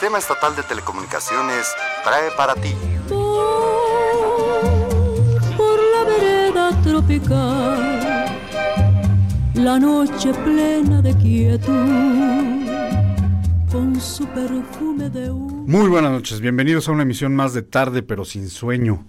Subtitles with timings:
[0.00, 1.66] Sistema Estatal de Telecomunicaciones
[2.02, 2.72] trae para ti.
[5.58, 8.38] Por la vereda tropical,
[9.52, 12.66] la noche plena de quietud,
[13.70, 18.24] con su perfume de Muy buenas noches, bienvenidos a una emisión más de tarde pero
[18.24, 19.04] sin sueño.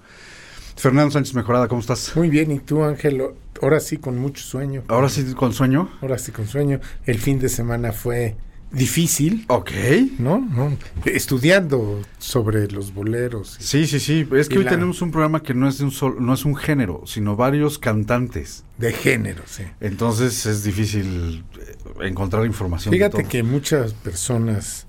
[0.75, 2.11] Fernando Sánchez Mejorada, ¿cómo estás?
[2.17, 3.23] Muy bien, ¿y tú, Ángel?
[3.61, 4.83] Ahora sí con mucho sueño.
[4.89, 5.89] ¿Ahora sí con sueño?
[6.01, 6.81] Ahora sí con sueño.
[7.05, 8.35] El fin de semana fue
[8.71, 9.45] difícil.
[9.47, 9.71] Ok.
[10.17, 10.39] ¿No?
[10.39, 10.77] ¿No?
[11.05, 13.57] Estudiando sobre los boleros.
[13.59, 14.27] Sí, sí, sí.
[14.33, 16.55] Es que hoy tenemos un programa que no es de un solo, no es un
[16.55, 18.63] género, sino varios cantantes.
[18.77, 19.63] De género, sí.
[19.79, 22.93] Entonces es difícil eh, encontrar información.
[22.93, 24.87] Fíjate que muchas personas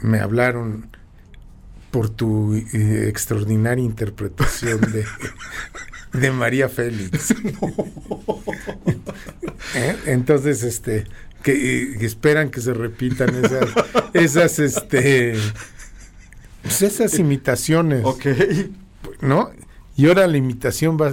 [0.00, 0.90] me hablaron
[1.90, 5.04] por tu eh, extraordinaria interpretación de,
[6.12, 7.30] de María Félix.
[9.74, 9.96] ¿Eh?
[10.06, 11.06] Entonces, este,
[11.42, 13.70] que, esperan que se repitan esas,
[14.12, 15.34] esas, este,
[16.62, 18.04] pues esas imitaciones.
[18.04, 18.26] Ok.
[19.20, 19.50] ¿No?
[19.96, 21.12] Y ahora la imitación va,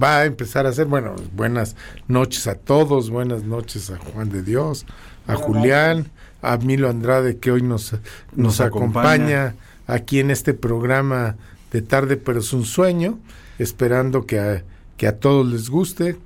[0.00, 4.42] va a empezar a ser, bueno, buenas noches a todos, buenas noches a Juan de
[4.42, 4.86] Dios,
[5.26, 6.10] a Julián,
[6.42, 7.94] a Milo Andrade que hoy nos,
[8.36, 9.54] nos, acompaña
[9.86, 11.36] aquí en este programa
[11.72, 13.18] de tarde, pero es un sueño,
[13.58, 14.62] esperando que a,
[14.96, 16.16] que a todos les guste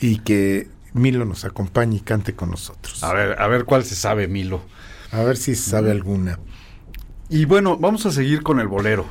[0.00, 3.02] y que Milo nos acompañe y cante con nosotros.
[3.04, 4.62] A ver, a ver cuál se sabe, Milo.
[5.12, 6.38] A ver si se sabe alguna.
[7.28, 9.06] Y bueno, vamos a seguir con el bolero.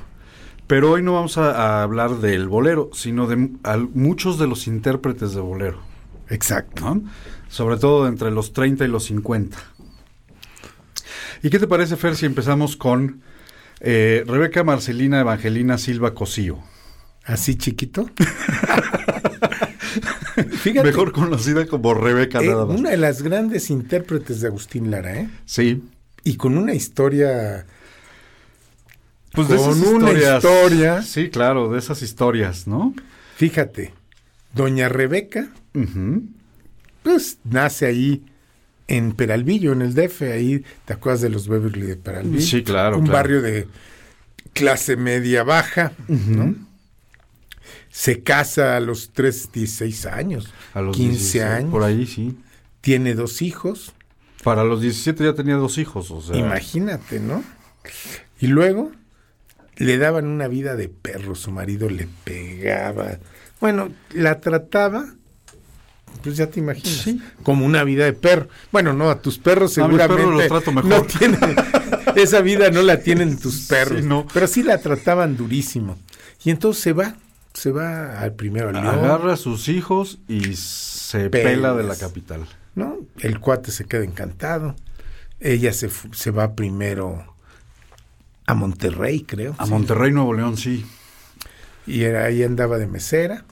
[0.68, 3.38] Pero hoy no vamos a, hablar del bolero, sino de
[3.94, 5.80] muchos de los intérpretes de bolero.
[6.30, 7.02] Exacto.
[7.48, 9.58] Sobre todo entre los 30 y los 50.
[11.44, 13.22] ¿Y qué te parece, Fer, si empezamos con
[13.80, 16.60] eh, Rebeca Marcelina Evangelina Silva Cosío.
[17.24, 18.10] ¿Así chiquito?
[20.84, 22.80] Mejor conocida como Rebeca eh, nada más.
[22.80, 25.30] Una de las grandes intérpretes de Agustín Lara, ¿eh?
[25.46, 25.84] Sí.
[26.24, 27.66] Y con una historia...
[29.32, 31.02] Pues de con una historia...
[31.02, 32.94] Sí, claro, de esas historias, ¿no?
[33.36, 33.94] Fíjate,
[34.54, 35.50] doña Rebeca,
[37.04, 38.24] pues nace ahí
[38.88, 42.42] en Peralvillo, en el DF, ahí te acuerdas de los Beverly de Peralvillo.
[42.42, 42.98] Sí, claro.
[42.98, 43.68] Un barrio de
[44.54, 46.56] clase media baja, ¿no?
[47.98, 50.54] Se casa a los 3, 16 años.
[50.76, 51.72] A los 15 años.
[51.72, 52.38] Por ahí, sí.
[52.80, 53.92] Tiene dos hijos.
[54.44, 56.38] Para los 17 ya tenía dos hijos, o sea.
[56.38, 57.44] Imagínate, ¿no?
[58.40, 58.92] Y luego
[59.78, 63.18] le daban una vida de perro, su marido le pegaba.
[63.60, 65.16] Bueno, la trataba
[66.22, 67.10] pues ya te imaginas.
[67.42, 68.48] Como una vida de perro.
[68.72, 70.22] Bueno, no, a tus perros seguramente.
[70.22, 71.08] A los trato mejor.
[72.16, 74.04] esa vida no la tienen tus perros.
[74.04, 74.28] no.
[74.32, 75.98] Pero sí la trataban durísimo.
[76.44, 77.16] Y entonces se va,
[77.58, 82.46] se va al primero al Agarra a sus hijos y se pela de la capital.
[82.76, 83.00] ¿No?
[83.20, 84.76] El cuate se queda encantado.
[85.40, 87.36] Ella se, se va primero
[88.46, 89.56] a Monterrey, creo.
[89.58, 90.86] A Monterrey, Nuevo León, sí.
[91.88, 93.44] Y era, ahí andaba de mesera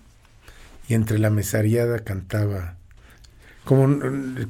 [0.88, 2.76] y entre la mesariada cantaba.
[3.64, 4.02] Como,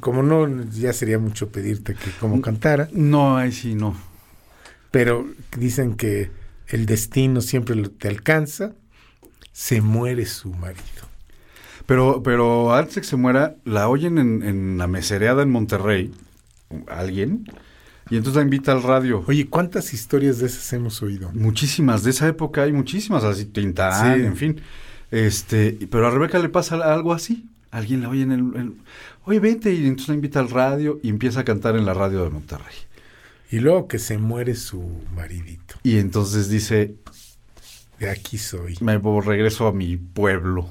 [0.01, 2.89] como no, ya sería mucho pedirte que como cantara.
[2.91, 3.95] No, ahí sí, no.
[4.91, 5.25] Pero
[5.57, 6.29] dicen que
[6.67, 8.73] el destino siempre te alcanza,
[9.55, 10.83] se muere su marido.
[11.85, 16.11] Pero, pero antes de que se muera, la oyen en, en la mesereada en Monterrey,
[16.89, 17.45] alguien,
[18.09, 19.23] y entonces la invita al radio.
[19.27, 21.31] Oye, ¿cuántas historias de esas hemos oído?
[21.33, 24.59] Muchísimas, de esa época hay muchísimas, así Tintán, en fin.
[25.09, 27.45] Este, pero a Rebeca le pasa algo así.
[27.71, 28.73] Alguien la oye en el,
[29.23, 32.25] Oye, vente, y entonces la invita al radio y empieza a cantar en la radio
[32.25, 32.75] de Monterrey.
[33.51, 34.83] Y luego que se muere su
[35.15, 35.75] maridito.
[35.81, 36.95] Y entonces dice...
[37.99, 38.77] De aquí soy.
[38.81, 40.69] Me regreso a mi pueblo.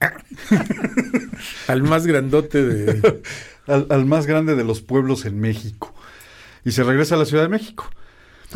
[1.68, 3.22] al más grandote de...
[3.66, 5.94] al, al más grande de los pueblos en México.
[6.64, 7.90] Y se regresa a la Ciudad de México.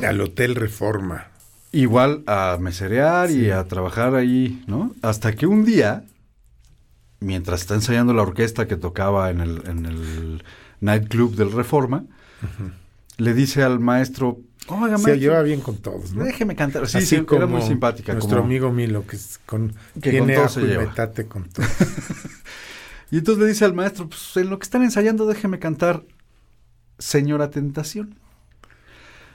[0.02, 1.28] Al Hotel Reforma.
[1.72, 4.94] Igual a meserear y a trabajar ahí, ¿no?
[5.02, 6.04] Hasta que un día,
[7.20, 10.44] mientras está ensayando la orquesta que tocaba en el, en el
[10.80, 12.04] nightclub del Reforma,
[13.18, 16.24] le dice al maestro, Oiga, se lleva bien con todos, ¿no?
[16.24, 16.88] Déjeme cantar.
[16.88, 18.12] Sí, sí, era muy simpática.
[18.12, 20.92] Nuestro amigo Milo, que, es con, que tiene con todo se lleva.
[21.28, 21.66] con todo.
[23.10, 26.02] y entonces le dice al maestro, pues en lo que están ensayando, déjeme cantar
[26.98, 28.18] Señora Tentación.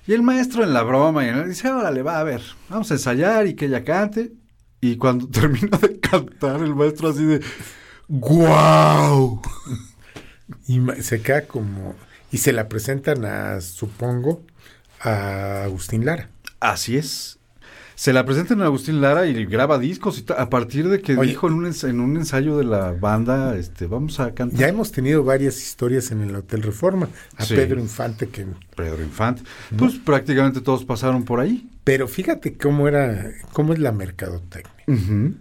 [0.07, 3.48] Y el maestro en la broma y dice, órale, va a ver, vamos a ensayar
[3.48, 4.33] y que ella cante.
[4.81, 7.42] Y cuando termina de cantar, el maestro así de,
[8.07, 9.42] ¡guau!
[10.68, 11.95] Y se queda como...
[12.30, 14.44] Y se la presentan a, supongo,
[15.03, 16.30] a Agustín Lara.
[16.59, 17.38] Así es.
[17.95, 21.30] Se la presentan a Agustín Lara y graba discos y a partir de que Oye.
[21.30, 24.59] dijo en un, ens- en un ensayo de la banda, este, vamos a cantar.
[24.59, 27.09] Ya hemos tenido varias historias en el Hotel Reforma.
[27.38, 27.53] A Sí.
[27.53, 28.48] Pedro Infante que...
[28.75, 29.44] Pedro Infante.
[29.77, 31.69] Pues prácticamente todos pasaron por ahí.
[31.83, 35.36] Pero fíjate cómo era, cómo es la mercadotecnia.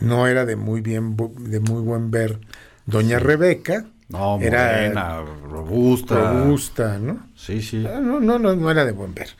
[0.00, 2.38] No era de muy bien, de muy buen ver
[2.86, 3.86] Doña Rebeca.
[4.08, 6.14] No, Era morena, robusta.
[6.32, 7.26] robusta, ¿no?
[7.36, 7.84] Sí, sí.
[7.86, 9.30] Ah, No, no, no, no era de buen ver.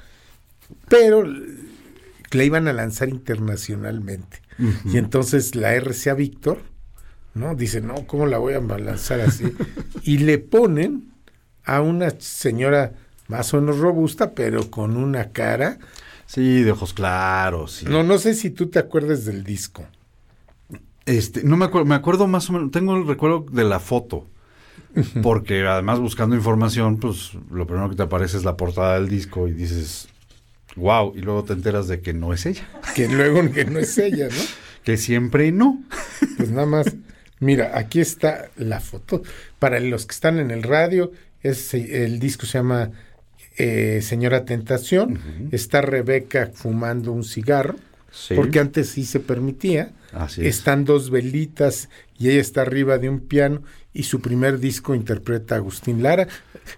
[0.88, 4.40] Pero le iban a lanzar internacionalmente.
[4.84, 6.62] Y entonces la RCA Víctor,
[7.34, 7.54] ¿no?
[7.54, 9.44] Dice, no, ¿cómo la voy a lanzar así?
[10.02, 11.12] y le ponen
[11.64, 12.92] a una señora
[13.28, 15.78] más o menos robusta, pero con una cara.
[16.26, 17.72] Sí, de ojos claros.
[17.72, 17.86] sí.
[17.86, 19.86] No, no sé si tú te acuerdas del disco.
[21.06, 24.26] Este, no me acuerdo, me acuerdo más o menos, tengo el recuerdo de la foto.
[25.22, 29.48] Porque además buscando información, pues lo primero que te aparece es la portada del disco
[29.48, 30.08] y dices,
[30.76, 32.62] wow, y luego te enteras de que no es ella.
[32.94, 34.42] Que luego que no es ella, ¿no?
[34.84, 35.82] Que siempre no.
[36.36, 36.86] Pues nada más,
[37.40, 39.22] mira, aquí está la foto.
[39.58, 41.10] Para los que están en el radio,
[41.42, 42.90] es, el disco se llama
[43.56, 45.48] eh, Señora Tentación.
[45.52, 47.76] Está Rebeca fumando un cigarro,
[48.10, 48.34] Sí.
[48.34, 49.90] porque antes sí se permitía.
[50.12, 50.58] Así es.
[50.58, 51.88] Están dos velitas
[52.18, 53.62] y ella está arriba de un piano
[53.94, 56.26] y su primer disco interpreta a Agustín Lara.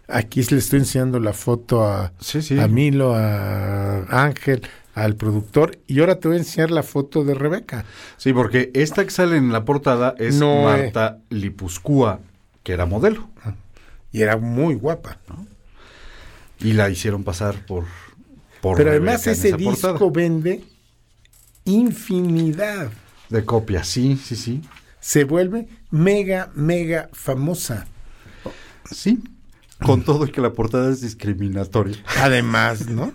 [0.07, 2.59] Aquí le estoy enseñando la foto a, Sí, sí.
[2.61, 4.63] a Milo, a Ángel,
[4.95, 7.85] al productor y ahora te voy a enseñar la foto de Rebeca.
[8.19, 12.21] Sí, porque esta que sale en la portada es No, Marta Lipuscua,
[12.63, 13.29] que era modelo.
[14.13, 15.19] Y era muy guapa.
[16.61, 17.85] Y la hicieron pasar por.
[18.61, 19.93] por Pero Rebeca además ese portada.
[19.93, 20.65] disco vende
[21.65, 22.91] infinidad.
[23.29, 24.63] De copias, sí, sí, sí.
[25.07, 27.87] Se vuelve mega, mega famosa.
[28.91, 29.23] Sí.
[29.81, 31.97] Con todo y que la portada es discriminatoria.
[32.19, 33.13] Además, ¿no?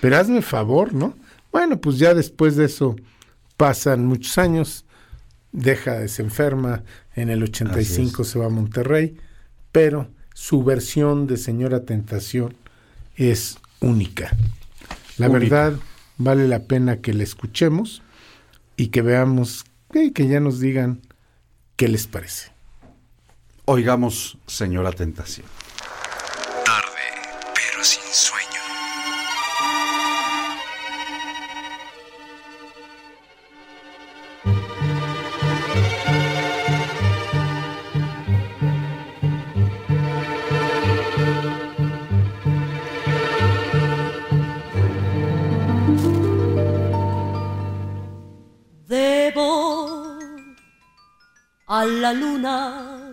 [0.00, 1.16] Pero hazme favor, ¿no?
[1.50, 2.94] Bueno, pues ya después de eso
[3.56, 4.84] pasan muchos años,
[5.50, 6.84] deja, se enferma,
[7.16, 9.16] en el 85 Así se va a Monterrey,
[9.72, 12.54] pero su versión de Señora Tentación
[13.16, 14.36] es única.
[15.18, 15.40] La Única.
[15.40, 15.80] verdad,
[16.16, 18.02] vale la pena que la escuchemos
[18.76, 19.64] y que veamos,
[19.94, 21.00] eh, que ya nos digan
[21.76, 22.52] qué les parece.
[23.66, 25.46] Oigamos, señora Tentación.
[26.64, 27.06] Tarde,
[27.54, 28.43] pero sin sueño.
[52.20, 53.12] Luna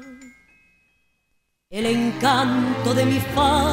[1.69, 3.71] el encanto de mi fantasía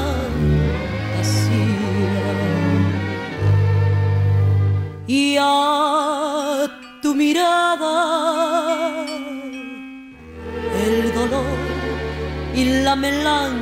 [5.07, 6.69] y a
[7.03, 7.95] tu mirada
[10.87, 11.59] el dolor
[12.55, 13.59] y la melancolía.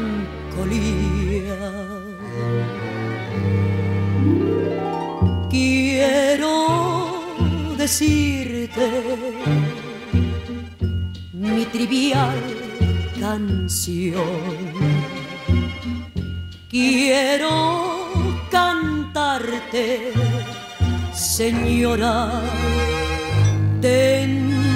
[5.51, 6.55] Quiero
[7.77, 8.87] decirte
[11.57, 12.39] mi trivial
[13.19, 14.53] canción.
[16.69, 17.55] Quiero
[18.51, 20.13] cantarte,
[21.15, 22.43] señora,
[23.81, 24.67] tentación.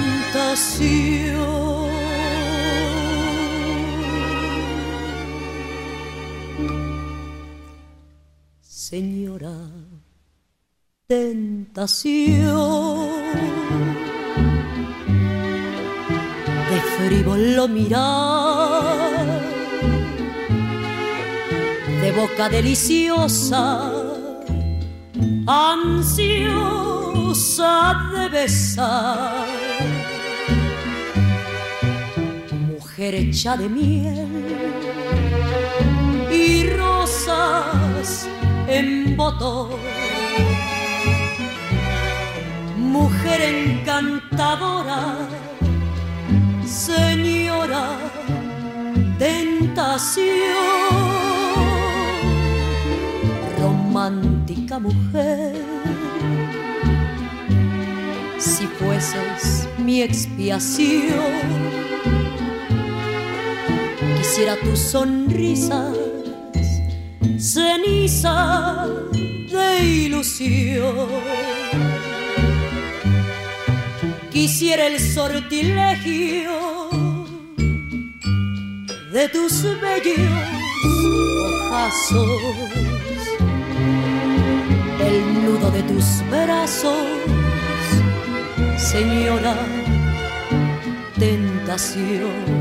[8.61, 9.55] Señora,
[11.05, 12.71] tentación
[17.05, 19.41] frívolo mirar,
[22.01, 23.91] de boca deliciosa,
[25.47, 26.93] ansiosa
[28.13, 29.45] de besar,
[32.51, 34.27] mujer hecha de miel
[36.31, 38.27] y rosas
[38.67, 39.69] en botón.
[42.77, 45.17] Mujer encantadora,
[46.71, 47.97] señora,
[49.19, 50.25] tentación,
[53.59, 55.53] romántica mujer.
[58.37, 61.11] Si fueses mi expiación,
[64.17, 65.97] quisiera tus sonrisas,
[67.37, 68.87] ceniza
[69.51, 71.90] de ilusión
[74.31, 76.89] quisiera el sortilegio
[79.11, 80.19] de tus bellos
[81.67, 82.29] ojazos,
[84.99, 86.95] el nudo de tus brazos,
[88.77, 89.57] señora
[91.19, 92.60] tentación.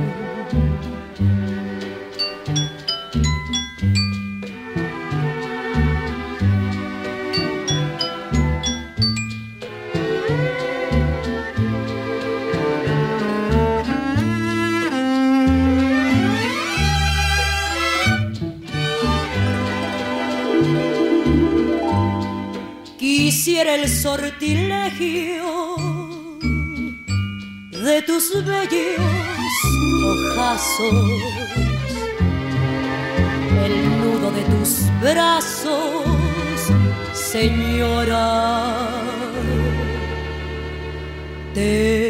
[23.66, 25.76] El sortilegio
[27.70, 29.00] de tus bellos
[30.02, 30.94] ojazos,
[33.64, 36.04] el nudo de tus brazos,
[37.12, 38.88] señora.
[41.52, 42.00] Tentación.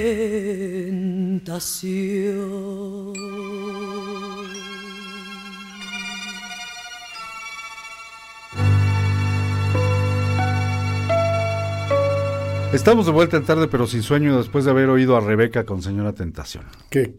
[12.73, 15.83] Estamos de vuelta en tarde, pero sin sueño, después de haber oído a Rebeca con
[15.83, 16.67] Señora Tentación.
[16.89, 17.17] Que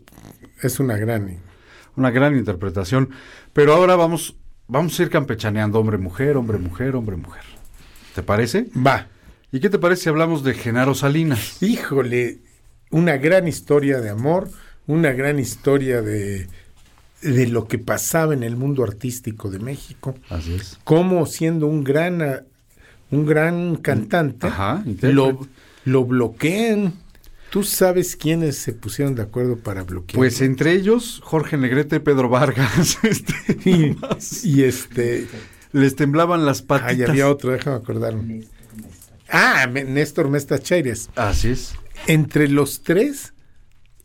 [0.61, 1.41] es una gran.
[1.97, 3.09] Una gran interpretación.
[3.51, 4.37] Pero ahora vamos,
[4.69, 7.43] vamos a ir campechaneando hombre, mujer, hombre, mujer, hombre, mujer.
[8.15, 8.67] ¿Te parece?
[8.75, 9.09] Va.
[9.51, 11.61] ¿Y qué te parece si hablamos de Genaro Salinas?
[11.61, 12.39] Híjole,
[12.89, 14.49] una gran historia de amor,
[14.87, 16.47] una gran historia de,
[17.21, 20.15] de lo que pasaba en el mundo artístico de México.
[20.29, 20.79] Así es.
[20.85, 22.45] Cómo siendo un gran,
[23.11, 25.47] un gran cantante, Ajá, lo,
[25.85, 26.93] lo bloquean.
[27.49, 30.17] ¿Tú sabes quiénes se pusieron de acuerdo para bloquear?
[30.17, 33.33] Pues entre ellos, Jorge Negrete, Pedro Vargas, este,
[33.69, 33.97] y,
[34.43, 35.27] y este...
[35.73, 37.09] les temblaban las Ay, patitas.
[37.09, 38.43] había otro, déjame acordarme.
[39.29, 41.09] Ah, Néstor Mesta Chaires.
[41.15, 41.73] Así es,
[42.07, 43.33] Entre los tres,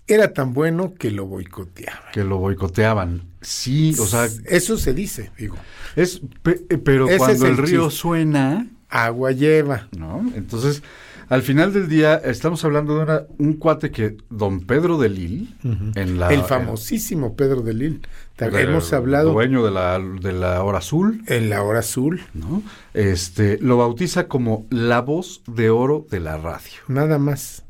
[0.09, 2.03] era tan bueno que lo boicoteaban.
[2.13, 3.29] que lo boicoteaban.
[3.43, 5.57] Sí, o sea, Eso se dice, digo.
[5.95, 6.21] es,
[6.69, 8.01] eh, pero Ese cuando es el el río chiste.
[8.01, 9.89] suena, Agua lleva.
[9.97, 10.31] ¿no?
[10.35, 10.83] Entonces,
[11.29, 15.55] al final del día, estamos hablando de una- un cuate que, don Pedro de Lil,
[15.97, 16.33] en la...
[16.33, 18.07] el famosísimo Pedro de Lil.
[18.39, 22.63] Hemos hablado Dueño de la, de la Hora Azul, en la hora azul, ¿no?
[22.95, 26.75] Este, lo bautiza como la voz de oro de la radio.
[26.87, 27.65] nada más.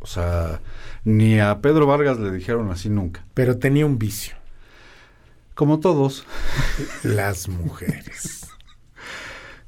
[0.00, 0.60] O sea,
[1.04, 3.24] ni a Pedro Vargas le dijeron así nunca.
[3.34, 4.36] Pero tenía un vicio.
[5.54, 6.24] Como todos.
[7.02, 8.37] Las mujeres.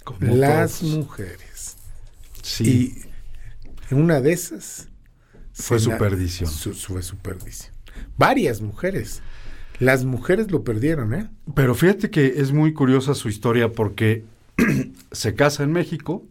[0.05, 0.93] Como las todos.
[0.95, 1.77] mujeres.
[2.43, 3.03] Sí.
[3.91, 4.89] Y una de esas
[5.53, 6.49] Fue su perdición.
[6.51, 7.73] su- fue su perdición.
[8.17, 9.23] Varias mujeres.
[9.79, 11.29] Las mujeres lo perdieron, ¿eh?
[11.55, 14.25] Pero fíjate que es muy curiosa su historia porque
[15.13, 16.25] se casa en México,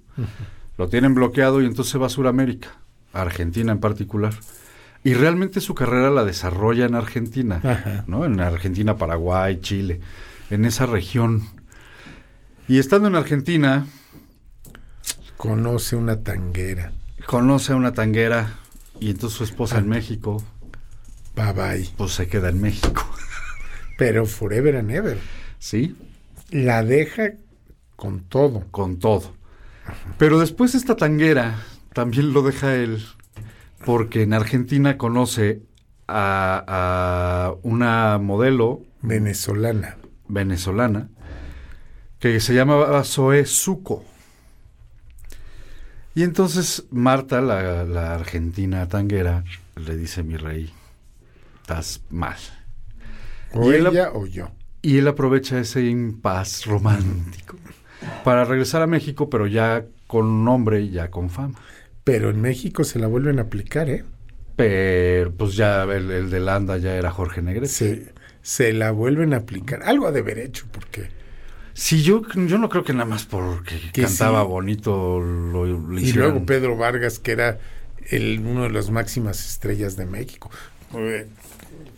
[0.77, 2.69] lo tienen bloqueado y entonces se va a Sudamérica,
[3.13, 4.33] a Argentina en particular.
[5.03, 8.03] Y realmente su carrera la desarrolla en Argentina, Ajá.
[8.07, 8.25] ¿no?
[8.25, 9.99] En Argentina, Paraguay, Chile,
[10.49, 11.43] en esa región.
[12.69, 13.87] Y estando en Argentina,
[15.37, 16.91] Conoce una tanguera.
[17.25, 18.55] conoce a una tanguera
[18.99, 20.43] y entonces su esposa en México,
[21.35, 21.89] Bye bye.
[21.97, 23.05] pues se queda en México,
[23.97, 25.17] Pero forever and ever.
[25.57, 25.95] ¿sí?
[26.51, 27.33] La deja
[27.95, 28.65] con todo.
[28.71, 29.33] con todo.
[30.17, 33.03] Pero después esta tanguera también lo deja él
[33.85, 35.61] porque en Argentina conoce
[36.07, 39.97] a, a una modelo Venezolana.
[40.27, 41.09] venezolana
[42.19, 44.05] que se llamaba Zoe Zuco.
[46.15, 49.43] Y entonces Marta, la, la argentina tanguera,
[49.75, 50.71] le dice, mi rey,
[51.61, 52.37] estás mal.
[53.53, 54.49] O Y él- ella o yo.
[54.81, 57.57] Y él aprovecha ese impas romántico
[58.23, 61.59] para regresar a México, pero ya con nombre y ya con fama.
[62.03, 64.05] Pero en México se la vuelven a aplicar, ¿eh?
[64.55, 67.67] Pero pues ya el, el de Landa ya era Jorge Negrete.
[67.67, 69.83] Se, se la vuelven a aplicar.
[69.83, 71.09] Algo ha de haber hecho, porque.
[71.73, 74.47] Sí, yo, yo no creo que nada más porque Que cantaba sí.
[74.47, 77.59] bonito lo, lo Y luego Pedro Vargas, que era
[78.09, 80.49] el, uno de las máximas estrellas de México.
[80.95, 81.27] Eh,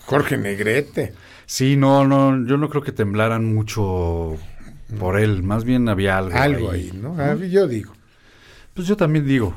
[0.05, 1.13] Jorge Negrete.
[1.45, 4.37] Sí, no, no, yo no creo que temblaran mucho
[4.99, 5.43] por él.
[5.43, 7.15] Más bien había algo, Algo ahí, ¿no?
[7.17, 7.93] Ah, yo digo.
[8.73, 9.53] Pues yo también digo.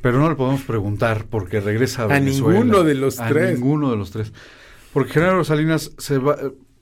[0.00, 2.60] Pero no le podemos preguntar porque regresa a, A Venezuela.
[2.60, 3.54] ninguno de los A tres.
[3.54, 4.32] ninguno de los tres.
[4.92, 6.36] Porque Genaro Salinas se va,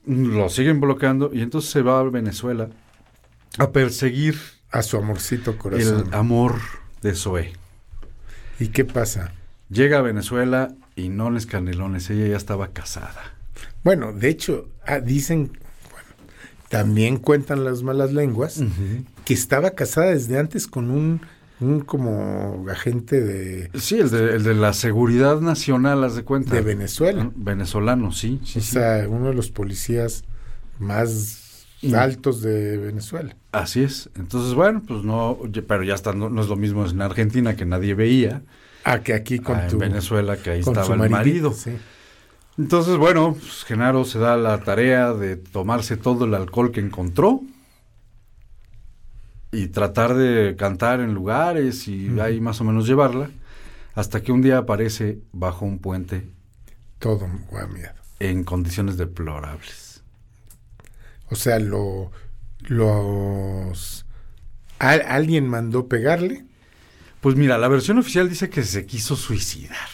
[0.07, 2.69] lo siguen bloqueando y entonces se va a Venezuela
[3.57, 4.37] a perseguir
[4.71, 6.05] A su amorcito corazón.
[6.07, 6.55] el amor
[7.01, 7.53] de Zoe.
[8.59, 9.33] ¿Y qué pasa?
[9.69, 13.35] Llega a Venezuela y no les canelones, ella ya estaba casada.
[13.83, 15.51] Bueno, de hecho, ah, dicen,
[15.91, 16.09] bueno,
[16.69, 18.63] también cuentan las malas lenguas,
[19.25, 21.21] que estaba casada desde antes con un,
[21.59, 26.55] un como agente de, Sí, el de, el de la seguridad nacional, haz de cuenta.
[26.55, 27.31] de Venezuela.
[27.35, 28.71] Venezolano, sí, sí, o sí.
[28.73, 30.23] sea, uno de los policías
[30.79, 33.35] más altos de Venezuela.
[33.51, 34.09] Así es.
[34.15, 35.37] Entonces, bueno, pues no,
[35.67, 38.41] pero ya está, no, no es lo mismo en Argentina que nadie veía,
[38.83, 39.75] Ah, que aquí con a tu...
[39.75, 41.53] en Venezuela que ahí estaba el marido.
[41.53, 41.71] sí.
[42.57, 47.41] Entonces, bueno, pues Genaro se da la tarea de tomarse todo el alcohol que encontró
[49.57, 53.29] y tratar de cantar en lugares y ahí más o menos llevarla,
[53.95, 56.27] hasta que un día aparece bajo un puente
[56.99, 57.95] Todo guamiado.
[58.19, 60.03] en condiciones deplorables.
[61.29, 62.11] O sea, lo,
[62.59, 64.05] los...
[64.79, 66.45] ¿al- ¿Alguien mandó pegarle?
[67.21, 69.89] Pues mira, la versión oficial dice que se quiso suicidar.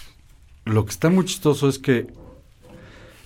[0.66, 2.08] Lo que está muy chistoso es que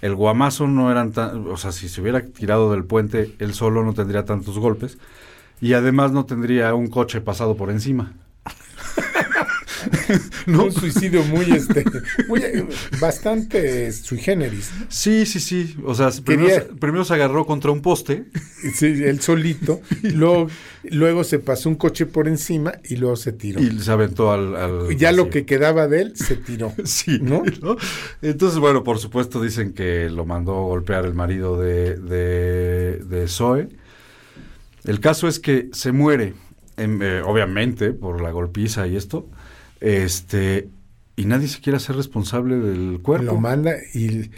[0.02, 3.84] el guamazo no eran tan, o sea, si se hubiera tirado del puente, él solo
[3.84, 4.98] no tendría tantos golpes
[5.62, 8.14] y además no tendría un coche pasado por encima.
[10.48, 10.64] No.
[10.66, 11.84] Un suicidio muy, este,
[12.28, 12.42] muy,
[13.00, 14.72] bastante sui generis.
[14.88, 15.76] Sí, sí, sí.
[15.86, 18.26] O sea, primero, Quería- se- primero se agarró contra un poste.
[18.74, 19.82] Sí, él solito.
[20.04, 20.48] luego,
[20.90, 23.60] luego se pasó un coche por encima y luego se tiró.
[23.62, 24.56] Y se aventó al...
[24.56, 26.74] al ya lo que quedaba de él se tiró.
[26.86, 27.44] Sí, ¿no?
[27.62, 27.76] ¿no?
[28.22, 33.68] Entonces, bueno, por supuesto dicen que lo mandó golpear el marido de, de, de Zoe.
[34.88, 36.34] El caso es que se muere,
[36.78, 39.30] em, eh, obviamente, por la golpiza y esto,
[39.82, 40.70] este,
[41.16, 43.26] y nadie se quiere hacer responsable del cuerpo.
[43.26, 44.32] Lo manda y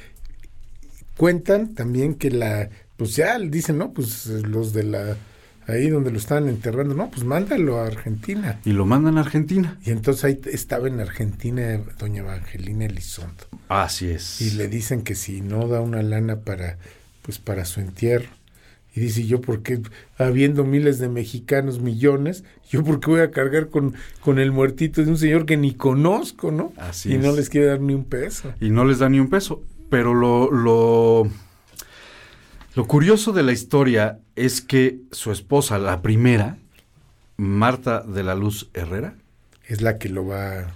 [1.15, 5.17] cuentan también que la, pues ya dicen, no, pues los de la,
[5.67, 8.59] ahí donde lo estaban enterrando, no, pues mándalo a Argentina.
[8.65, 9.77] Y lo mandan a Argentina.
[9.85, 13.43] Y entonces ahí estaba en Argentina doña Evangelina Elizondo.
[13.67, 14.41] Así es.
[14.41, 16.77] Y le dicen que si no da una lana para,
[17.21, 18.29] pues para su entierro.
[18.99, 19.79] Y dice, yo por qué,
[20.17, 25.01] habiendo miles de mexicanos, millones, yo por qué voy a cargar con, con el muertito
[25.01, 26.73] de un señor que ni conozco, ¿no?
[26.75, 27.37] Así y no es.
[27.37, 28.53] les quiere dar ni un peso.
[28.59, 29.63] y no les da ni un peso.
[29.89, 31.29] Pero lo, lo,
[32.75, 36.57] lo curioso de la historia es que su esposa, la primera,
[37.37, 39.15] Marta de la Luz Herrera,
[39.65, 40.73] Es la que lo va...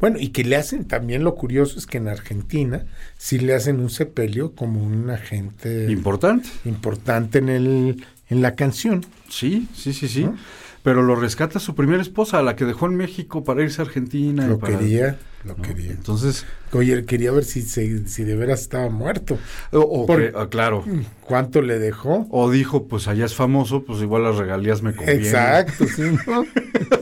[0.00, 2.84] Bueno, y que le hacen también lo curioso es que en Argentina
[3.16, 6.48] sí le hacen un sepelio como un agente importante.
[6.64, 9.04] importante en el en la canción.
[9.28, 10.24] Sí, sí, sí, sí.
[10.24, 10.36] ¿No?
[10.82, 14.44] Pero lo rescata su primera esposa, la que dejó en México para irse a Argentina.
[14.44, 15.62] y Lo para- quería, lo ¿no?
[15.62, 15.90] quería.
[15.92, 19.38] Entonces, Oye, quería ver si, se- si de veras estaba muerto.
[19.72, 20.84] o, o Por- que- ah, claro.
[21.20, 22.26] ¿Cuánto le dejó?
[22.30, 25.24] O dijo, pues allá es famoso, pues igual las regalías me convienen.
[25.24, 26.44] Exacto, sí, ¿no?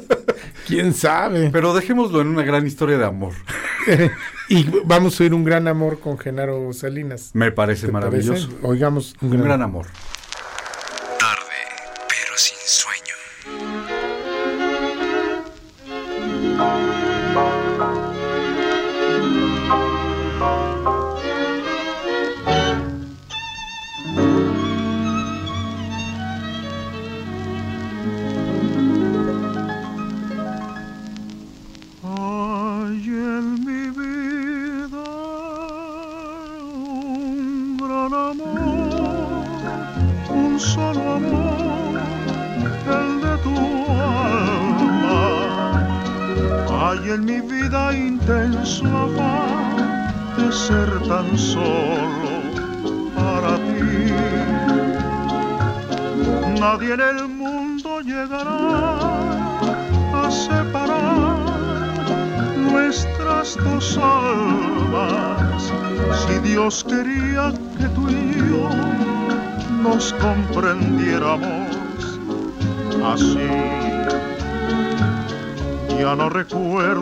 [0.72, 1.50] ¿Quién sabe?
[1.52, 3.34] Pero dejémoslo en una gran historia de amor.
[4.48, 7.30] y vamos a oír un gran amor con Genaro Salinas.
[7.34, 8.48] Me parece ¿Te maravilloso.
[8.48, 8.66] parece?
[8.66, 9.86] Oigamos un Un gran, gran amor.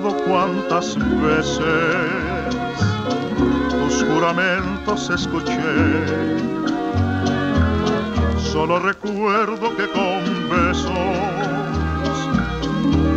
[0.00, 1.60] Recuerdo cuántas veces
[3.68, 5.52] tus juramentos escuché.
[8.38, 10.92] Solo recuerdo que con besos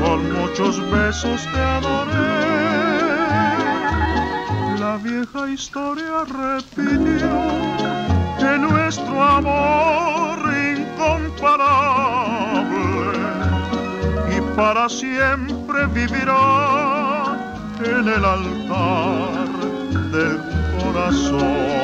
[0.01, 2.43] con muchos besos te adoré.
[4.79, 7.29] La vieja historia repitió
[8.39, 10.39] que nuestro amor
[10.75, 11.63] incomparable
[14.35, 15.62] y para siempre
[15.93, 17.35] vivirá
[17.83, 19.49] en el altar
[20.11, 20.37] del
[20.79, 21.82] corazón.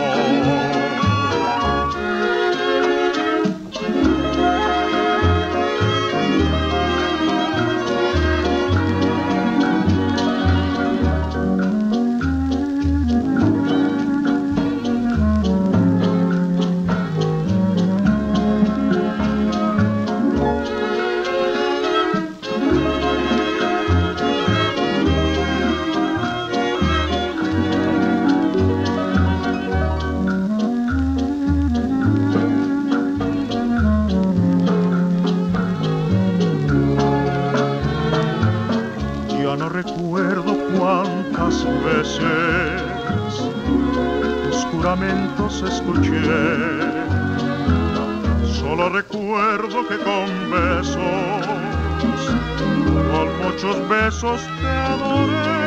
[54.61, 55.59] Te adoré.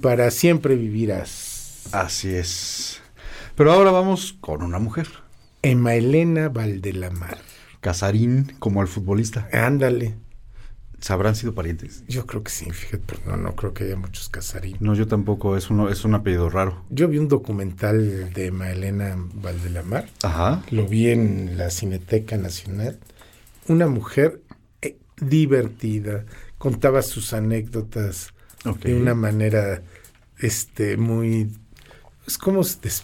[0.00, 1.88] para siempre vivirás.
[1.92, 3.00] Así es.
[3.54, 5.08] Pero ahora vamos con una mujer.
[5.62, 7.38] Emma Elena Valdelamar.
[7.80, 9.48] Casarín, como el futbolista.
[9.52, 10.16] Ándale.
[11.00, 12.04] ¿Sabrán sido parientes?
[12.08, 14.76] Yo creo que sí, fíjate, pero no, no creo que haya muchos casarín.
[14.80, 15.56] No, yo tampoco.
[15.56, 16.84] Es, uno, es un apellido raro.
[16.90, 20.08] Yo vi un documental de Emma Elena Valdelamar.
[20.22, 20.64] Ajá.
[20.70, 22.98] Lo vi en la Cineteca Nacional.
[23.68, 24.42] Una mujer
[24.82, 26.24] eh, divertida,
[26.58, 28.34] contaba sus anécdotas
[28.82, 29.82] De una manera
[30.38, 31.50] este muy
[32.26, 33.02] es como des-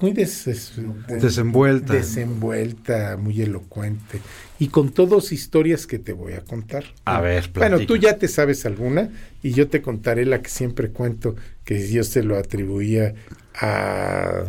[0.00, 0.72] muy des- des-
[1.06, 1.92] Desenvuelta.
[1.92, 4.20] desenvuelta, muy elocuente
[4.58, 6.84] y con todas historias que te voy a contar.
[7.04, 8.12] A ver, Bueno, tú platica.
[8.12, 9.10] ya te sabes alguna
[9.42, 13.14] y yo te contaré la que siempre cuento que yo se lo atribuía
[13.54, 14.44] a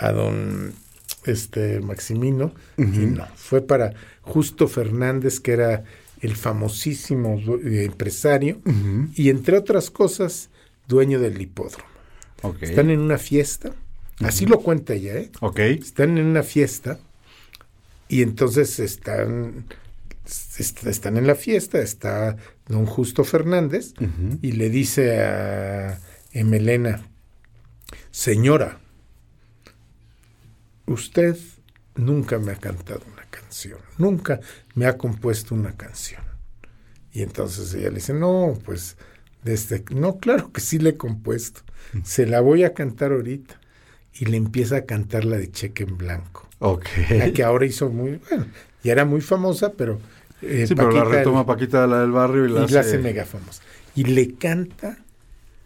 [0.00, 0.72] a don
[1.24, 3.92] este Maximino y no, fue para
[4.22, 5.82] Justo Fernández que era
[6.20, 8.60] el famosísimo eh, empresario
[9.14, 10.50] y entre otras cosas
[10.88, 11.84] dueño del hipódromo.
[12.62, 13.72] Están en una fiesta,
[14.20, 15.30] así lo cuenta ella, ¿eh?
[15.40, 15.58] Ok.
[15.58, 16.98] Están en una fiesta
[18.08, 19.66] y entonces están,
[20.58, 22.36] est- están en la fiesta, está
[22.68, 23.94] don Justo Fernández
[24.42, 26.00] y le dice a
[26.32, 27.02] Emelena,
[28.10, 28.80] señora,
[30.86, 31.36] usted
[31.96, 33.02] nunca me ha cantado
[33.48, 34.40] canción, nunca
[34.74, 36.22] me ha compuesto una canción.
[37.12, 38.96] Y entonces ella le dice, no, pues,
[39.42, 41.62] desde, no, claro que sí le he compuesto,
[42.04, 43.58] se la voy a cantar ahorita.
[44.20, 46.84] Y le empieza a cantar la de Cheque en Blanco, Ok.
[47.10, 48.46] la que ahora hizo muy, bueno,
[48.82, 50.00] ya era muy famosa, pero...
[50.42, 53.24] eh, Sí, pero la retoma Paquita, la del barrio, y la, y la hace mega
[53.24, 53.62] famosa.
[53.94, 54.98] Y le canta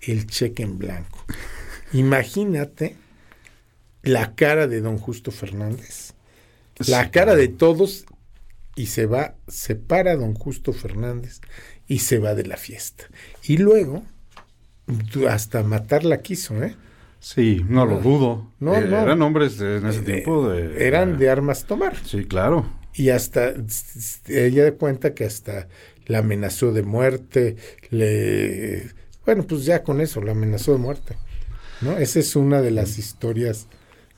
[0.03, 1.25] el cheque en blanco.
[1.95, 2.97] Imagínate
[4.03, 6.12] la cara de don Justo Fernández,
[6.89, 8.05] la Sí, cara de todos,
[8.77, 11.41] y se va, se para don Justo Fernández
[11.87, 13.05] y se va de la fiesta.
[13.43, 14.03] Y luego,
[15.29, 16.77] hasta matarla quiso, ¿eh?
[17.21, 18.51] Sí, no lo dudo.
[18.59, 19.01] No, Eh, no.
[19.01, 20.87] Eran hombres de- en ese Eh, tiempo de...
[20.87, 21.97] Eran de armas tomar.
[22.05, 22.67] Sí, claro.
[22.95, 23.55] Y hasta
[24.29, 25.69] ella cuenta que hasta
[26.07, 27.57] la amenazó de muerte,
[27.91, 28.91] le
[29.25, 31.17] bueno, pues ya con eso la amenazó de muerte.
[31.81, 31.97] ¿No?
[31.97, 33.67] Esa es una de las historias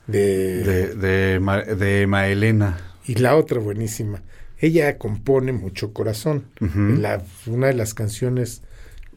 [0.07, 2.77] de, De, de, Ma- de Maelena.
[3.05, 4.21] y la otra buenísima.
[4.57, 6.45] Ella compone mucho corazón.
[6.59, 8.61] La- una de las canciones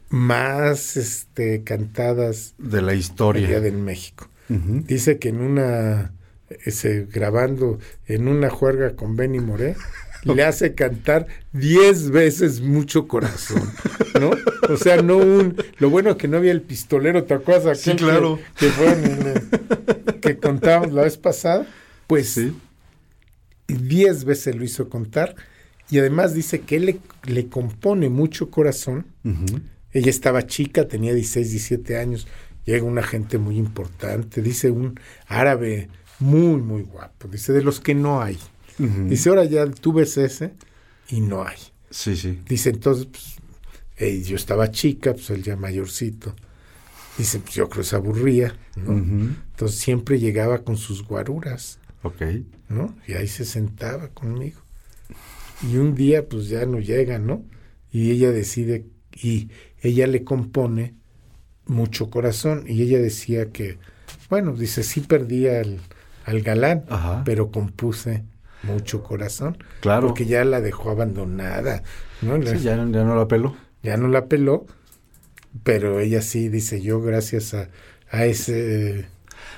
[0.09, 3.57] más este cantadas De la historia.
[3.59, 4.29] en México.
[4.49, 6.13] Dice que en una,
[6.65, 9.77] ese, grabando en una juerga con Benny Moré,
[10.35, 13.63] le hace cantar diez veces mucho corazón,
[14.21, 14.31] ¿no?
[14.69, 17.81] O sea, no un, lo bueno que no había el pistolero, ¿te acuerdas?
[17.81, 18.39] Sí, claro.
[18.59, 21.67] Que, que fue en el- que contábamos la vez pasada,
[22.07, 22.55] pues Sí.
[23.67, 25.35] diez veces lo hizo contar
[25.91, 29.07] y además dice que él le, le compone mucho corazón
[29.93, 32.27] ella estaba chica, tenía 16, 17 años.
[32.67, 37.27] Llega una gente muy importante, dice un árabe muy, muy guapo.
[37.29, 38.39] Dice, de los que no hay.
[38.79, 40.53] Dice, ahora ya tú ves ese
[41.11, 41.57] y no hay.
[41.91, 42.39] Sí, sí.
[42.49, 46.35] Dice, entonces, pues, yo estaba chica, pues él ya mayorcito.
[47.17, 48.93] Dice, pues yo creo que se aburría, ¿no?
[48.93, 52.23] Entonces siempre llegaba con sus guaruras, Ok.
[52.69, 52.97] ¿no?
[53.09, 54.61] Y ahí se sentaba conmigo.
[55.69, 57.45] Y un día, pues ya no llega, ¿no?
[57.91, 58.87] Y ella decide,
[59.21, 59.49] y
[59.83, 60.95] ella le compone
[61.67, 62.65] mucho corazón.
[62.69, 63.79] Y ella decía que,
[64.31, 65.81] bueno, dice, sí perdí al,
[66.25, 67.25] al galán, Ajá.
[67.25, 68.23] pero compuse
[68.63, 69.59] mucho corazón.
[69.81, 70.07] Claro.
[70.09, 71.83] Porque ya la dejó abandonada,
[72.23, 72.37] ¿no?
[72.43, 73.57] Sí, ya, ya no la pelo.
[73.83, 74.67] ya no la peló,
[75.63, 77.69] pero ella sí dice, yo gracias a,
[78.11, 79.07] a ese...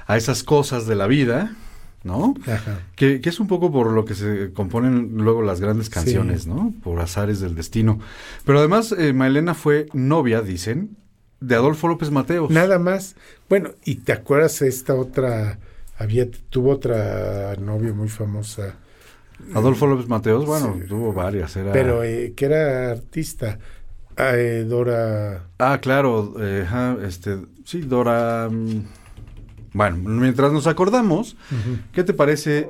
[0.06, 1.54] A esas cosas de la vida,
[2.02, 2.34] ¿no?
[2.46, 2.80] Ajá.
[2.96, 6.48] Que, que es un poco por lo que se componen luego las grandes canciones, Sí.
[6.48, 6.74] ¿no?
[6.82, 8.00] Por azares del destino.
[8.44, 10.96] Pero además, eh, Maelena fue novia, dicen,
[11.40, 12.50] de Adolfo López Mateos.
[12.50, 13.14] Nada más.
[13.48, 15.58] Bueno, y te acuerdas esta otra,
[15.96, 18.76] había, tuvo otra novia muy famosa,
[19.54, 20.86] Adolfo López Mateos, bueno, Sí.
[20.88, 21.54] tuvo varias.
[21.56, 21.72] Era...
[21.72, 23.58] Pero eh, que era artista.
[24.16, 25.44] Ah, eh, Dora.
[25.58, 26.66] Ah, claro, eh,
[27.04, 28.48] este, sí, Dora.
[28.50, 28.84] mm,
[29.72, 31.36] Bueno, mientras nos acordamos,
[31.92, 32.68] ¿qué te parece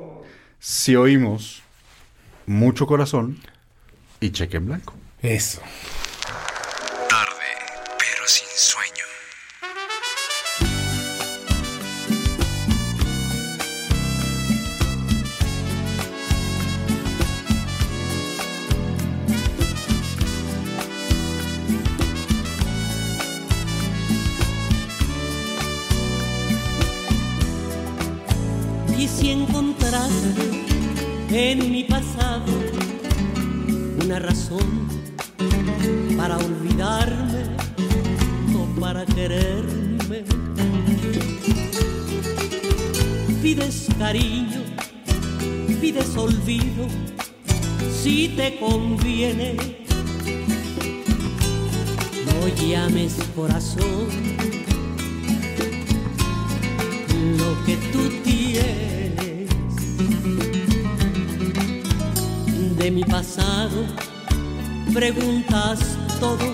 [0.59, 1.63] si oímos
[2.45, 3.37] mucho corazón
[4.19, 4.93] y cheque en blanco?
[5.21, 5.61] Eso.
[7.09, 7.49] Tarde,
[7.97, 8.90] pero sin sueño.
[31.51, 32.45] En mi pasado
[34.01, 34.87] una razón
[36.15, 37.43] para olvidarme
[38.55, 40.23] o para quererme,
[43.41, 44.61] pides cariño,
[45.81, 46.87] pides olvido,
[48.01, 49.57] si te conviene.
[52.27, 54.07] No llames corazón
[57.37, 59.00] lo que tú tienes
[62.81, 63.85] de mi pasado.
[64.91, 65.79] Preguntas
[66.19, 66.51] todo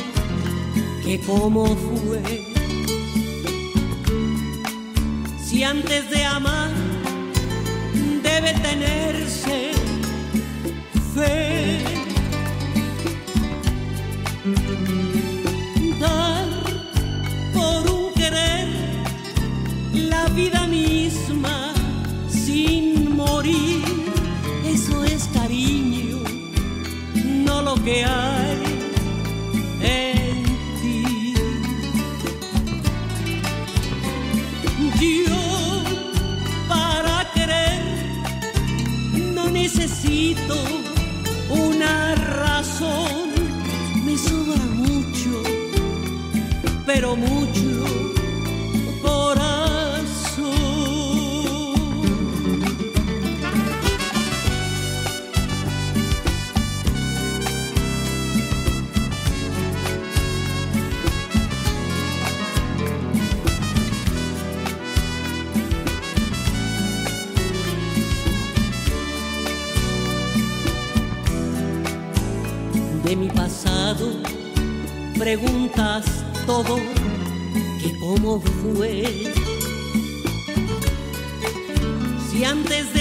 [1.03, 2.21] que cómo fue.
[5.41, 6.69] Si antes de amar
[8.21, 9.71] debe tenerse
[11.15, 11.96] fe.
[27.87, 28.57] Que hay
[29.79, 30.43] en
[30.81, 31.33] ti.
[34.99, 35.43] Yo
[36.67, 37.81] para querer
[39.35, 40.55] no necesito
[41.49, 43.29] una razón,
[44.03, 45.31] me sobra mucho,
[46.85, 47.36] pero mucho
[76.75, 79.33] que cómo fue.
[82.29, 82.96] Si antes de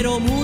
[0.00, 0.37] pero mucho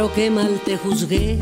[0.00, 1.38] Pero qué mal te juzgué.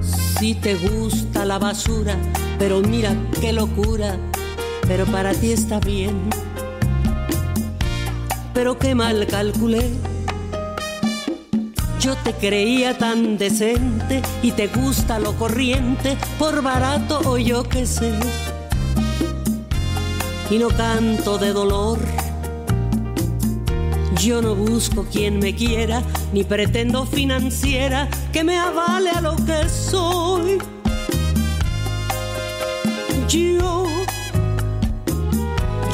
[0.00, 2.16] Si te gusta la basura,
[2.58, 4.16] pero mira qué locura,
[4.88, 6.30] pero para ti está bien.
[8.54, 9.90] Pero qué mal calculé.
[12.00, 17.84] Yo te creía tan decente y te gusta lo corriente, por barato o yo qué
[17.84, 18.14] sé.
[20.48, 21.98] Y no canto de dolor.
[24.22, 29.68] Yo no busco quien me quiera, ni pretendo financiera que me avale a lo que
[29.68, 30.58] soy.
[33.28, 33.86] Yo,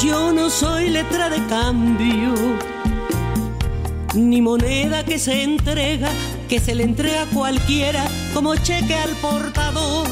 [0.00, 2.34] yo no soy letra de cambio,
[4.14, 6.10] ni moneda que se entrega,
[6.48, 10.08] que se le entrega a cualquiera como cheque al portador.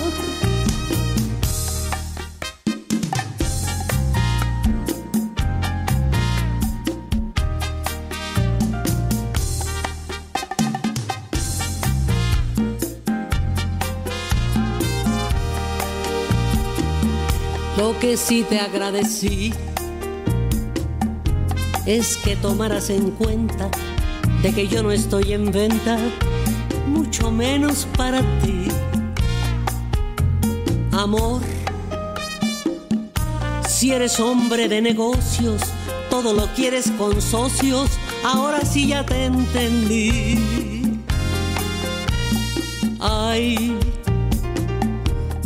[17.96, 19.54] Lo que sí te agradecí
[21.86, 23.70] es que tomaras en cuenta
[24.42, 25.96] de que yo no estoy en venta,
[26.88, 28.68] mucho menos para ti.
[30.92, 31.40] Amor,
[33.66, 35.62] si eres hombre de negocios,
[36.10, 37.88] todo lo quieres con socios,
[38.22, 41.00] ahora sí ya te entendí.
[43.00, 43.74] Ay,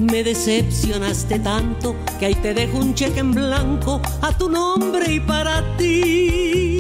[0.01, 5.21] me decepcionaste tanto que ahí te dejo un cheque en blanco a tu nombre y
[5.21, 6.79] para ti.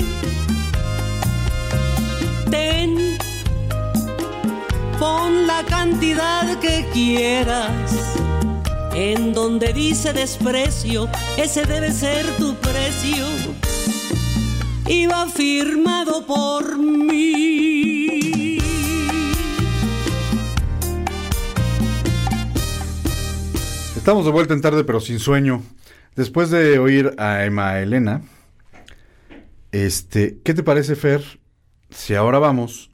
[2.51, 3.19] Ten,
[4.99, 7.71] pon la cantidad que quieras.
[8.95, 13.27] En donde dice desprecio, ese debe ser tu precio.
[15.11, 17.50] Va firmado por mí.
[24.01, 25.63] Estamos de vuelta en tarde, pero sin sueño.
[26.17, 28.23] Después de oír a Emma Elena,
[29.73, 31.23] este, ¿qué te parece, Fer?
[31.91, 32.91] Si ahora vamos,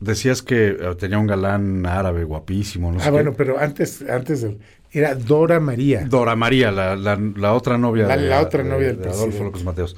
[0.00, 3.14] decías que eh, tenía un galán árabe guapísimo, no sé Ah, qué.
[3.14, 4.56] bueno, pero antes, antes de-
[4.92, 6.06] era Dora María.
[6.08, 9.08] Dora María, la, la- la otra novia La- de, la otra de- novia del de
[9.10, 9.44] Adolfo.
[9.44, 9.96] López Mateos.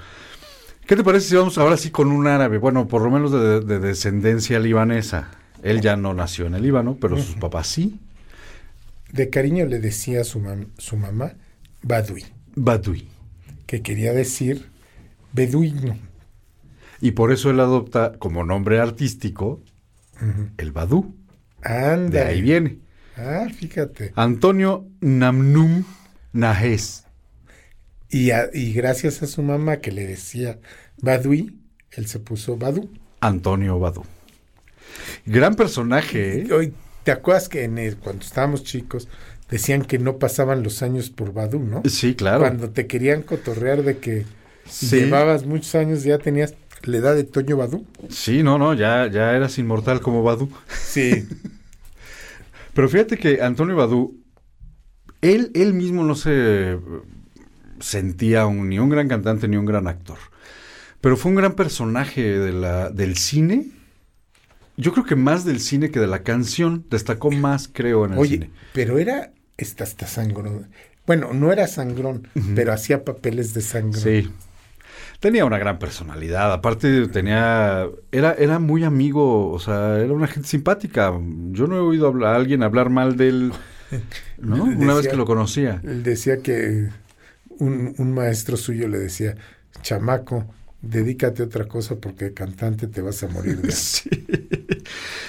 [0.87, 2.57] ¿Qué te parece si vamos ahora sí con un árabe?
[2.57, 5.29] Bueno, por lo menos de, de descendencia libanesa.
[5.63, 8.01] Él ya no nació en el Líbano, pero sus papás sí.
[9.13, 11.35] De cariño le decía a su, mam- su mamá
[11.83, 13.09] Badui, Badui.
[13.67, 14.69] que quería decir
[15.33, 15.97] beduino.
[17.01, 19.63] Y por eso él adopta como nombre artístico
[20.57, 21.15] el Badú.
[21.63, 22.11] Anda.
[22.11, 22.79] De ahí viene.
[23.17, 24.13] Ah, fíjate.
[24.17, 25.85] Antonio Namnum
[26.33, 27.05] Najes.
[28.11, 30.59] Y, a- y gracias a su mamá que le decía
[31.01, 31.59] Badui,
[31.93, 32.91] él se puso Badu.
[33.21, 34.05] Antonio Badú.
[35.27, 36.73] Gran personaje, ¿eh?
[37.05, 39.09] ¿Te acuerdas que en el- cuando estábamos chicos
[39.51, 41.83] decían que no pasaban los años por Badu, no?
[41.87, 42.41] Sí, claro.
[42.41, 44.27] Cuando te querían cotorrear de que
[44.69, 44.97] Sí.
[44.97, 47.87] llevabas muchos años, ya tenías la edad de Toño Badu.
[48.11, 50.51] Sí, no, no, ya, ya eras inmortal como Badú.
[50.85, 51.27] Sí.
[52.75, 54.15] Pero fíjate que Antonio Badú,
[55.23, 56.79] él, él mismo no se
[57.81, 60.19] sentía un- ni un gran cantante ni un gran actor.
[61.01, 63.67] Pero fue un gran personaje de la, del cine.
[64.79, 66.87] Yo creo que más del cine que de la canción.
[66.89, 68.51] Destacó más, creo, en el Oye, cine.
[68.73, 70.69] pero era esta, esta sangrón.
[71.07, 74.03] Bueno, no era sangrón, pero hacía papeles de sangrón.
[74.03, 74.31] Sí.
[75.21, 76.53] Tenía una gran personalidad.
[76.53, 77.87] Aparte, tenía.
[78.13, 79.51] Era, era muy amigo.
[79.51, 81.13] O sea, era una gente simpática.
[81.51, 83.53] Yo no he oído hablar- a alguien hablar mal de él.
[84.39, 84.63] ¿No?
[84.79, 85.81] Una vez que lo conocía.
[85.83, 86.89] Él decía que
[87.49, 89.35] un, un maestro suyo le decía,
[89.83, 90.47] chamaco,
[90.83, 93.73] dedícate a otra cosa porque cantante te vas a morir de hambre".
[93.73, 94.09] Sí.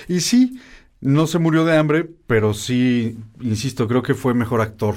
[0.07, 0.59] Y sí,
[1.01, 4.95] no se murió de hambre, pero sí, insisto, creo que fue mejor actor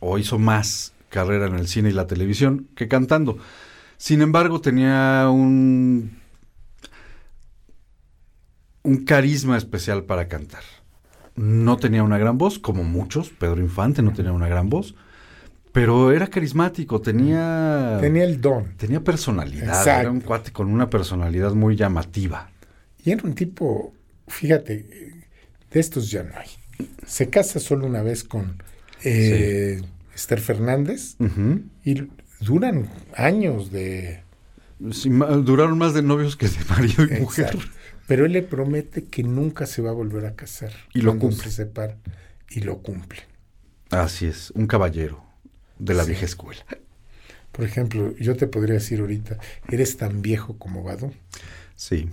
[0.00, 3.38] o hizo más carrera en el cine y la televisión que cantando.
[3.96, 6.10] Sin embargo, tenía un
[8.84, 10.62] un carisma especial para cantar.
[11.36, 13.30] No tenía una gran voz, como muchos.
[13.30, 14.94] Pedro Infante no tenía una gran voz,
[15.72, 18.76] pero era carismático, tenía Tenía el don.
[18.76, 19.68] tenía personalidad.
[19.68, 20.00] Exacto.
[20.02, 22.50] Era un cuate con una personalidad muy llamativa.
[23.04, 23.92] Y era un tipo,
[24.28, 24.86] fíjate,
[25.70, 26.48] de estos ya no hay.
[27.06, 28.62] Se casa solo una vez con
[29.04, 29.80] eh,
[30.14, 31.16] Esther Fernández
[31.84, 32.08] y
[32.40, 34.22] duran años de...
[34.90, 37.46] Sí, duraron más de novios que de marido y mujer.
[37.46, 37.66] Exacto.
[38.06, 40.72] Pero él le promete que nunca se va a volver a casar.
[40.92, 41.50] Y lo cumple.
[41.50, 41.96] Se.
[42.50, 43.20] Y lo cumple.
[43.90, 45.24] Así es, un caballero
[45.78, 46.10] de la Sí.
[46.10, 46.64] vieja escuela.
[47.52, 51.12] Por ejemplo, yo te podría decir ahorita, eres tan viejo como Badu.
[51.76, 52.08] Sí.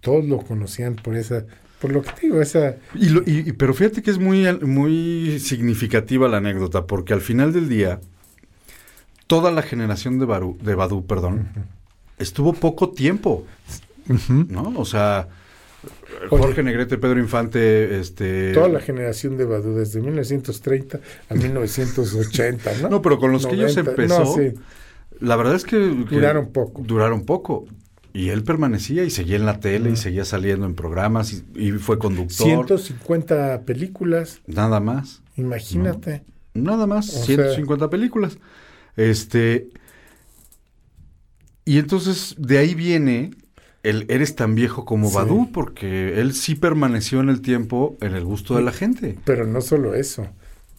[0.00, 1.44] Todos lo conocían por esa,
[1.80, 2.76] por lo que te digo, esa...
[2.94, 7.52] Y lo- y- pero fíjate que es muy, muy significativa la anécdota, porque al final
[7.52, 8.00] del día,
[9.26, 11.48] toda la generación de, Barú, de Badú, perdón,
[12.18, 13.46] estuvo poco tiempo,
[14.28, 14.72] ¿no?
[14.76, 15.28] O sea,
[16.30, 16.62] Jorge Oye.
[16.62, 18.52] Negrete, Pedro Infante, este...
[18.52, 22.88] Toda la generación de Badu, desde 1930 a 1980, ¿no?
[22.88, 24.52] No, pero con los que ellos 90, empezó, no, sí.
[25.20, 25.76] La verdad es que,
[26.08, 26.82] que Duraron poco.
[26.82, 27.66] Duraron poco.
[28.14, 31.72] Y él permanecía y seguía en la tele y seguía saliendo en programas y, y
[31.72, 32.46] fue conductor.
[32.46, 35.20] 150 películas, Nada más.
[35.36, 36.22] imagínate.
[36.54, 37.08] Nada más.
[37.12, 38.38] O 150 películas.
[38.96, 39.68] Este.
[41.64, 43.32] Y entonces de ahí viene
[43.82, 45.16] el eres tan viejo como Sí.
[45.16, 49.18] Badú, porque él sí permaneció en el tiempo en el gusto de la gente.
[49.24, 50.26] Pero no solo eso,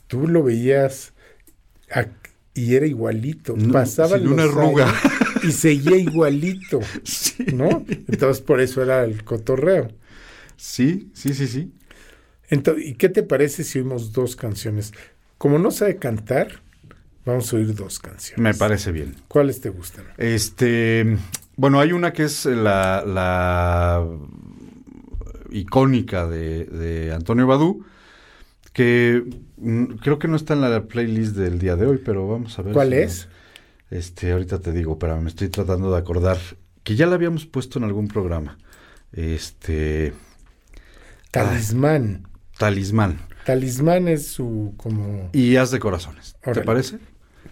[0.08, 1.14] tú lo veías
[2.54, 4.88] y era igualito, No, pasaba sin una arruga.
[5.48, 7.46] y seguía igualito, Sí.
[7.54, 7.86] ¿no?
[8.08, 9.90] Entonces por eso era el cotorreo.
[10.58, 11.72] Sí, sí, sí, sí.
[12.50, 14.94] Entonces, ¿y qué te parece si oímos dos canciones?
[15.38, 16.64] Como no sabe cantar,
[17.26, 18.40] Vamos a oír dos canciones.
[18.40, 19.16] Me parece bien.
[19.28, 20.06] ¿Cuáles te gustan?
[20.20, 21.18] Este,
[21.56, 24.08] bueno, hay una que es la, la
[25.50, 27.84] icónica de, de Antonio Badú,
[28.74, 29.24] que
[29.58, 32.62] mm, creo que no está en la playlist del día de hoy, pero vamos a
[32.62, 32.74] ver.
[32.74, 33.28] ¿Cuál si- es?
[33.90, 36.38] Este, ahorita te digo, pero me estoy tratando de acordar
[36.84, 38.58] que ya la habíamos puesto en algún programa.
[39.12, 40.14] Este,
[41.32, 42.28] Talismán.
[42.58, 46.36] Talismán Talismán es su como y Haz de Corazones.
[46.42, 46.98] ¿Te parece?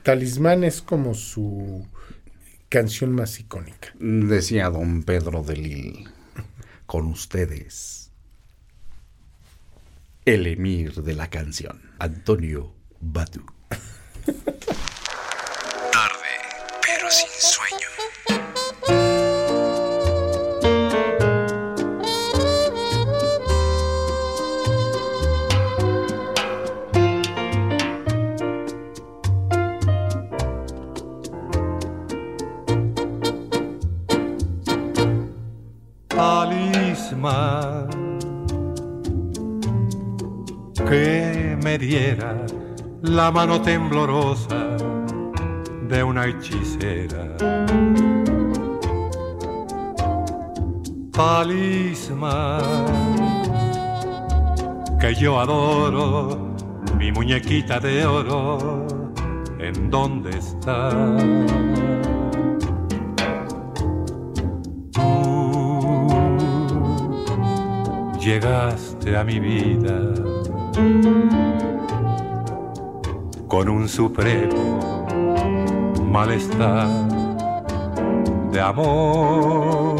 [0.02, 1.88] Talismán es como su
[2.68, 3.94] canción más icónica.
[4.00, 6.10] Decía don Pedro de Lil,
[6.88, 8.12] con ustedes,
[10.26, 13.46] el emir de la canción, Antonio Badu.
[17.14, 17.88] Sin sueño.
[40.90, 42.46] que me diera
[43.02, 44.73] la mano temblorosa
[45.88, 47.38] de una hechicera.
[51.12, 52.62] Talismán
[55.00, 56.56] que yo adoro,
[56.98, 58.88] mi muñequita de oro,
[59.60, 60.90] ¿en dónde está?
[64.92, 66.24] Tú
[68.20, 70.00] llegaste a mi vida
[73.48, 74.93] con un supremo
[76.14, 76.88] malestar
[78.52, 79.96] de amor.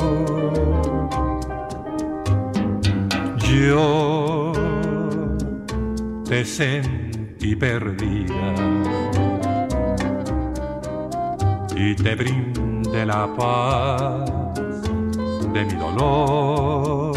[3.50, 4.54] Yo
[6.30, 8.54] te sentí perdida
[11.76, 14.30] y te brindé la paz
[15.52, 17.14] de mi dolor.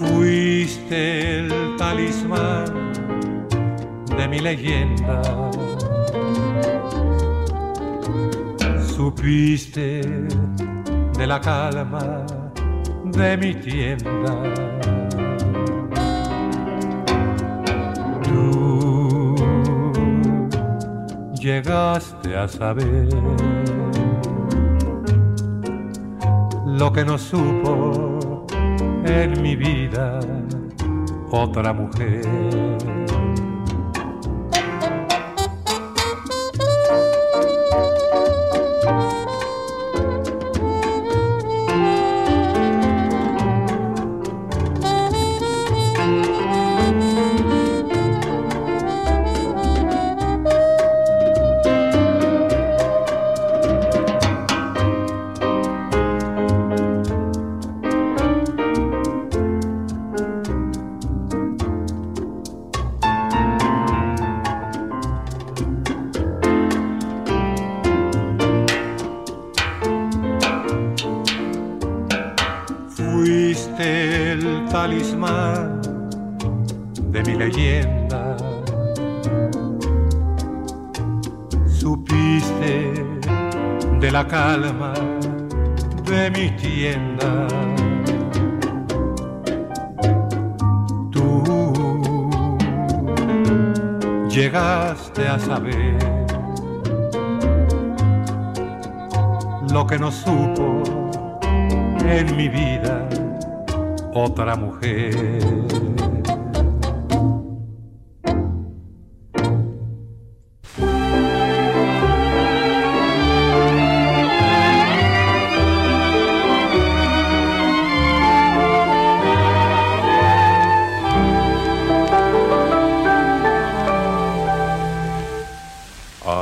[0.00, 2.71] Fuiste el talismán
[4.32, 5.20] mi leyenda.
[8.96, 10.00] Supiste
[11.18, 12.24] de la calma
[13.04, 14.34] de mi tienda.
[18.22, 19.34] Tú
[21.34, 23.08] llegaste a saber
[26.64, 28.46] lo que no supo
[29.04, 30.20] en mi vida
[31.30, 33.01] otra mujer.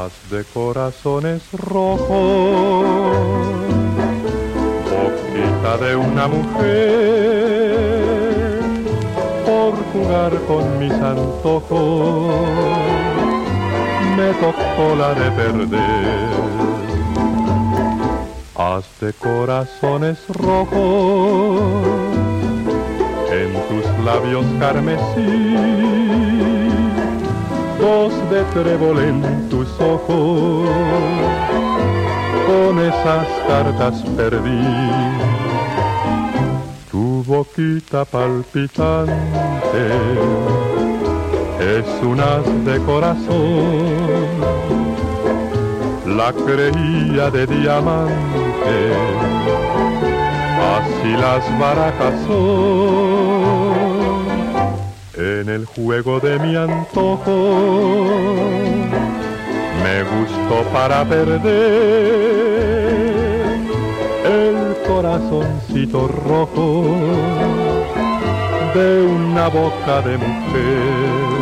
[0.01, 2.87] Haz de corazones rojos.
[4.89, 7.01] Boquita de una mujer
[9.45, 12.35] por jugar con mis antojos.
[14.17, 16.31] Me tocó la de perder.
[18.57, 21.83] Haz de corazones rojos.
[23.31, 26.10] En tus labios carmesí
[27.81, 30.69] dos de trébol en tus ojos
[32.47, 34.67] con esas cartas perdí
[36.91, 39.15] tu boquita palpitante
[41.61, 44.41] es un as de corazón.
[46.07, 48.77] La creía de diamante,
[50.75, 53.40] así las barajas son.
[55.41, 57.33] En el juego de mi antojo,
[59.83, 61.41] me gustó para perder
[64.23, 66.85] el corazoncito rojo
[68.75, 71.40] de una boca de mujer.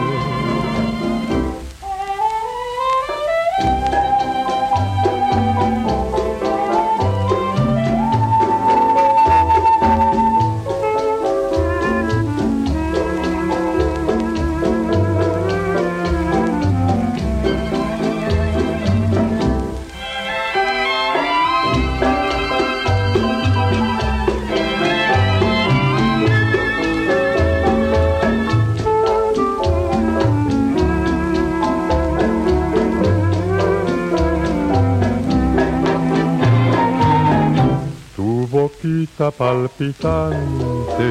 [39.39, 41.11] Palpitante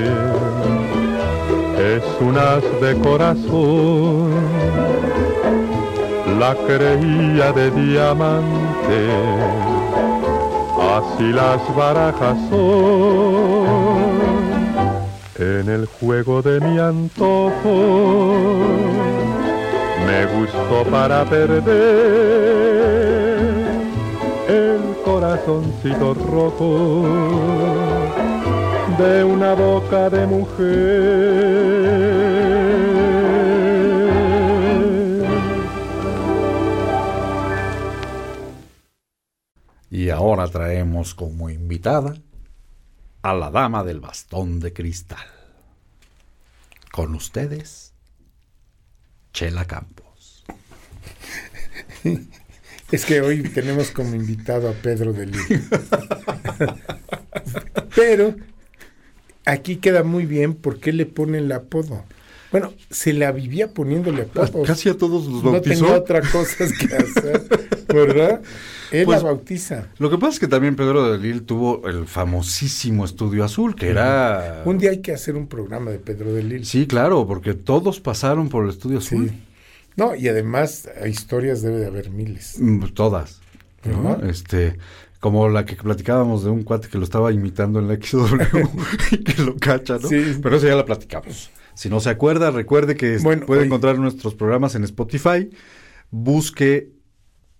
[1.96, 4.32] es un as de corazón.
[6.38, 9.00] La creía de diamante,
[10.98, 14.18] así las barajas son.
[15.40, 17.76] En el juego de mi antojo,
[20.06, 21.68] me gustó para perder
[24.50, 28.07] el corazoncito rojo
[28.98, 30.58] de una boca de mujer.
[39.92, 42.16] Y ahora traemos como invitada
[43.22, 45.28] a la dama del bastón de cristal.
[46.92, 47.94] Con ustedes,
[49.34, 50.44] Chela Campos.
[52.90, 55.60] Es que hoy tenemos como invitado a Pedro de Lille.
[57.96, 58.34] Pero
[59.48, 62.04] aquí queda muy bien porque le pone el apodo.
[62.52, 64.68] Bueno, se la vivía poniéndole apodos.
[64.68, 65.86] Casi a todos los no bautizó.
[65.86, 67.44] tenía otra cosa que hacer,
[67.94, 68.42] ¿verdad?
[68.92, 69.88] Él Pues, la bautiza.
[70.00, 73.90] Lo que pasa es que también Pedro de Lille tuvo el famosísimo Estudio Azul, que
[73.90, 74.62] era...
[74.66, 76.64] Un día hay que hacer un programa de Pedro de Lille.
[76.64, 79.30] Sí, claro, porque todos pasaron por el Estudio Azul.
[79.30, 79.44] Sí.
[79.98, 82.56] No, y además historias debe de haber miles.
[82.60, 83.42] Mm, Todas.
[83.84, 84.18] ¿no?
[84.28, 84.78] Este,
[85.20, 88.36] como la que platicábamos de un cuate que lo estaba imitando en la XW
[89.12, 90.08] y que lo cacha, ¿no?
[90.08, 90.38] Sí.
[90.42, 91.50] Pero eso ya la platicamos.
[91.74, 93.68] Si no se acuerda, recuerde que es- Bueno, puede oye.
[93.68, 95.50] encontrar nuestros programas en Spotify.
[96.10, 96.92] Busque,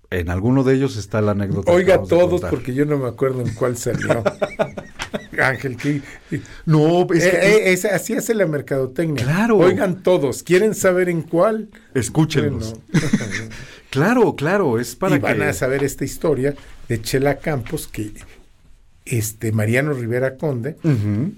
[0.10, 1.72] en alguno de ellos está la anécdota.
[1.72, 4.24] Oiga todos porque yo no me acuerdo en cuál salió.
[5.42, 6.02] Ángel, que
[6.66, 7.40] No, es que- Eh,
[7.70, 9.24] eh, esa- así hace la mercadotecnia.
[9.24, 9.58] Claro.
[9.58, 11.70] Oigan todos, ¿quieren saber en cuál?
[11.94, 12.74] escúchenlos.
[12.92, 13.08] Bueno.
[13.90, 15.44] Claro, claro, es para y van que...
[15.46, 16.56] a saber esta historia
[16.90, 18.12] de Chela Campos que
[19.06, 20.76] este Mariano Rivera Conde,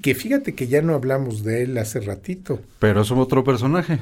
[0.02, 4.00] que fíjate que ya no hablamos de él hace ratito, Pero es otro personaje.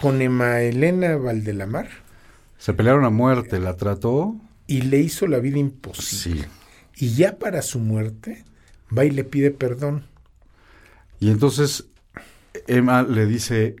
[0.00, 1.88] con Emma Elena Valdelamar
[2.58, 4.34] Se pelearon a muerte, la trató.
[4.66, 6.42] y le hizo la vida imposible.
[6.96, 7.04] Sí.
[7.06, 8.44] Y ya para su muerte
[8.96, 10.04] va y le pide perdón.
[11.20, 11.86] Y entonces
[12.66, 13.76] Emma le dice,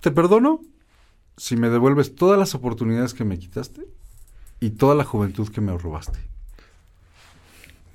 [0.00, 0.60] te perdono
[1.36, 3.82] si me devuelves todas las oportunidades que me quitaste
[4.60, 6.18] y toda la juventud que me robaste.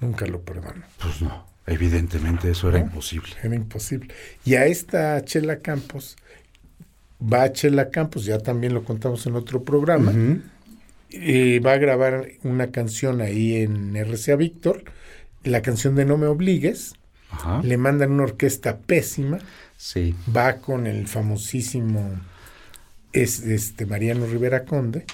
[0.01, 0.83] Nunca lo perdono.
[1.01, 2.85] Pues no, evidentemente eso era ¿No?
[2.85, 3.29] imposible.
[3.43, 4.13] Era imposible.
[4.45, 6.15] Y a esta Chela Campos,
[7.21, 10.13] va a Chela Campos, ya también lo contamos en otro programa,
[11.09, 14.83] y va a grabar una canción ahí en RCA Víctor,
[15.43, 16.93] la canción de No me obligues,
[17.31, 17.61] Ajá.
[17.63, 19.39] le mandan una orquesta pésima,
[19.75, 20.13] Sí.
[20.35, 22.19] va con el famosísimo
[23.13, 25.05] es, este Mariano Rivera Conde,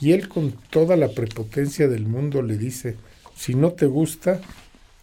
[0.00, 2.96] y él con toda la prepotencia del mundo le dice,
[3.36, 4.40] si no te gusta,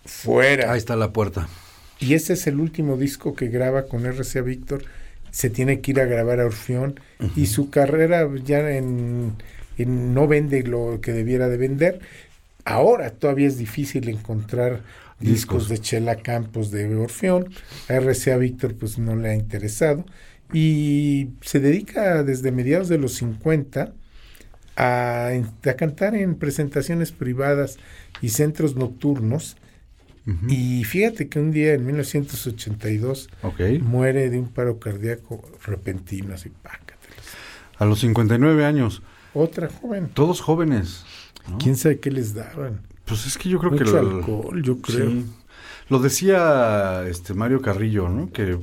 [0.05, 0.71] fuera.
[0.71, 1.47] Ahí está la puerta.
[1.99, 4.83] Y ese es el último disco que graba con RCA Víctor.
[5.31, 6.99] Se tiene que ir a grabar a Orfeón
[7.35, 9.33] y su carrera ya en,
[9.77, 11.99] en- no vende lo que debiera de vender.
[12.65, 14.81] Ahora todavía es difícil encontrar
[15.19, 15.69] discos, Discos.
[15.69, 17.53] de Chela Campos de Orfeón.
[17.89, 20.05] A RCA Víctor pues no le ha interesado.
[20.53, 23.93] Y se dedica desde mediados de los 50
[24.75, 27.77] a, a cantar en presentaciones privadas
[28.21, 29.57] y centros nocturnos.
[30.47, 33.61] Y fíjate que un día en 1982 Ok.
[33.81, 36.99] muere de un paro cardíaco repentino, así, pácatelas.
[37.79, 39.01] A los 59 años,
[39.33, 40.09] Otra joven.
[40.13, 41.03] todos jóvenes.
[41.49, 41.57] ¿no?
[41.57, 42.81] ¿Quién sabe qué les daban?
[43.05, 43.89] Pues es que yo creo Mucho que...
[43.91, 45.09] el- alcohol, yo creo.
[45.09, 45.25] Sí.
[45.89, 48.31] Lo decía este Mario Carrillo, ¿no?
[48.31, 48.59] Que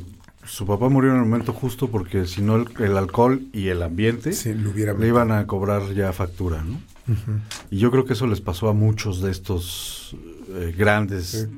[0.47, 3.83] su papá murió en el momento justo porque si no el, el alcohol y el
[3.83, 6.81] ambiente Sí, lo hubiera le iban a cobrar ya factura, ¿no?
[7.71, 10.17] Y yo creo que eso les pasó a muchos de estos
[10.55, 11.49] eh, grandes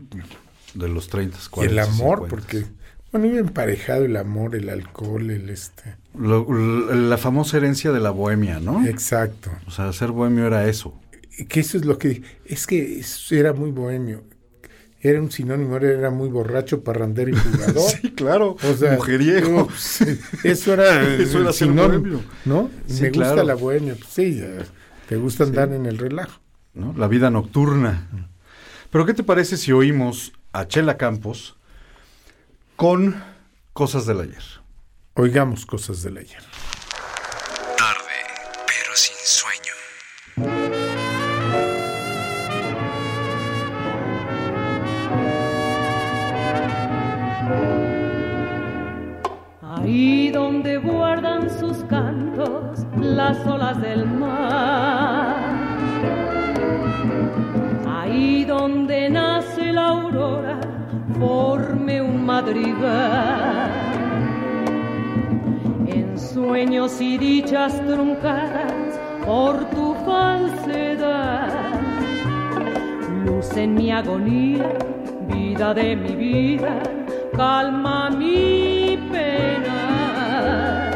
[0.75, 1.73] de los 30, Y 40.
[1.73, 2.67] el amor, porque,
[3.13, 5.97] bueno, iba emparejado el amor, el alcohol, el este.
[6.19, 6.47] Lo-
[6.93, 8.87] la famosa herencia de la bohemia, ¿no?
[8.87, 9.51] Exacto.
[9.67, 10.95] O sea, ser bohemio era eso.
[11.49, 14.25] Que eso es lo que, es que era muy bohemio.
[15.01, 17.91] Era un sinónimo, era, muy borracho, parrandero y jugador.
[18.03, 18.57] Sí, claro.
[18.63, 19.69] O sea, mujeriego.
[19.69, 22.23] no, sí, eso era, Eso era ser sinónimo.
[22.45, 22.71] ¿no?
[22.87, 23.95] Sí, Me gusta la bohemia.
[23.95, 24.43] Pues sí,
[25.09, 26.41] te gusta andar en el relajo.
[26.75, 26.95] ¿no?
[26.97, 28.09] La vida nocturna.
[28.91, 31.57] Pero ¿qué te parece si oímos a Chela Campos
[32.77, 33.23] con
[33.73, 34.43] cosas del ayer?
[35.15, 36.43] Oigamos cosas del ayer.
[37.77, 38.15] Tarde,
[38.67, 39.58] pero sin sueño.
[62.49, 63.71] Madrigal.
[65.87, 71.49] En sueños y dichas truncadas por tu falsedad.
[73.25, 74.73] Luz en mi agonía,
[75.29, 76.81] vida de mi vida,
[77.37, 80.91] calma mi pena.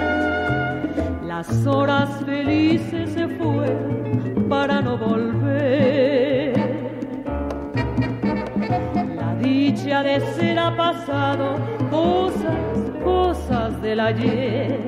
[1.27, 5.53] Las horas felices se fueron para no volver.
[9.17, 11.42] La dicha de ser ha pasado,
[14.07, 14.79] ayer.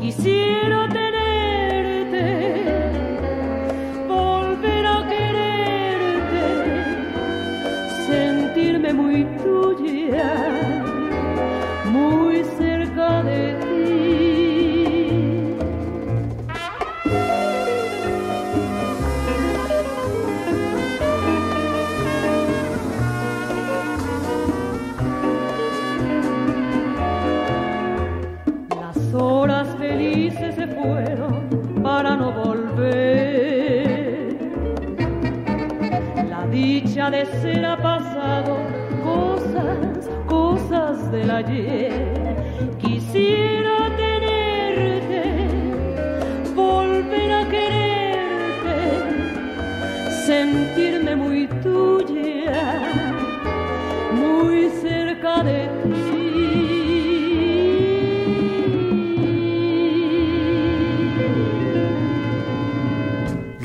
[0.00, 0.89] Quisiera
[37.24, 37.79] dicha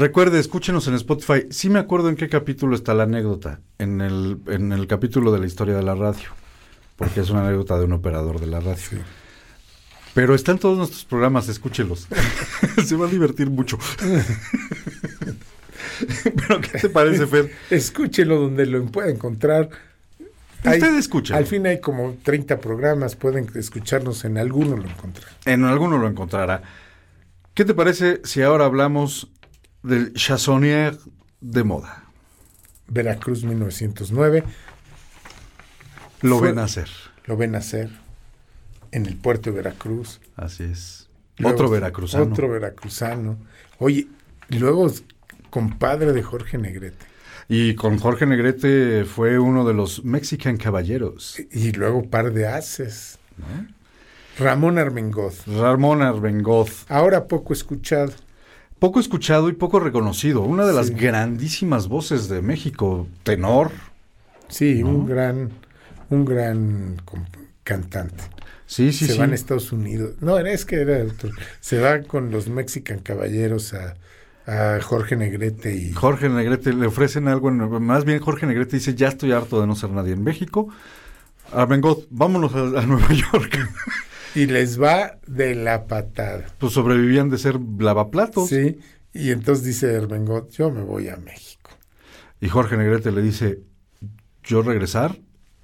[0.06, 1.48] Recuerde, escúchenos en Spotify.
[1.50, 3.60] Sí me acuerdo en qué capítulo está la anécdota.
[3.80, 6.30] En el, en el capítulo de la historia de la radio.
[6.96, 9.00] Porque es una anécdota de un operador de la radio.
[10.14, 12.08] Pero está en todos nuestros programas, escúchelos.
[12.86, 13.80] Se va a divertir mucho.
[16.24, 17.52] Pero ¿qué te parece, Fer?
[17.72, 19.72] Escúchelo donde lo pueda encontrar.
[20.64, 21.40] Usted escúchelo.
[21.40, 25.34] Al fin hay como 30 programas, pueden escucharnos en alguno lo encontrarán.
[25.46, 26.62] En alguno lo encontrará.
[27.56, 29.32] ¿Qué te parece si ahora hablamos
[29.86, 30.98] del chansonnier
[31.42, 32.04] de moda?
[32.88, 34.44] Veracruz 1909,
[36.22, 36.90] Lo Fue- ven hacer.
[37.26, 37.90] lo ven hacer
[38.92, 40.22] en el puerto de Veracruz.
[40.36, 41.08] Así es.
[41.38, 42.24] Luego, Otro veracruzano.
[42.26, 43.38] Otro veracruzano.
[43.80, 44.08] Oye,
[44.50, 44.90] y luego
[45.50, 47.06] compadre de Jorge Negrete.
[47.50, 51.38] Y con Jorge Negrete fue uno de los Mexican Caballeros.
[51.52, 53.20] Y luego par de haces.
[54.40, 55.46] Ramón Armengoz.
[55.48, 56.86] Ramón Arbengoz.
[56.90, 58.14] Ahora poco escuchado.
[58.86, 60.42] Poco escuchado y poco reconocido.
[60.42, 63.08] Una de las grandísimas voces de México.
[63.24, 63.72] Tenor.
[64.48, 64.90] Sí, ¿No?
[64.90, 65.50] un gran,
[66.12, 67.02] un gran
[67.64, 68.24] cantante.
[68.68, 69.18] Sí, sí, se sí.
[69.18, 70.14] va a Estados Unidos.
[70.22, 71.32] No, era- es que era otro.
[71.62, 73.96] Se va con los Mexican Caballeros a,
[74.46, 77.50] a Jorge Negrete y Jorge Negrete le ofrecen algo.
[77.50, 80.70] en- más bien Jorge Negrete dice, ya estoy harto de no ser nadie en México.
[81.52, 83.68] Arbengoz, vámonos a, a Nueva York.
[84.36, 86.46] Y les va de la patada.
[86.58, 88.50] pues sobrevivían de ser lavaplatos.
[88.50, 88.80] Sí,
[89.14, 91.72] y entonces dice Hermengot, yo me voy a México.
[92.42, 93.60] Y Jorge Negrete le dice,
[94.44, 95.18] yo regresar,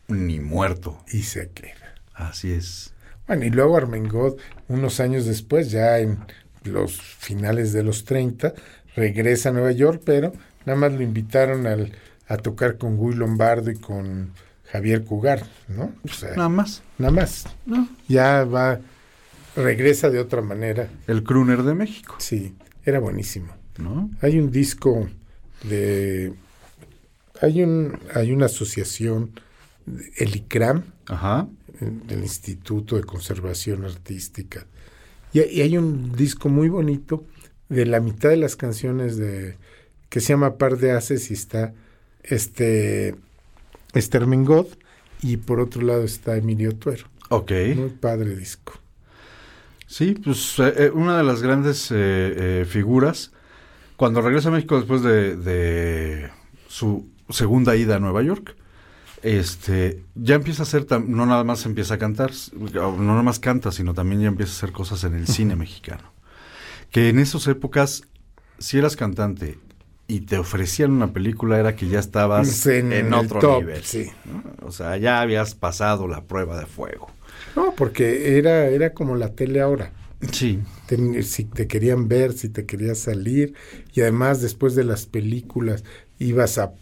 [0.07, 1.03] ni muerto.
[1.11, 1.95] Y se queda.
[2.13, 2.93] Así es.
[3.27, 6.19] Bueno, y luego Armengot, unos años después, ya en
[6.63, 8.53] los finales de los 30,
[8.95, 10.31] regresa a Nueva York, pero
[10.65, 11.93] nada más lo invitaron al,
[12.27, 14.31] a tocar con Guy Lombardo y con
[14.71, 15.93] Javier Cugar, ¿no?
[16.03, 16.81] O sea, Nada más.
[16.97, 17.45] nada más.
[17.65, 17.89] ¿no?
[18.07, 18.79] Ya va,
[19.55, 20.89] regresa de otra manera.
[21.07, 22.55] El crooner de México, Sí,
[22.85, 23.53] era buenísimo.
[23.77, 24.09] ¿no?
[24.21, 25.09] Hay un disco
[25.63, 26.33] de...
[27.41, 29.31] Hay, un, hay una asociación,
[30.17, 31.47] el ICRAM, Ajá.
[31.79, 34.67] del Instituto de Conservación Artística.
[35.33, 37.25] Y, y hay un disco muy bonito
[37.67, 39.57] de la mitad de las canciones de
[40.09, 41.73] que se llama Par de Haces y está
[42.23, 43.15] este
[43.93, 44.67] Estermengod
[45.21, 47.05] y por otro lado está Emilio Tuero.
[47.29, 47.51] Ok.
[47.75, 48.73] Muy padre disco.
[49.87, 51.95] Sí, pues eh, eh, una de las grandes eh,
[52.61, 53.31] eh, figuras,
[53.97, 56.29] cuando regresa a México después de, de
[56.67, 58.55] su segunda ida a Nueva York,
[59.21, 63.71] este, ya empieza a hacer, no nada más empieza a cantar, no nada más canta,
[63.71, 66.11] sino también ya empieza a hacer cosas en el cine mexicano.
[66.89, 68.03] Que en esas épocas,
[68.59, 69.59] si eras cantante
[70.15, 73.83] y te ofrecían una película, era que ya estabas En en, otro top, nivel.
[73.83, 74.11] sí.
[74.25, 74.43] ¿no?
[74.67, 77.09] O sea, ya habías pasado la prueba de fuego.
[77.55, 79.91] No, porque era, era como la tele ahora.
[80.31, 80.59] Sí.
[80.87, 83.53] Ten- si te querían ver, si te querías salir,
[83.93, 85.83] y además después de las películas
[86.19, 86.73] ibas a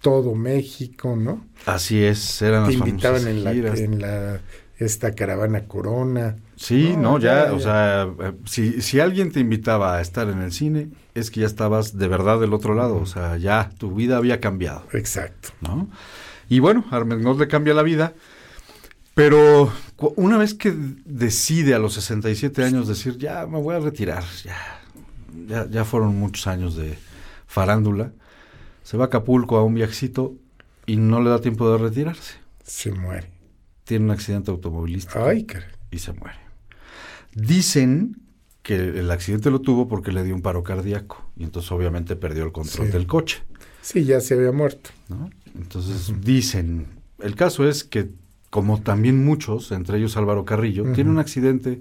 [0.00, 1.46] todo México, ¿no?
[1.66, 3.78] Así es, eran Te las invitaban en la, giras.
[3.80, 4.40] en la
[4.78, 6.36] esta caravana Corona.
[6.56, 10.28] Sí, no, No, ya, ya, o sea, eh, si, si alguien te invitaba a estar
[10.30, 10.88] en el cine,
[11.20, 14.40] es que ya estabas de verdad del otro lado, o sea, ya tu vida había
[14.40, 15.50] cambiado, Exacto.
[15.60, 15.88] ¿no?
[16.48, 18.14] Y bueno, Armengol le cambia la vida,
[19.14, 19.72] pero
[20.16, 24.56] una vez que decide a los 67 años decir, ya me voy a retirar, ya,
[25.46, 26.98] ya, ya fueron muchos años de
[27.46, 28.12] farándula,
[28.82, 30.34] se va a Acapulco a un viajecito
[30.86, 32.34] y no le da tiempo de retirarse.
[32.64, 33.30] Se muere.
[33.84, 35.68] Tiene un accidente automovilístico Ay, caray.
[35.90, 36.38] y se muere.
[37.34, 38.16] Dicen
[38.62, 42.44] que el accidente lo tuvo porque le dio un paro cardíaco y entonces obviamente perdió
[42.44, 42.92] el control Sí.
[42.92, 43.42] del coche,
[43.82, 44.90] Sí, ya se había muerto.
[45.08, 45.30] ¿no?
[45.58, 46.86] Entonces dicen,
[47.20, 48.10] el caso es que
[48.50, 51.80] como también muchos, entre ellos Álvaro Carrillo, tiene un accidente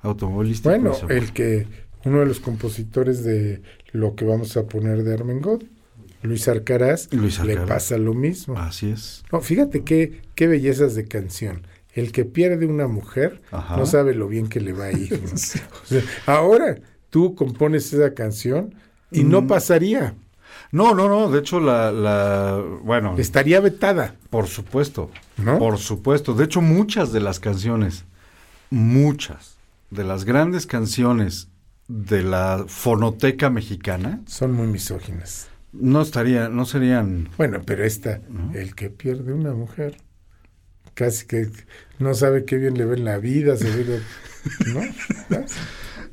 [0.00, 0.70] automovilístico.
[0.70, 1.66] Bueno, el que
[2.04, 3.62] uno de los compositores de
[3.92, 5.68] lo que vamos a poner de Armengol,
[6.22, 7.68] Luis Arcaraz, Luis le Arcaraz.
[7.68, 8.58] pasa lo mismo.
[8.58, 9.22] Así es.
[9.30, 11.62] No, fíjate qué, qué bellezas de canción.
[11.98, 13.76] El que pierde una mujer Ajá.
[13.76, 15.12] no sabe lo bien que le va a ir.
[15.20, 15.28] ¿no?
[15.34, 16.76] O sea, ahora
[17.10, 18.74] tú compones esa canción
[19.10, 19.46] y no Mm.
[19.48, 20.14] pasaría.
[20.70, 25.58] No, no, no, de hecho la, la bueno, Estaría vetada, por supuesto, ¿no?
[25.58, 26.34] Por supuesto.
[26.34, 28.04] De hecho, muchas de las canciones,
[28.70, 29.56] muchas
[29.90, 31.48] de las grandes canciones
[31.88, 35.48] de la fonoteca mexicana Son muy misóginas.
[35.72, 37.30] no estarían, no serían.
[37.38, 38.52] Bueno, pero esta, ¿No?
[38.54, 39.96] el que pierde una mujer,
[40.98, 41.48] casi que
[42.00, 44.00] no sabe qué bien le ve en la vida, se ve,
[44.74, 44.80] ¿no?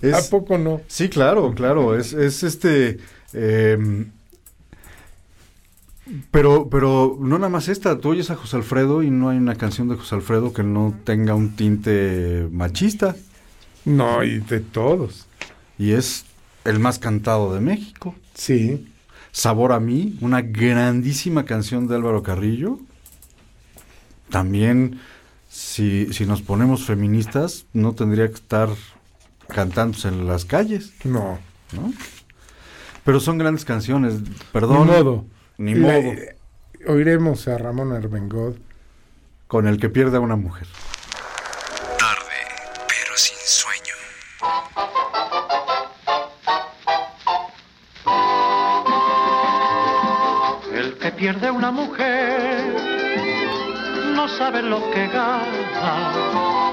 [0.02, 0.82] es- ¿A poco no?
[0.88, 1.98] sí, claro, claro.
[1.98, 3.00] Es, es este.
[3.34, 4.12] em,
[6.30, 7.98] pero, pero no nada más esta.
[8.00, 10.94] Tú oyes a José Alfredo y no hay una canción de José Alfredo que no
[11.04, 13.16] tenga un tinte machista.
[13.86, 15.26] No, y de todos.
[15.80, 16.26] Y es
[16.64, 18.16] el más cantado de México.
[18.36, 18.88] Sí,
[19.32, 22.80] Sabor a mí, una grandísima canción de Álvaro Carrillo.
[24.30, 25.00] También,
[25.50, 28.70] si, si nos ponemos feministas, no tendría que estar
[29.48, 31.40] cantándose en las calles, no.
[31.74, 31.94] ¿no?
[33.04, 34.16] Pero son grandes canciones,
[34.52, 34.88] perdón.
[34.88, 35.26] Ni modo.
[35.58, 36.12] Ni La- modo.
[36.88, 38.60] oiremos a Ramón Armengol.
[39.48, 40.68] Con el que pierde a una mujer.
[42.00, 42.42] Tarde,
[42.88, 43.94] pero sin sueño.
[50.74, 52.35] El que pierde una mujer
[54.26, 56.64] no sabe lo que gana,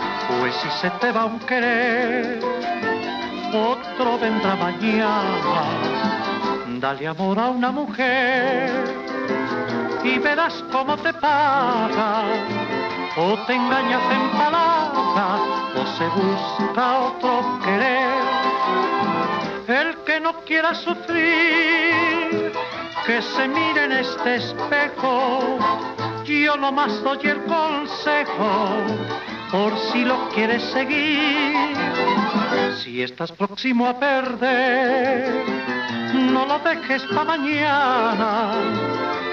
[0.40, 2.40] pues si se te va un querer,
[3.52, 5.62] otro vendrá mañana.
[6.80, 8.70] Dale amor a una mujer
[10.02, 12.22] y verás cómo te paga.
[13.18, 15.40] O te engañas en palabras
[15.76, 18.24] o se busca otro querer.
[19.68, 22.50] El que no quiera sufrir,
[23.04, 25.58] que se mire en este espejo.
[26.40, 28.86] Yo nomás doy el consejo,
[29.50, 31.76] por si lo quieres seguir.
[32.82, 35.44] Si estás próximo a perder,
[36.14, 38.52] no lo dejes para mañana,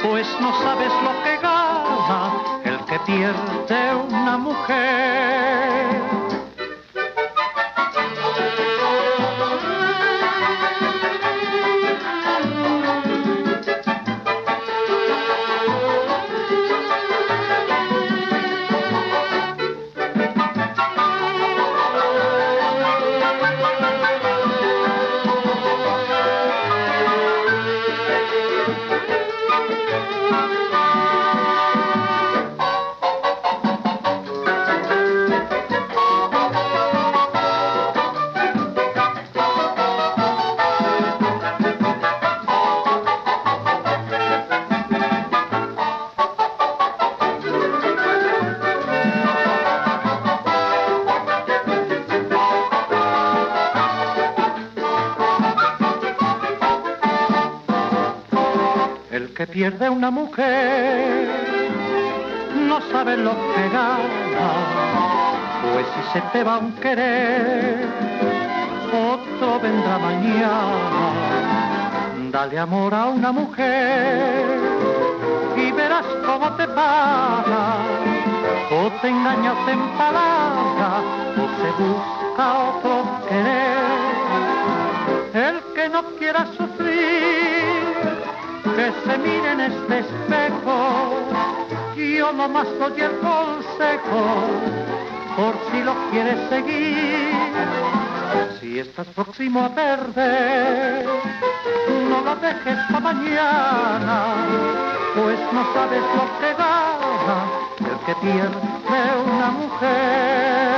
[0.04, 2.34] pues no sabes lo que gana
[2.66, 6.19] el que pierde una mujer.
[59.60, 61.28] Pierde una mujer
[62.70, 64.48] no sabe lo que gana,
[65.74, 67.86] pues si se te va un querer,
[68.88, 71.12] otro vendrá mañana.
[72.32, 74.46] Dale amor a una mujer
[75.58, 77.80] y verás cómo te paga,
[78.72, 80.92] o te engaña o te empalaga,
[81.36, 82.94] o se busca otro
[83.28, 83.90] querer.
[85.34, 86.59] El que no quiera sufrir,
[89.04, 90.78] se mire en este espejo.
[91.96, 94.22] Yo nomás doy el consejo,
[95.36, 97.34] por si lo quieres seguir.
[98.60, 101.06] Si estás próximo a perder,
[102.10, 104.36] no lo dejes para mañana,
[105.16, 107.38] pues no sabes lo que gana
[107.80, 110.70] el que pierde una mujer.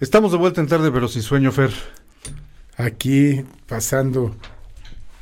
[0.00, 1.72] Estamos de vuelta en tarde, pero sin sueño, Fer.
[2.84, 4.34] Aquí pasando,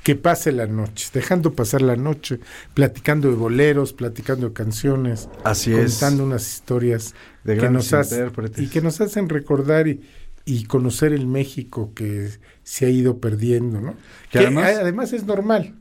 [0.03, 2.41] que pase la noche, dejando pasar la noche,
[2.75, 5.93] platicando de boleros, platicando de canciones, Así es.
[6.01, 8.65] contando unas historias De que nos hace- intérpretes.
[8.65, 10.01] y que nos hacen recordar y,
[10.45, 12.31] y conocer el México que
[12.65, 13.93] se ha ido perdiendo, ¿no?
[14.31, 15.75] Que Que además- además es normal.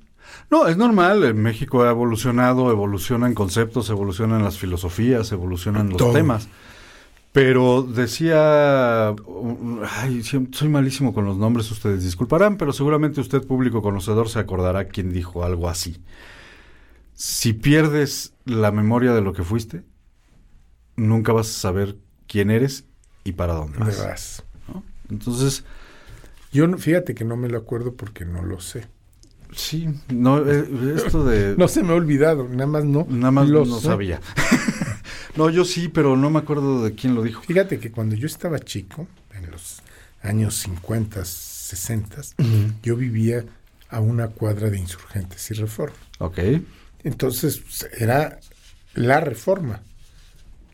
[0.51, 1.23] No, es normal.
[1.23, 6.13] En México ha evolucionado, evolucionan conceptos, evolucionan las filosofías, evolucionan los Todo.
[6.13, 6.47] temas.
[7.31, 14.27] Pero decía, ay, soy malísimo con los nombres, ustedes disculparán, pero seguramente usted, público conocedor,
[14.27, 16.03] se acordará quién dijo algo así.
[17.13, 19.83] Si pierdes la memoria de lo que fuiste,
[20.97, 22.85] nunca vas a saber quién eres
[23.23, 24.05] y para dónde ¿Dónde vas.
[24.05, 24.43] vas?
[24.67, 24.83] ¿no?
[25.09, 25.63] Entonces,
[26.51, 28.87] Yo fíjate que no me lo acuerdo porque no lo sé.
[29.53, 30.67] sí, no, eh,
[30.97, 31.55] esto de...
[31.57, 33.05] No se me ha olvidado, nada más no.
[33.09, 33.85] Nada más lo no sé.
[33.87, 34.19] sabía.
[35.35, 37.41] no, yo sí, pero no me acuerdo de quién lo dijo.
[37.41, 39.81] Fíjate que cuando yo estaba chico, en los
[40.21, 42.21] años 50, 60,
[42.83, 43.45] yo vivía
[43.89, 45.95] a una cuadra de insurgentes y reforma.
[46.19, 46.39] Ok.
[47.03, 47.61] Entonces
[47.97, 48.39] era
[48.93, 49.81] la reforma.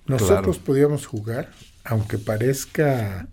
[0.05, 0.65] Nosotros Claro.
[0.65, 1.51] podíamos jugar,
[1.83, 3.27] aunque parezca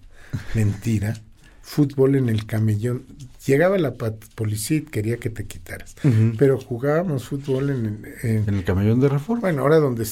[0.54, 1.14] mentira,
[1.62, 3.04] fútbol en el camellón.
[3.46, 5.94] Llegaba la policía y quería que te quitaras.
[6.38, 9.42] Pero jugábamos fútbol en, en- En el camellón de reforma.
[9.42, 10.06] bueno, ahora donde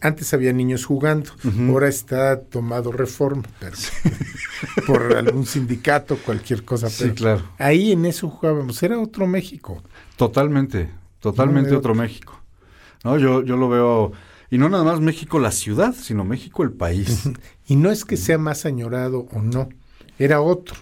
[0.00, 1.30] antes había niños jugando,
[1.68, 3.76] ahora está tomado reforma, pero
[4.86, 6.88] por algún sindicato, cualquier cosa.
[6.88, 7.42] Sí, claro.
[7.58, 9.82] Ahí en eso jugábamos, era otro México.
[10.16, 10.90] Totalmente,
[11.20, 12.40] totalmente No, otro México.
[13.04, 14.12] No, yo, yo lo veo,
[14.50, 17.30] y no nada más México la ciudad, sino México el país.
[17.66, 19.68] Y no es que sea más añorado o no,
[20.18, 20.74] era otro,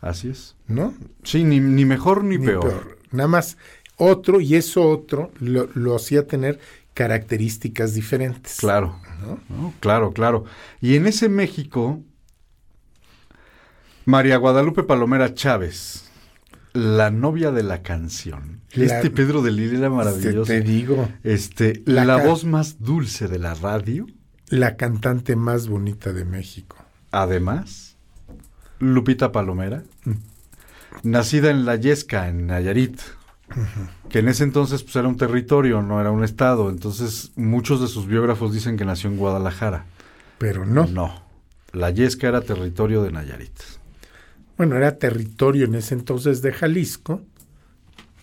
[0.00, 0.54] Así es.
[0.66, 0.92] ¿no?
[1.22, 2.98] Sí, ni, ni mejor ni, Ni peor.
[3.10, 3.56] Nada más
[3.96, 6.58] otro, y eso otro lo, lo hacía tener
[6.94, 8.56] características diferentes.
[8.56, 9.38] Claro, ¿no?
[9.54, 9.74] ¿no?
[9.80, 10.44] claro, claro.
[10.80, 12.00] Y en ese México,
[14.04, 16.10] María Guadalupe Palomera Chávez,
[16.72, 18.60] la novia de la canción.
[18.72, 20.44] La- este Pedro de Lili era maravilloso.
[20.44, 24.06] te digo, Este, La voz más dulce de la radio.
[24.48, 26.76] la cantante más bonita de México.
[27.10, 27.96] Además,
[28.78, 29.84] Lupita Palomera,
[31.02, 33.00] nacida en La Yesca, en Nayarit,
[34.08, 36.70] que en ese entonces pues, era un territorio, no era un estado.
[36.70, 39.86] Entonces, muchos de sus biógrafos dicen que nació en Guadalajara.
[40.38, 40.86] Pero no.
[40.86, 41.22] No.
[41.72, 43.58] La Yesca era territorio de Nayarit.
[44.56, 47.22] Bueno, era territorio en ese entonces de Jalisco,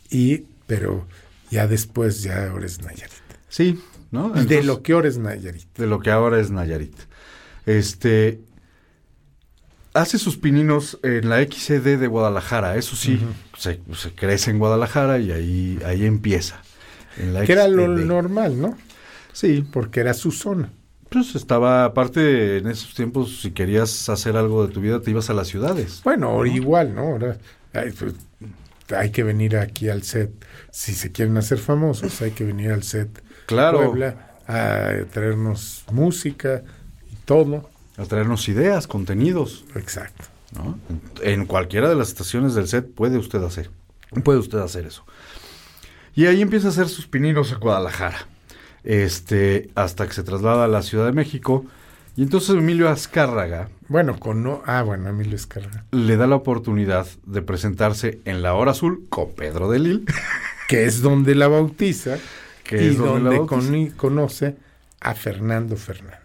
[0.09, 1.05] y, pero
[1.49, 3.11] ya después ya ahora es Nayarit.
[3.49, 4.29] Sí, ¿no?
[4.29, 5.67] de lo que ahora es Nayarit.
[5.77, 6.95] de lo que ahora es Nayarit.
[7.65, 8.39] Este
[9.93, 13.19] hace sus pininos en la XCD de Guadalajara, eso sí,
[13.57, 16.61] se, se crece en Guadalajara y ahí, ahí empieza.
[17.17, 18.77] En la Que era lo normal, ¿no?
[19.33, 20.71] Sí, Porque era su zona.
[21.09, 25.29] pues estaba, aparte en esos tiempos, si querías hacer algo de tu vida, te ibas
[25.29, 26.01] a las ciudades.
[26.03, 27.01] Bueno, ahora igual, ¿no?
[27.03, 27.37] Ahora
[27.73, 28.13] hay, pues,
[28.95, 30.31] hay que venir aquí al set.
[30.71, 36.63] Si se quieren hacer famosos, hay que venir al set Claro, Puebla a traernos música
[37.11, 37.70] y todo.
[37.97, 39.65] A traernos ideas, contenidos.
[39.75, 40.25] Exacto.
[40.55, 40.77] ¿no?
[41.21, 43.69] En cualquiera de las estaciones del set puede usted hacer,
[44.23, 45.05] puede usted hacer eso.
[46.13, 48.27] Y ahí empieza a hacer sus pininos en Guadalajara,
[48.83, 51.65] este, hasta que se traslada a la Ciudad de México.
[52.17, 57.07] Y entonces Emilio Azcárraga Bueno, con no, ah, bueno, Emilio Escarga, le da la oportunidad
[57.25, 60.05] de presentarse en La Hora Azul con Pedro de Lil,
[60.67, 62.17] que es donde la bautiza
[62.65, 64.57] que y es donde, donde la bautiza, coni- conoce
[64.99, 66.19] a Fernando Fernández.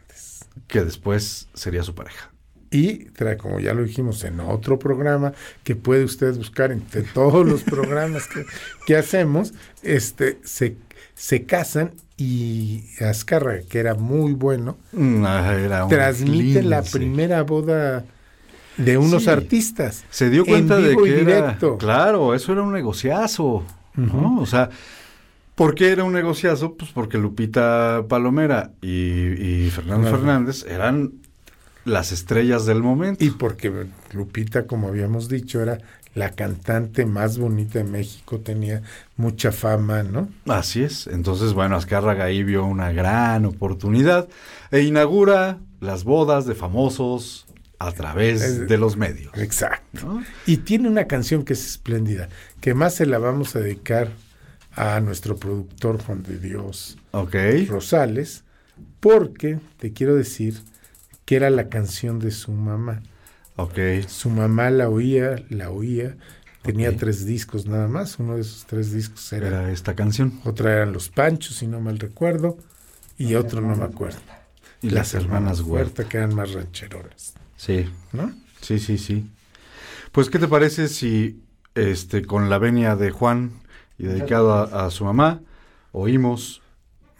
[0.68, 2.30] Que después sería su pareja.
[2.70, 5.32] Y trae, como ya lo dijimos en otro programa,
[5.64, 8.44] que puede usted buscar entre todos los programas que,
[8.86, 10.76] que hacemos, este, se,
[11.14, 16.98] se casan y Azcárraga, que era muy bueno, Mm, ah, era transmite la 15.
[16.98, 18.04] primera boda
[18.78, 19.30] de unos Sí.
[19.30, 20.04] artistas.
[20.10, 21.78] Se dio en cuenta de vivo y que era, directo.
[21.78, 23.64] claro, eso era un negociazo,
[23.94, 24.40] ¿no?
[24.40, 24.70] O sea,
[25.56, 26.74] ¿por qué era un negociazo?
[26.76, 28.90] Pues porque Lupita Palomera y,
[29.66, 30.18] y Fernando Claro.
[30.18, 31.14] Fernández eran
[31.84, 33.24] las estrellas del momento.
[33.24, 35.78] Y porque Lupita, como habíamos dicho, era
[36.14, 38.82] la cantante más bonita de México, tenía
[39.16, 40.28] mucha fama, ¿no?
[40.46, 41.06] Así es.
[41.08, 44.26] Entonces, bueno, Azcárraga ahí vio una gran oportunidad
[44.70, 47.46] e inaugura las bodas de famosos
[47.78, 49.30] a través de los medios.
[49.36, 50.06] Exacto.
[50.06, 50.24] ¿no?
[50.46, 52.30] Y tiene una canción que es espléndida,
[52.62, 54.08] que más se la vamos a dedicar
[54.76, 57.34] a nuestro productor Juan de Dios Ok.
[57.66, 58.44] Rosales,
[59.00, 60.60] porque te quiero decir
[61.24, 63.02] que era la canción de su mamá.
[63.56, 63.78] Ok.
[64.06, 66.16] Su mamá la oía, la oía,
[66.62, 70.40] tenía tres discos nada más, uno de esos tres discos era, Era esta canción.
[70.44, 72.58] otra eran Los Panchos, si no mal recuerdo,
[73.18, 74.18] y otro no me acuerdo.
[74.82, 75.72] Y las hermanas Huerta.
[76.00, 77.86] Huerta, que eran más rancheronas, Sí.
[78.12, 78.32] ¿no?
[78.60, 79.30] Sí, sí, sí.
[80.12, 81.42] Pues, ¿qué te parece si
[81.74, 83.52] este con la venia de Juan
[83.98, 85.40] y dedicado a, a su mamá
[85.92, 86.62] oímos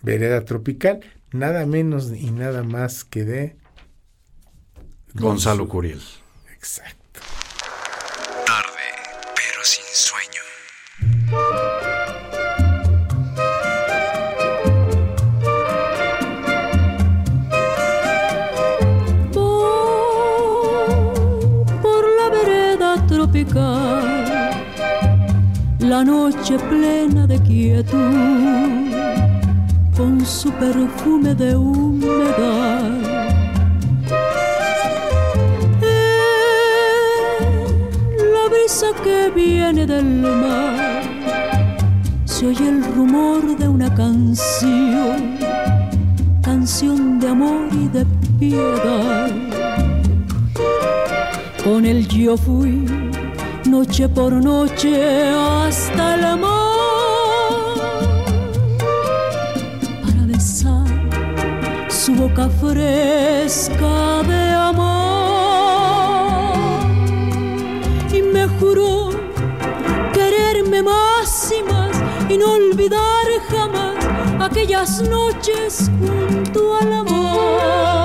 [0.03, 1.01] Vereda Tropical,
[1.33, 3.57] nada menos y nada más que de
[5.15, 6.01] Gonzalo Curiel?
[6.55, 7.21] Exacto.
[8.47, 8.87] Tarde,
[9.35, 10.43] pero sin sueño.
[19.33, 23.86] Voy por la vereda tropical,
[25.97, 28.93] la noche plena de quietud,
[29.97, 32.91] con su perfume de humedad.
[38.35, 40.05] La brisa que viene del
[40.45, 41.03] mar,
[42.27, 45.39] se oye el rumor de una canción
[46.43, 48.05] canción de amor y de
[48.39, 49.31] piedad.
[51.65, 53.06] Con él yo fui
[53.69, 57.77] noche por noche hasta el mar
[60.03, 60.87] para besar
[61.89, 64.87] su boca fresca de amor
[68.13, 69.11] y me juró
[70.13, 71.97] quererme más y más
[72.29, 73.97] y no olvidar jamás
[74.41, 77.96] aquellas noches junto al amor.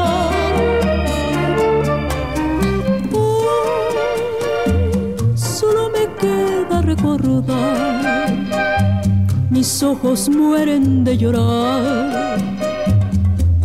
[9.62, 12.39] Mis ojos mueren de llorar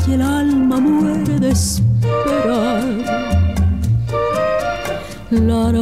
[0.07, 2.85] y el alma muere de esperar.
[5.31, 5.73] La,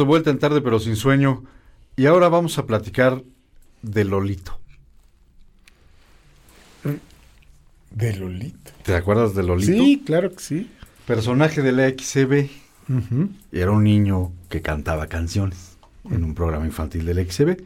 [0.00, 1.44] de vuelta en tarde pero sin sueño
[1.96, 3.22] y ahora vamos a platicar
[3.82, 4.58] de Lolito.
[7.90, 8.70] De Lolito.
[8.84, 9.72] ¿Te acuerdas de Lolito?
[9.72, 10.70] Sí, claro que sí.
[11.06, 12.48] Personaje de la XCB.
[13.52, 15.76] Era un niño que cantaba canciones
[16.10, 17.62] en un programa infantil del XCB.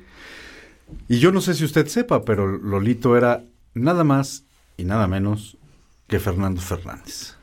[1.09, 4.45] Y yo no sé si usted sepa, pero Lolito era nada más
[4.76, 5.57] y nada menos
[6.09, 7.37] que Fernando Fernández.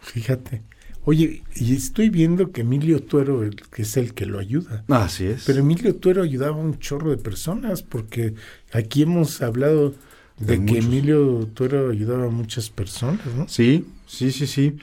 [0.00, 0.62] Fíjate.
[1.06, 4.84] Oye, y estoy viendo que Emilio Tuero que es el que lo ayuda.
[4.88, 5.44] Así es.
[5.44, 8.34] Pero Emilio Tuero ayudaba a un chorro de personas porque
[8.72, 9.94] aquí hemos hablado
[10.38, 10.84] De, de que muchos.
[10.86, 13.46] Emilio Tuero ayudaba a muchas personas, ¿no?
[13.48, 14.76] Sí, sí, sí, sí.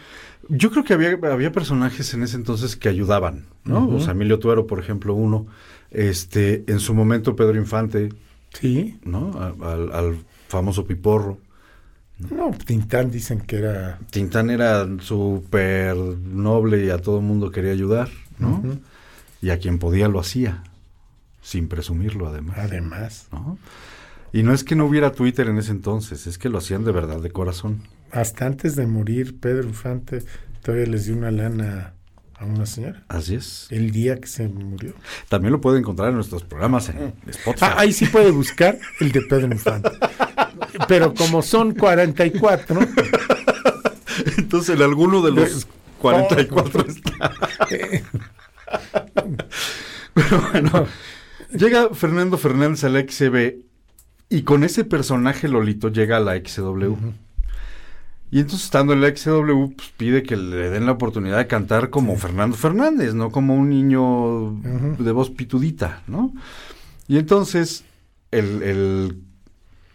[0.49, 3.87] Yo creo que había, había personajes en ese entonces que ayudaban, ¿no?
[3.89, 5.47] O sea, Emilio Tuero, por ejemplo, uno.
[5.91, 8.09] Este, en su momento Pedro Infante,
[8.53, 8.97] Sí.
[9.05, 9.31] ¿no?
[9.61, 10.17] Al
[10.49, 11.37] famoso Piporro.
[12.29, 13.99] No, Tintán dicen que era...
[14.11, 18.61] Tintán era súper noble y a todo el mundo quería ayudar, ¿no?
[19.41, 20.63] Y a quien podía lo hacía,
[21.41, 22.57] sin presumirlo además.
[22.59, 23.57] Además, ¿no?
[24.33, 26.91] Y no es que no hubiera Twitter en ese entonces, es que lo hacían de
[26.91, 27.81] verdad, de corazón.
[28.11, 30.23] hasta antes de morir, Pedro Infante
[30.61, 31.93] todavía les dio una lana
[32.37, 33.03] a una señora.
[33.07, 33.67] Así es.
[33.69, 34.93] El día que se murió.
[35.29, 37.65] También lo puede encontrar en nuestros programas en Spotify.
[37.65, 39.91] Ah, ahí sí puede buscar el de Pedro Infante.
[40.87, 42.79] Pero como son 44,
[44.37, 45.67] Entonces, en alguno de los
[45.99, 47.31] 44 está.
[50.13, 50.87] Pero bueno,
[51.53, 53.61] llega Fernando Fernández a la XCB
[54.29, 56.95] y con ese personaje Lolito llega a la XW.
[58.33, 61.89] Y entonces, estando en la XW, pues, pide que le den la oportunidad de cantar
[61.89, 64.53] como Fernando Fernández, no como un niño
[64.97, 66.33] de voz pitudita, ¿no?
[67.09, 67.83] Y entonces,
[68.31, 69.21] el, el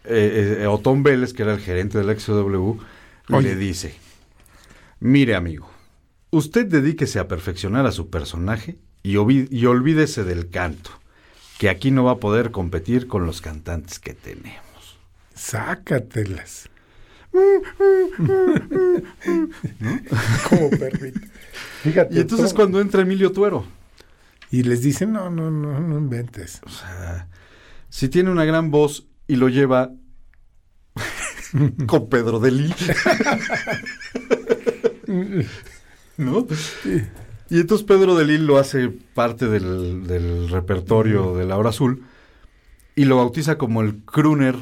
[0.09, 2.79] eh, eh, Otón Vélez, que era el gerente de la XW,
[3.29, 3.49] Oye.
[3.49, 3.95] le dice,
[4.99, 5.69] mire amigo,
[6.31, 10.91] usted dedíquese a perfeccionar a su personaje y, olvídese del canto,
[11.57, 14.61] que aquí no va a poder competir con los cantantes que tenemos.
[15.33, 16.69] sácatelas.
[20.49, 21.19] Como perrito.
[21.83, 22.15] Fíjate.
[22.15, 23.65] Y entonces todo- cuando entra Emilio Tuero,
[24.49, 26.61] Y les dicen, no, no, no, no inventes.
[26.65, 27.27] o sea,
[27.89, 29.91] si tiene una gran voz y lo lleva
[31.87, 32.75] con Pedro de Lille,
[36.17, 36.47] ¿no?
[37.49, 42.03] Y entonces Pedro de Lille lo hace parte del, del repertorio de La Hora Azul
[42.95, 44.55] y lo bautiza como el crooner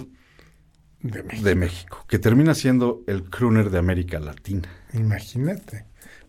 [1.02, 1.44] De México.
[1.44, 5.86] de México, que termina siendo el crooner de América Latina, Imagínate.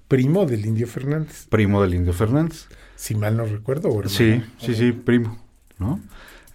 [0.09, 1.47] Primo del Indio Fernández.
[1.49, 2.69] primo del Indio Fernández.
[2.95, 3.89] Si mal no recuerdo.
[3.91, 4.09] o.
[4.09, 5.37] Sí, sí, sí, primo,
[5.79, 6.01] ¿no?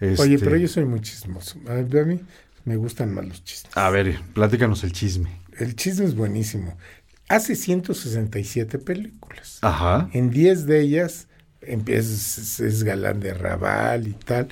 [0.02, 1.60] Oye, Este, pero yo soy muy chismoso.
[1.68, 2.20] A mí
[2.66, 3.76] me gustan más los chistes.
[3.78, 5.30] A ver, platícanos el chisme.
[5.58, 6.76] El chisme es buenísimo.
[7.28, 9.60] Hace 167 películas.
[9.62, 10.10] Ajá.
[10.14, 11.28] En 10 de ellas
[11.62, 14.50] es, es galán de Raval y tal.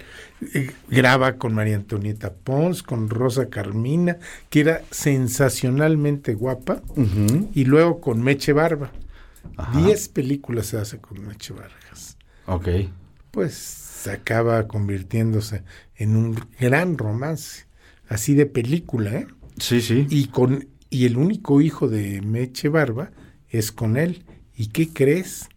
[0.53, 4.17] Eh, Graba con María Antonieta Pons, con Rosa Carmina,
[4.49, 6.81] que era sensacionalmente guapa.
[6.89, 7.49] Ujú.
[7.53, 8.91] Y luego con Meche Barba.
[9.57, 9.81] Ajá.
[9.81, 12.17] 10 películas se hace con Meche Vargas.
[12.45, 12.67] Ok.
[13.31, 15.63] Pues se acaba convirtiéndose
[15.95, 17.65] en un gran romance.
[18.07, 19.27] Así de película, ¿eh?
[19.57, 20.07] Sí, sí.
[20.09, 23.11] Y con y el único hijo de Meche Barba
[23.49, 24.23] es con él.
[24.55, 25.49] ¿Y qué crees?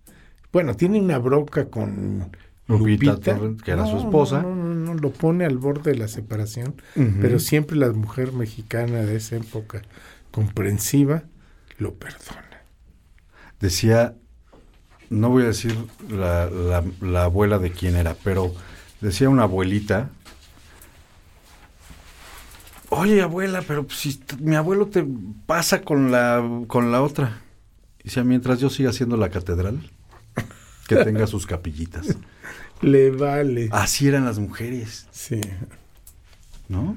[0.52, 2.32] Bueno, tiene una bronca con
[2.66, 4.42] Lupita Lupita, Torrent, que era su esposa.
[4.42, 6.74] No, no, no, lo pone al borde de la separación,
[7.20, 9.82] pero siempre la mujer mexicana de esa época
[10.30, 11.24] comprensiva
[11.78, 12.64] lo perdona.
[13.60, 14.16] Decía,
[15.12, 15.76] no voy a decir
[16.08, 18.52] la, la- la abuela de quién era, pero
[19.00, 20.10] decía una abuelita,
[22.88, 25.04] oye abuela, pero si mi abuelo te
[25.46, 27.38] pasa con la, con la otra.
[28.02, 29.78] Decía, mientras yo siga haciendo la catedral,
[30.88, 32.16] que tenga sus capillitas.
[32.80, 33.68] Le vale.
[33.70, 35.40] Así eran las mujeres, Sí.
[36.68, 36.96] ¿no?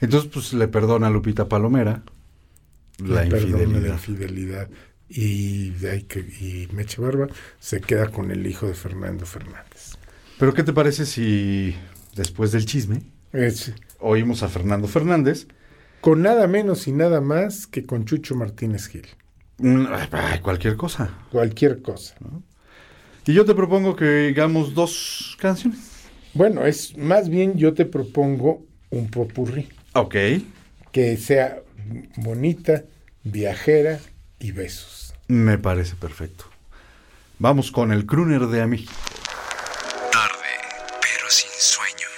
[0.00, 2.02] Entonces, pues le perdona a Lupita Palomera
[2.98, 3.80] la Le infidelidad.
[3.82, 4.68] la infidelidad.
[5.08, 5.70] Y,
[6.08, 7.28] que, Meche Barba
[7.60, 9.96] se queda con el hijo de Fernando Fernández.
[10.38, 11.74] Pero ¿qué te parece si
[12.14, 13.02] después del chisme
[13.32, 15.46] Es, oímos a Fernando Fernández?
[16.00, 19.06] con nada menos y nada más que con Chucho Martínez Gil.
[19.58, 21.10] Mm, ay, cualquier cosa.
[21.32, 22.14] Cualquier cosa.
[23.26, 25.80] Y yo te propongo que hagamos dos canciones.
[26.34, 30.14] Bueno, es más bien yo te propongo un popurrí Ok.
[30.92, 31.60] que sea
[32.18, 32.84] bonita,
[33.24, 33.98] viajera
[34.38, 35.14] y besos.
[35.28, 36.44] Me parece perfecto.
[37.38, 38.86] Vamos con el crooner de Ami.
[40.12, 40.54] Tarde,
[41.00, 42.08] pero sin sueño.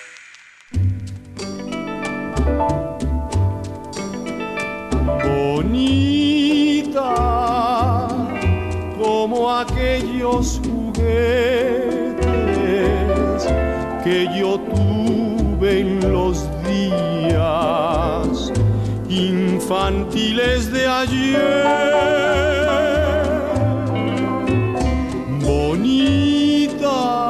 [5.59, 6.39] bonita
[8.97, 12.19] como aquellos juguetes
[14.05, 14.88] que yo tuve
[19.69, 21.39] infantiles de ayer.
[25.43, 27.29] Bonita,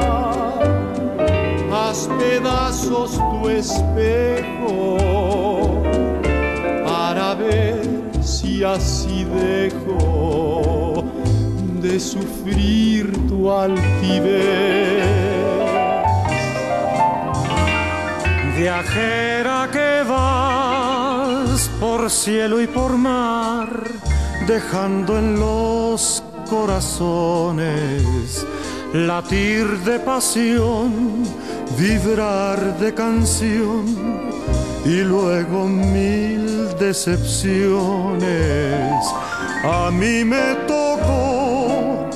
[1.73, 4.99] haz pedazos tu espejo
[6.87, 7.83] para ver
[8.23, 11.05] si así dejo
[11.83, 15.03] de sufrir tu altivez.
[18.57, 20.38] Viajera que va
[22.09, 23.69] por cielo y por mar,
[24.47, 28.47] dejando en los corazones
[28.95, 31.23] latir de pasión,
[31.79, 33.85] vibrar de canción
[34.87, 38.25] y luego mil decepciones.
[39.63, 42.09] A mí me tocó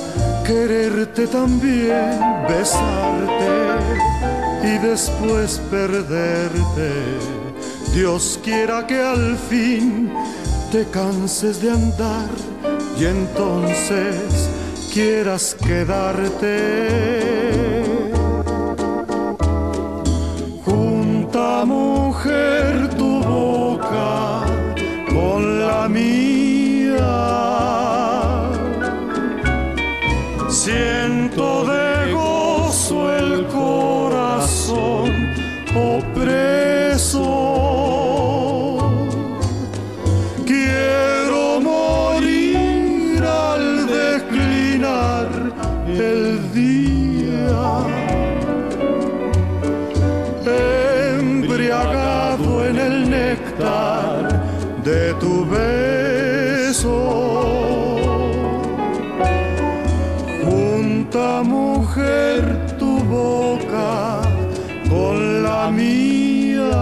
[0.43, 3.77] quererte también, besarte
[4.63, 7.32] y después perderte.
[7.93, 10.11] Dios quiera que al fin
[10.71, 12.29] te canses de andar
[12.99, 14.49] y entonces
[14.91, 16.49] quieras quedarte.
[20.65, 24.41] Junta mujer tu boca
[25.13, 26.32] con la mía.
[53.59, 56.97] De tu beso.
[60.43, 62.41] Junta mujer
[62.79, 64.21] tu boca
[64.89, 66.73] con la mía.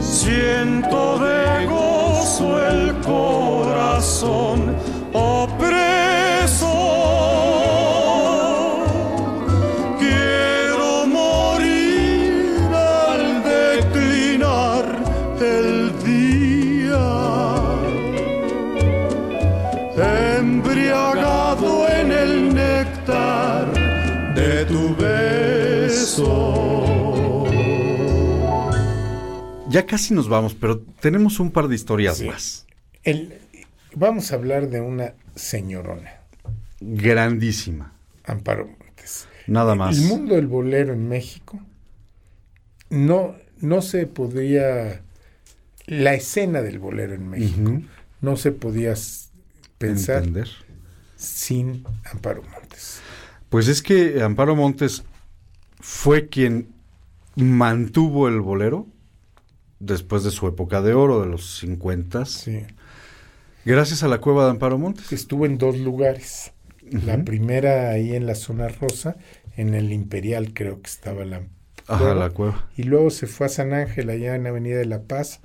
[0.00, 4.59] Siento de gozo el corazón
[29.70, 32.26] Ya casi nos vamos, pero tenemos un par de historias Sí.
[32.26, 32.66] más.
[33.02, 33.38] El,
[33.94, 36.12] vamos a hablar de una señorona,
[36.80, 37.92] Grandísima.
[38.24, 39.26] Amparo Montes.
[39.46, 39.96] Nada más.
[39.98, 41.58] El mundo del bolero en México
[42.90, 45.02] no, no se podía.
[45.86, 47.80] La escena del bolero en México
[48.20, 48.94] no se podía
[49.78, 50.48] pensar Entender.
[51.16, 53.00] sin Amparo Montes.
[53.48, 55.02] Pues es que Amparo Montes
[55.80, 56.68] fue quien
[57.34, 58.86] mantuvo el bolero
[59.80, 62.62] después de su época de oro de los 50 Sí.
[63.64, 65.12] gracias a la cueva de Amparo Montes.
[65.12, 66.52] Estuvo en dos lugares.
[67.04, 69.16] La primera ahí en la zona rosa,
[69.56, 71.42] en el Imperial creo que estaba la
[71.86, 72.14] Ajá, cueva.
[72.14, 72.68] la cueva.
[72.76, 75.40] Y luego se fue a San Ángel, allá en Avenida de la Paz,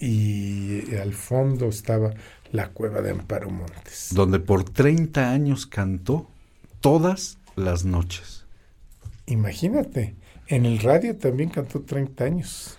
[0.00, 2.12] y al fondo estaba
[2.52, 4.08] la cueva de Amparo Montes.
[4.12, 6.28] Donde por 30 años cantó
[6.80, 8.44] todas las noches.
[9.26, 10.14] Imagínate,
[10.48, 12.78] en el radio también cantó 30 años.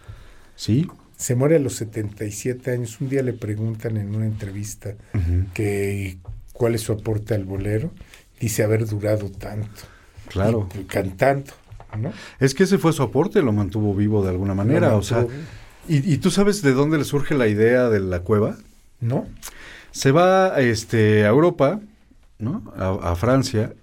[0.56, 0.88] ¿Sí?
[1.18, 2.99] Se muere a los 77 años.
[2.99, 4.95] Un día le preguntan en una entrevista
[5.53, 6.18] que
[6.53, 7.91] cuál es su aporte al bolero.
[8.40, 9.82] Dice haber durado tanto.
[10.27, 10.68] Claro.
[10.77, 11.53] Y cantando,
[11.98, 12.11] ¿no?
[12.40, 14.95] Es que ese fue su aporte, lo mantuvo vivo de alguna manera.
[14.95, 15.26] O sea,
[15.88, 18.57] ¿y, y tú sabes de dónde le surge la idea de la cueva?
[18.99, 19.27] ¿no?
[19.91, 21.80] Se va este, a Europa,
[22.40, 22.64] ¿no?
[22.76, 23.73] A, a Francia,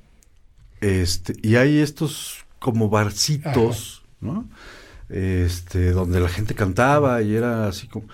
[0.81, 4.47] este, y hay estos como barcitos, ¿no?
[5.13, 8.07] Este, donde la gente cantaba y era así como...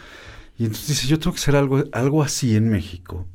[0.59, 3.27] Y entonces dice, yo tengo que hacer algo, algo así en México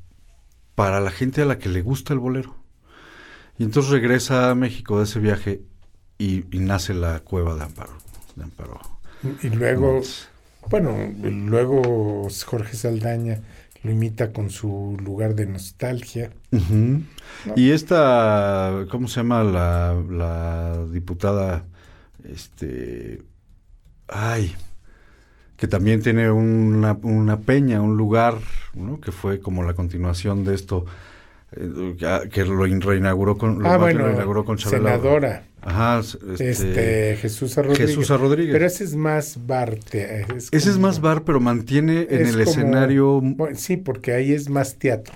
[0.76, 2.56] para la gente a la que le gusta el bolero.
[3.58, 5.62] Y entonces regresa a México de ese viaje
[6.18, 7.94] y, y nace la cueva de Amparo.
[8.36, 8.82] De Amparo.
[9.42, 10.02] Y luego,
[10.70, 13.42] bueno, luego Jorge Saldaña
[13.84, 16.32] lo imita con su lugar de nostalgia.
[17.56, 21.66] Y esta, ¿cómo se llama la, la diputada?
[22.24, 23.22] Este,
[24.08, 24.54] ay,
[25.58, 28.36] que también tiene una, una peña, un lugar,
[28.74, 29.00] ¿no?
[29.00, 30.86] Que fue como la continuación de esto,
[31.56, 31.96] eh,
[32.32, 37.56] que- lo in- reinauguró con, ah, bueno, lo inauguró con senadora, Ajá, este, este, Jesús.
[37.56, 37.96] Rodríguez.
[37.96, 38.10] Jesús.
[38.10, 38.52] Rodríguez.
[38.54, 39.76] Pero ese es más bar.
[39.90, 43.78] te- es Ese es más bar, pero mantiene en es el como- escenario bueno, sí,
[43.78, 45.14] porque ahí es más teatro.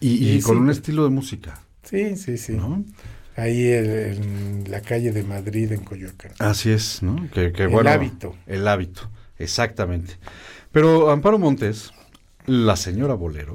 [0.00, 0.62] y, y y con sí.
[0.62, 2.52] un estilo de música, Sí, sí, sí.
[2.52, 2.84] ¿no?
[3.38, 6.32] Ahí en la calle de Madrid, en Coyoacán.
[6.40, 7.30] Así es, ¿no?
[7.30, 8.34] Que, que, El bueno, hábito.
[8.48, 9.08] El hábito,
[9.38, 10.14] exactamente.
[10.72, 11.92] Pero Amparo Montes,
[12.46, 13.54] la señora Bolero,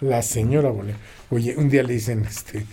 [0.00, 0.98] La señora Bolero.
[1.30, 2.66] Oye, un día le dicen, este,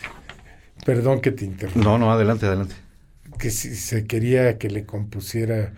[0.86, 2.76] perdón que te interrumpa, no, no, adelante, adelante.
[3.38, 5.72] que si se quería que le compusiera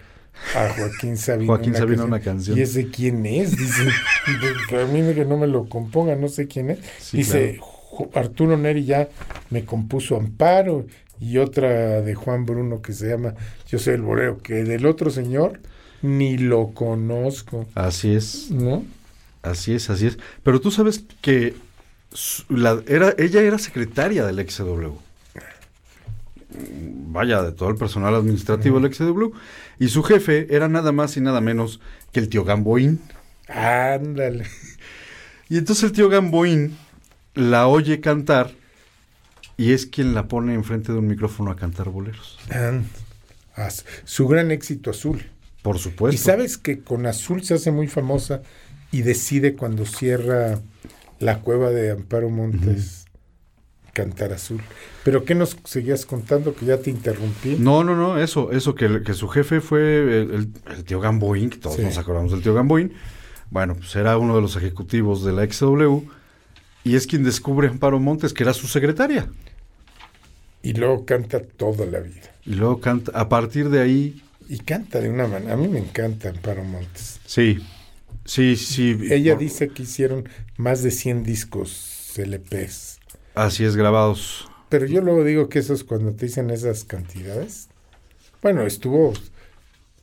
[0.56, 1.48] a Joaquín Sabina.
[1.54, 2.58] Joaquín Sabina una canción.
[2.58, 3.56] ¿Y ese quién es?
[3.56, 3.88] Dice,
[4.70, 6.80] "Pues, a mí que no me lo componga, no sé quién es.
[7.00, 7.71] Sí, Dice, "Jo-
[8.14, 9.10] Arturo Neri ya
[9.50, 10.86] me compuso Amparo
[11.20, 13.36] y otra de Juan Bruno que se llama
[13.70, 15.60] Yo soy el bolero, que del otro señor
[16.02, 18.84] ni lo conozco, Así es, ¿no?
[19.44, 20.18] así es, así es.
[20.44, 21.54] Pero tú sabes que
[22.50, 24.94] la- era, ella era secretaria del XW.
[27.14, 29.32] Vaya, de todo el personal administrativo del XW.
[29.80, 31.80] Y su jefe era nada más y nada menos
[32.12, 33.00] que el tío Gamboín.
[33.48, 34.46] Ándale.
[35.50, 36.78] Y entonces el tío Gamboín
[37.36, 38.52] la oye cantar
[39.58, 42.38] y es quien la pone enfrente de un micrófono a cantar boleros.
[42.50, 42.86] And-
[43.56, 45.24] as- su gran éxito azul.
[45.62, 46.16] Por supuesto.
[46.16, 48.42] Y sabes que con azul se hace muy famosa
[48.92, 50.60] y decide cuando cierra
[51.20, 53.06] la cueva de Amparo Montes
[53.94, 54.62] cantar azul.
[55.04, 56.56] Pero ¿qué nos seguías contando?
[56.56, 57.58] Que ya te interrumpí.
[57.60, 61.50] No, no, no, eso, eso, que, que su jefe fue el, el- el tío Gamboín,
[61.52, 61.84] que todos Sí.
[61.84, 62.94] nos acordamos del tío Gamboín.
[63.52, 66.00] Bueno, pues era uno de los ejecutivos de la XW
[66.84, 69.30] y es quien descubre a Amparo Montes, que era su secretaria.
[70.64, 72.22] Y luego canta toda la vida.
[72.46, 75.54] Y luego canta, a partir de ahí, Y canta de una manera.
[75.54, 77.20] A mí me encanta Amparo Montes.
[77.26, 77.60] sí,
[78.26, 78.98] sí, sí.
[79.10, 80.28] Ella por- dice que hicieron
[80.58, 83.00] más de 100 discos LPs.
[83.34, 84.48] Así es, grabados.
[84.70, 87.70] Pero yo luego digo que eso es cuando te dicen esas cantidades.
[88.42, 89.14] Bueno, estuvo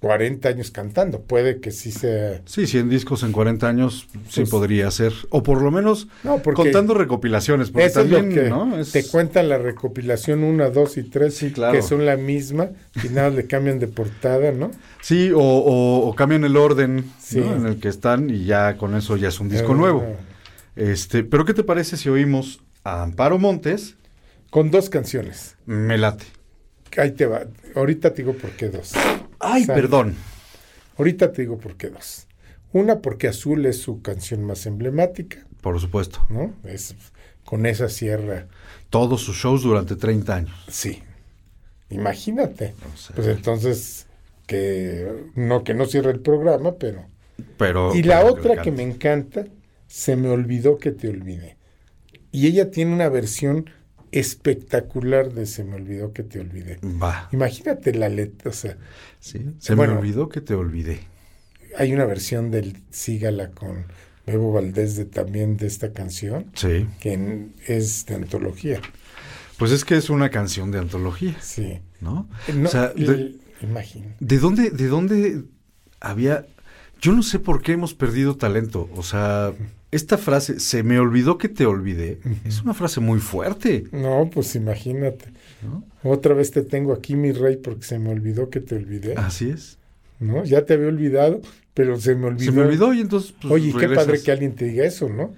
[0.00, 1.22] 40 años cantando.
[1.22, 2.40] Puede que sí sea.
[2.44, 5.12] Sí, 100 discos en 40 años sí Pues- podría ser.
[5.30, 7.70] O por lo menos No, contando recopilaciones.
[7.70, 8.78] Porque eso también, es lo que ¿no?
[8.78, 11.72] Es- te cuentan la recopilación 1, 2 y 3, Sí, claro.
[11.74, 12.70] que son la misma,
[13.02, 14.70] y nada le cambian de portada, ¿no?
[15.02, 17.40] Sí, o, o- o cambian el orden Sí.
[17.40, 17.56] ¿no?
[17.56, 20.04] en el que están y ya con eso ya es un disco Eh, nuevo.
[20.76, 23.96] Este, pero ¿qué te parece si oímos a Amparo Montes?
[24.50, 25.56] Con dos canciones.
[25.66, 26.24] Me late.
[26.96, 27.42] Ahí te va.
[27.74, 28.92] Ahorita te digo por qué dos.
[29.40, 30.14] Ay, perdón.
[30.96, 32.26] Ahorita te digo por qué dos.
[32.72, 36.26] Una, porque Azul es su canción más emblemática, Por supuesto.
[36.28, 36.54] ¿no?
[36.64, 36.94] Es
[37.44, 38.46] con esa sierra.
[38.90, 40.64] Todos sus shows durante 30 años.
[40.68, 41.02] Sí.
[41.88, 42.74] Imagínate.
[42.92, 44.06] O sea, Pues entonces,
[44.46, 47.06] que no que no cierre el programa, pero.
[47.56, 49.40] pero, Y la pero otra que me encanta.
[49.40, 49.54] encanta,
[49.86, 51.56] se me olvidó que te olvidé.
[52.32, 53.70] Y ella tiene una versión
[54.12, 56.78] espectacular de Se me olvidó que te olvidé.
[56.82, 57.28] Va.
[57.32, 58.76] Imagínate la letra, o sea,
[59.20, 59.44] Sí.
[59.58, 59.94] Se Bueno.
[59.94, 61.00] me olvidó que te olvidé.
[61.76, 63.84] hay una versión del Sígala con
[64.26, 66.86] Bebo Valdés de, también de esta canción, Sí.
[66.98, 68.80] que en- es de antología.
[69.58, 71.80] Pues es que es una canción de antología, Sí.
[72.00, 72.28] ¿no?
[72.54, 73.40] No, o sea, de, el-.
[74.20, 75.42] ¿de dónde, ¿de dónde
[76.00, 76.46] había...?
[77.00, 78.88] Yo no sé por qué hemos perdido talento.
[78.96, 79.52] O sea,
[79.92, 83.84] esta frase, se me olvidó que te olvidé, es una frase muy fuerte.
[83.92, 85.26] No, pues imagínate.
[85.62, 85.84] ¿No?
[86.02, 89.14] Otra vez te tengo aquí, mi rey, porque se me olvidó que te olvidé.
[89.16, 89.78] Así es.
[90.20, 90.44] ¿No?
[90.44, 91.40] Ya te había olvidado,
[91.74, 92.52] pero se me olvidó.
[92.52, 93.32] Se me olvidó y entonces...
[93.40, 95.34] pues, Oye, qué padre que alguien te diga eso, ¿no?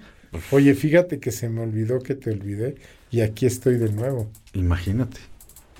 [0.51, 2.75] Oye, fíjate que se me olvidó que te olvidé
[3.11, 4.29] y aquí estoy de nuevo.
[4.53, 5.19] Imagínate.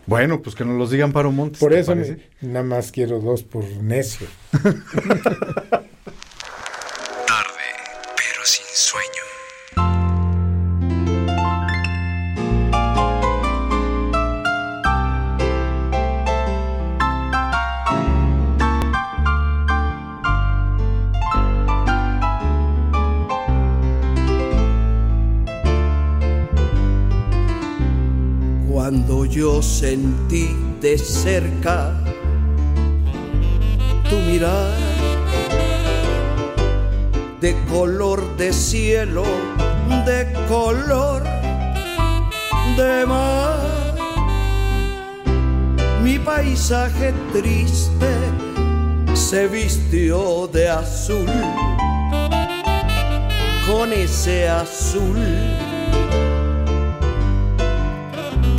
[0.07, 1.59] Bueno, pues que nos los digan Paro Montes.
[1.59, 4.27] Por ¿te eso me- nada más quiero dos por necio.
[29.81, 31.91] sentí de cerca
[34.07, 34.77] tu mirar
[37.39, 39.23] de color de cielo,
[40.05, 41.23] de color
[42.77, 43.95] de mar,
[46.03, 48.13] mi paisaje triste
[49.15, 51.31] se vistió de azul,
[53.67, 55.17] con ese azul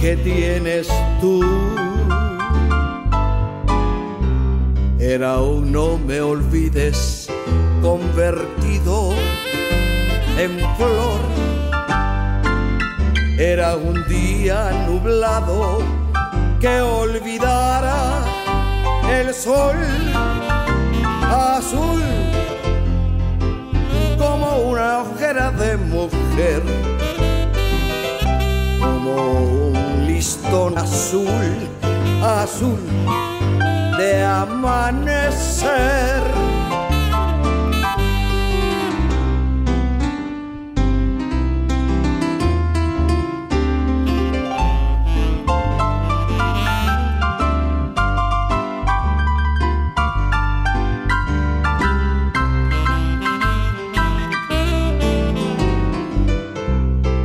[0.02, 0.88] que tienes
[1.20, 1.40] tú.
[4.98, 7.28] Era un no me olvides
[7.80, 9.14] convertido
[10.36, 11.20] en flor.
[13.38, 15.78] Era un día nublado
[16.60, 18.24] que olvidara
[19.08, 19.76] el sol
[21.22, 22.02] azul
[24.18, 26.62] como una ojera de mujer
[28.80, 29.14] como
[29.68, 29.81] un
[30.22, 31.26] listón azul,
[32.22, 32.78] azul
[33.98, 36.22] de amanecer.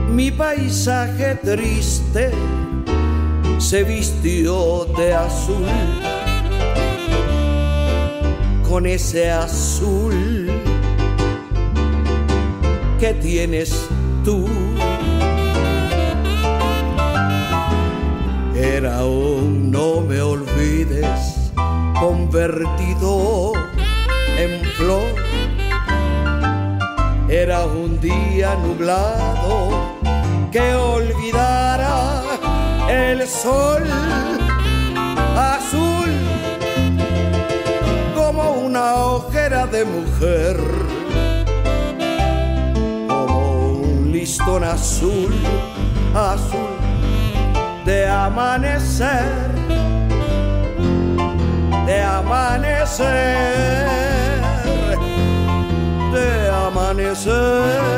[0.10, 2.32] Mi paisaje triste
[3.70, 5.66] se vistió de azul
[8.66, 10.50] con ese azul
[12.98, 13.90] que tienes
[14.24, 14.48] tú.
[18.56, 21.52] Era un no me olvides
[22.00, 23.52] convertido
[24.38, 25.14] en flor.
[27.28, 29.72] Era un día nublado
[30.54, 31.67] que olvidara
[33.08, 33.84] el sol
[35.38, 36.12] azul
[38.14, 40.58] como una ojera de mujer,
[43.08, 45.34] como un listón azul,
[46.14, 46.76] azul
[47.86, 49.56] de amanecer,
[51.86, 53.08] de amanecer,
[56.12, 57.98] de amanecer.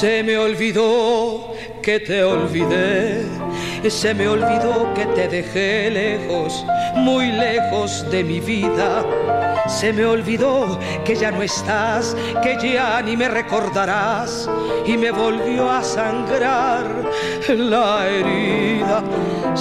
[0.00, 1.52] Se me olvidó
[1.82, 3.22] que te olvidé,
[3.86, 6.64] se me olvidó que te dejé lejos,
[6.94, 9.04] muy lejos de mi vida.
[9.68, 14.48] Se me olvidó que ya no estás, que ya ni me recordarás
[14.86, 16.86] y me volvió a sangrar
[17.48, 19.04] la herida.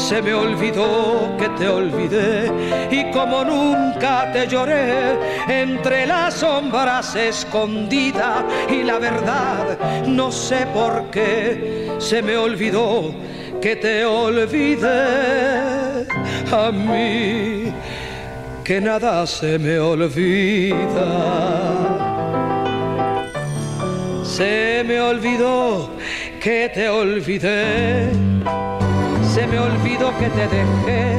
[0.07, 2.51] Se me olvidó que te olvidé
[2.89, 5.17] y como nunca te lloré
[5.47, 9.77] entre las sombras escondida y la verdad
[10.07, 13.13] no sé por qué se me olvidó
[13.61, 14.88] que te olvidé
[16.51, 17.71] a mí
[18.69, 21.09] que nada se me olvida.
[24.23, 25.89] Se me olvidó
[26.39, 28.11] que te olvidé,
[29.40, 31.18] se me olvidó que te dejé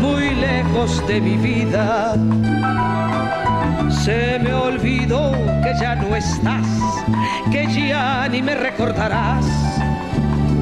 [0.00, 2.14] muy lejos de mi vida.
[3.90, 5.32] Se me olvidó
[5.64, 6.68] que ya no estás,
[7.50, 9.44] que ya ni me recordarás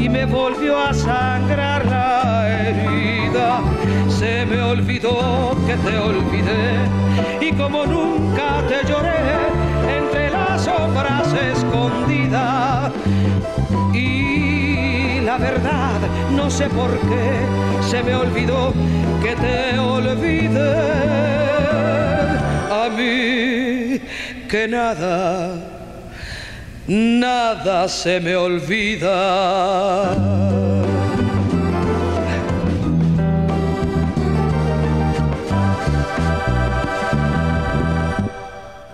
[0.00, 3.60] y me volvió a sangrar la herida.
[4.08, 9.20] Se me olvidó que te olvidé y como nunca te lloré
[9.98, 12.90] entre las sombras escondida.
[15.24, 16.00] La verdad,
[16.32, 17.40] no sé por qué,
[17.90, 18.72] se me olvidó
[19.22, 20.74] que te olvidé.
[22.70, 24.00] A mí
[24.48, 25.74] que nada
[26.86, 29.14] nada se me olvida.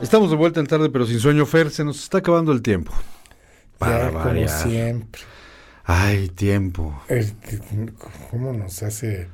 [0.01, 1.71] Estamos de vuelta en tarde, pero sin sueño, Fer.
[1.71, 2.93] Se nos está acabando el tiempo.
[3.79, 5.30] Para Ya, como siempre.
[5.93, 6.95] Ay, tiempo.
[7.09, 7.33] El-
[8.31, 9.27] ¿Cómo nos hace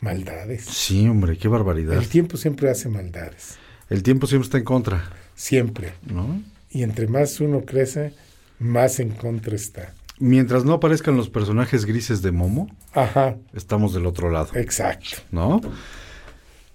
[0.00, 0.64] maldades?
[0.64, 1.96] Sí, hombre, qué barbaridad.
[1.98, 3.56] El tiempo siempre hace maldades.
[3.90, 5.94] El tiempo siempre está en contra, Siempre.
[6.06, 6.40] ¿no?
[6.70, 8.12] Y entre más uno crece,
[8.60, 9.94] más en contra está.
[10.20, 15.16] Mientras no aparezcan los personajes grises de Momo, Ajá, estamos del otro lado, exacto.
[15.32, 15.60] ¿no?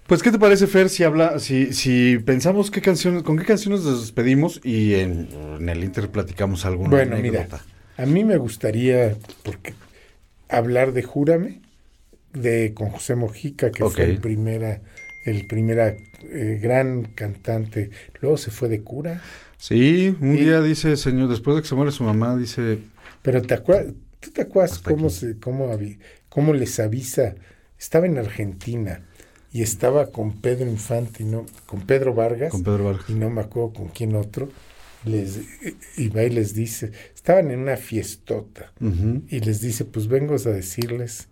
[0.06, 3.80] Pues, ¿qué te parece, Fer, si habla, si, si pensamos qué canciones, con qué canciones
[3.80, 5.28] nos despedimos y en,
[5.58, 7.64] en el Inter platicamos alguna Bueno, mira, anécdota?
[7.96, 9.74] A mí me gustaría porque
[10.48, 11.62] hablar de Júrame,
[12.32, 14.82] de con José Mojica, que fue el primera,
[15.24, 15.88] el primera
[16.22, 17.90] eh, gran cantante.
[18.20, 19.22] Luego se fue de cura.
[19.56, 22.80] Sí, un Y- día dice, señor, después de que se muere su mamá, dice,
[23.22, 25.10] Pero te acuerdas, ¿tú te acuerdas cómo, aquí.
[25.10, 25.70] se, cómo,
[26.28, 27.34] cómo les avisa?
[27.78, 29.02] Estaba en Argentina
[29.52, 33.04] y estaba con Pedro Infante, y no, con Pedro Vargas, con Pedro Vargas.
[33.06, 34.48] y no me acuerdo con quién otro,
[35.04, 35.40] les,
[35.96, 38.72] y va y les dice, estaban en una fiestota,
[39.28, 41.28] y les dice, pues vengo a decirles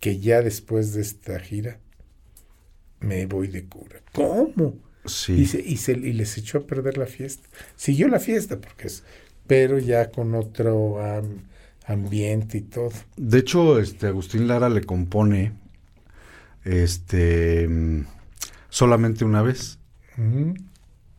[0.00, 1.78] que ya después de esta gira
[3.00, 4.00] me voy de cura.
[4.12, 4.76] ¿Cómo?
[5.06, 5.32] Sí.
[5.32, 7.48] Y, se- y, se- y les echó a perder la fiesta.
[7.76, 9.02] Siguió la fiesta, porque es,
[9.46, 11.42] pero ya con otro am-
[11.86, 12.92] ambiente y todo.
[13.16, 15.52] De hecho, este Agustín Lara le compone
[16.64, 18.06] este mm,
[18.68, 19.78] solamente una vez.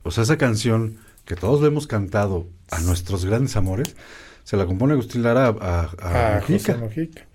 [0.03, 3.95] O sea, esa canción que todos le hemos cantado a nuestros grandes amores,
[4.43, 7.25] se la compone Agustín Lara a, a- a a Mujica, José Mojica.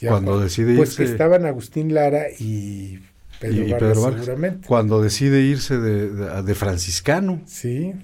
[0.00, 3.00] Ya cuando decide Pues irse que estaban Agustín Lara y
[3.40, 4.24] Pedro, y- y Vargas, Pedro Vargas.
[4.26, 4.66] seguramente.
[4.68, 7.94] cuando decide irse de, de- de franciscano, Sí,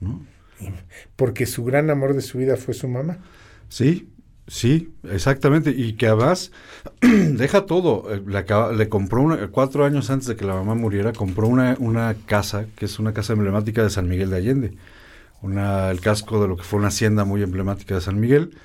[0.00, 0.24] ¿no?
[1.16, 3.18] porque su gran amor de su vida fue su mamá.
[3.68, 4.08] Sí,
[4.46, 5.70] sí, exactamente.
[5.70, 6.52] Y que además
[7.00, 8.12] deja todo.
[8.12, 8.22] Eh,
[8.76, 12.66] Le, compró una, cuatro años antes de que la mamá muriera, compró una, una casa,
[12.76, 14.76] que es una casa emblemática de San Miguel de Allende.
[15.42, 18.56] Una, el casco de lo que fue una hacienda muy emblemática de San Miguel.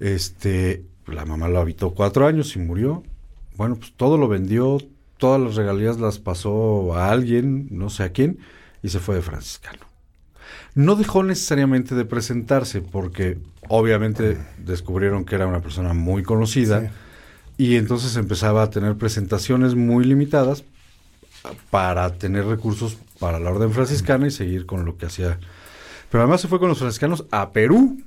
[0.00, 3.02] Este, la mamá lo habitó cuatro años y murió.
[3.56, 4.78] Bueno, pues todo lo vendió,
[5.18, 8.38] todas las regalías las pasó a alguien, no sé a quién,
[8.82, 9.83] y se fue de franciscano.
[10.74, 13.38] No dejó necesariamente de presentarse porque
[13.68, 16.88] obviamente descubrieron que era una persona muy conocida Sí.
[17.58, 20.64] y entonces empezaba a tener presentaciones muy limitadas
[21.70, 25.38] para tener recursos para la orden franciscana y seguir con lo que hacía.
[26.10, 28.02] Pero además se fue con los franciscanos a Perú,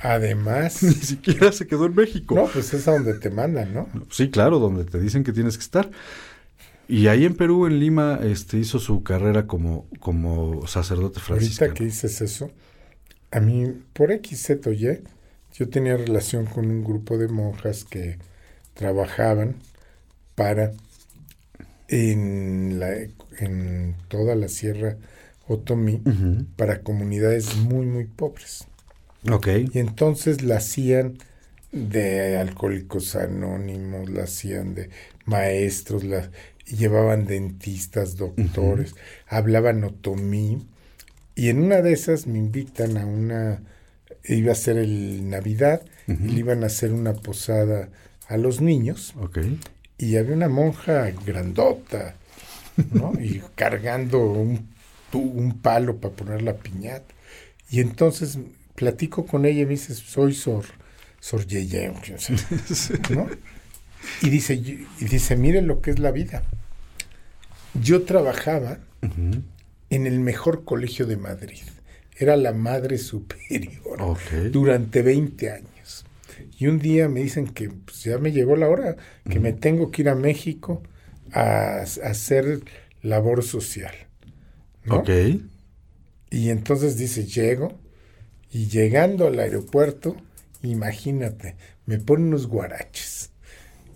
[0.00, 2.34] Además, ni siquiera se quedó en México.
[2.34, 3.86] no, pues es a donde te mandan, ¿no?
[4.10, 5.90] Sí, claro, donde te dicen que tienes que estar.
[6.88, 11.70] Y ahí en Perú, en Lima, este, hizo su carrera como, como sacerdote franciscano.
[11.70, 12.50] Ahorita que dices eso,
[13.30, 15.00] a mí, por X, Z o Y,
[15.54, 18.18] yo tenía relación con un grupo de monjas que
[18.74, 19.56] trabajaban
[20.34, 20.72] para
[21.88, 22.92] en, la,
[23.38, 24.96] en toda la Sierra
[25.48, 26.02] Otomí
[26.56, 28.66] para comunidades muy, muy pobres.
[29.30, 29.48] Ok.
[29.72, 31.18] Y entonces la hacían
[31.72, 34.90] de alcohólicos anónimos, la hacían de
[35.24, 36.30] maestros, la
[36.66, 38.94] llevaban dentistas, doctores,
[39.26, 40.66] hablaban otomí.
[41.34, 43.62] Y en una de esas me invitan a una,
[44.24, 47.88] iba a ser el Navidad, y le iban a hacer una posada
[48.28, 49.38] a los niños, Ok.
[49.98, 52.16] y había una monja grandota,
[52.92, 53.12] ¿no?
[53.20, 54.68] y cargando un,
[55.12, 57.14] un palo para poner la piñata.
[57.70, 58.38] Y entonces
[58.76, 60.64] platico con ella y me dice, soy Sor,
[61.20, 61.90] Sor Yeye,
[63.10, 63.28] ¿no?
[64.22, 66.44] Y dice, y dice, mire lo que es la vida.
[67.82, 68.78] Yo trabajaba
[69.90, 71.62] en el mejor colegio de Madrid.
[72.18, 73.98] Era la madre superior
[74.50, 76.04] durante 20 años.
[76.58, 78.96] Y un día me dicen que pues, ya me llegó la hora,
[79.28, 80.82] que me tengo que ir a México
[81.32, 82.62] a, a hacer
[83.02, 83.94] labor social.
[84.84, 84.96] ¿no?
[84.96, 85.10] Ok.
[86.30, 87.78] Y entonces dice, llego,
[88.50, 90.16] y llegando al aeropuerto,
[90.62, 93.30] imagínate, me ponen unos guaraches.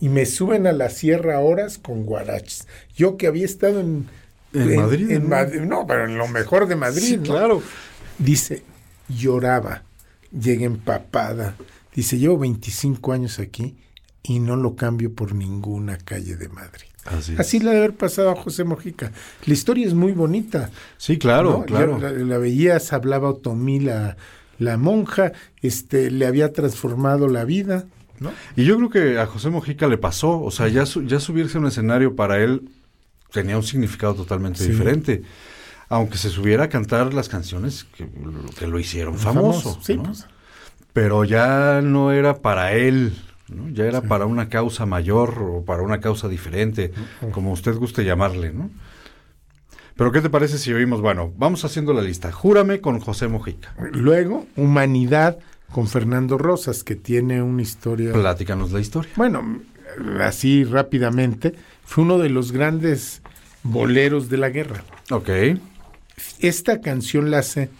[0.01, 2.67] Y me suben a la sierra horas con guaraches.
[2.97, 4.09] Yo que había estado en...
[4.53, 5.29] En Madrid, en ¿no?
[5.29, 7.03] Madrid- no, pero en lo mejor de Madrid.
[7.07, 7.23] Sí, ¿no?
[7.23, 7.63] claro.
[8.19, 8.65] Dice,
[9.09, 9.85] lloraba,
[10.33, 11.55] llegué empapada.
[11.95, 13.77] Dice, llevo 25 años aquí
[14.23, 16.87] y no lo cambio por ninguna calle de Madrid.
[17.05, 17.35] Así.
[17.39, 19.13] Así le ha de haber pasado a José Mojica.
[19.47, 20.71] La historia es muy bonita.
[20.99, 21.65] Sí, claro, ¿no?
[21.65, 21.99] claro.
[21.99, 24.17] La, la veías, hablaba otomí la,
[24.59, 25.33] la monja,
[25.63, 27.87] este, le había transformado la vida,
[28.21, 28.31] ¿no?
[28.55, 31.59] Y yo creo que a José Mojica le pasó, o sea, ya, su- ya subirse
[31.59, 32.69] a un escenario para él
[33.33, 34.71] tenía un significado totalmente Sí.
[34.71, 35.23] diferente.
[35.89, 38.07] Aunque se subiera a cantar las canciones que,
[38.59, 39.81] que lo hicieron famoso.
[39.83, 40.05] Sí, ¿no?
[40.05, 40.27] pues.
[40.93, 43.17] Pero ya no era para él,
[43.49, 43.69] ¿no?
[43.71, 46.93] ya era para una causa mayor o para una causa diferente,
[47.33, 48.71] como usted guste llamarle, ¿no?
[49.97, 52.33] Pero ¿qué te parece si oímos, bueno, vamos haciendo la lista.
[52.33, 53.75] Júrame con José Mojica.
[53.93, 55.39] Luego, Humanidad
[55.73, 58.13] con Fernando Rosas, que tiene una historia...
[58.13, 59.11] Platícanos la historia.
[59.17, 59.61] Bueno,
[60.21, 63.23] así rápidamente, fue uno de los grandes
[63.63, 64.85] boleros de la guerra.
[65.11, 65.29] Ok.
[66.41, 67.71] Esta canción la hace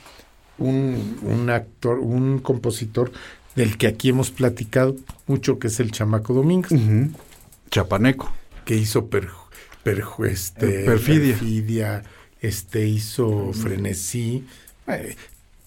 [0.59, 3.13] un, un actor, un compositor
[3.57, 4.97] del que aquí hemos platicado
[5.27, 6.73] mucho, que es el Chamaco Domínguez.
[7.71, 8.33] Chapaneco.
[8.65, 9.49] que hizo perju-
[9.85, 11.33] perju- este, Eh, Perfidia.
[11.35, 12.03] Perfidia,
[12.41, 14.45] este, hizo Frenesí.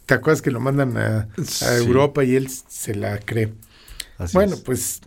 [0.05, 1.65] ¿Te acuerdas que lo mandan a, a Sí.
[1.77, 3.53] Europa y él se la cree?
[4.17, 4.61] Así Bueno, es.
[4.61, 5.01] pues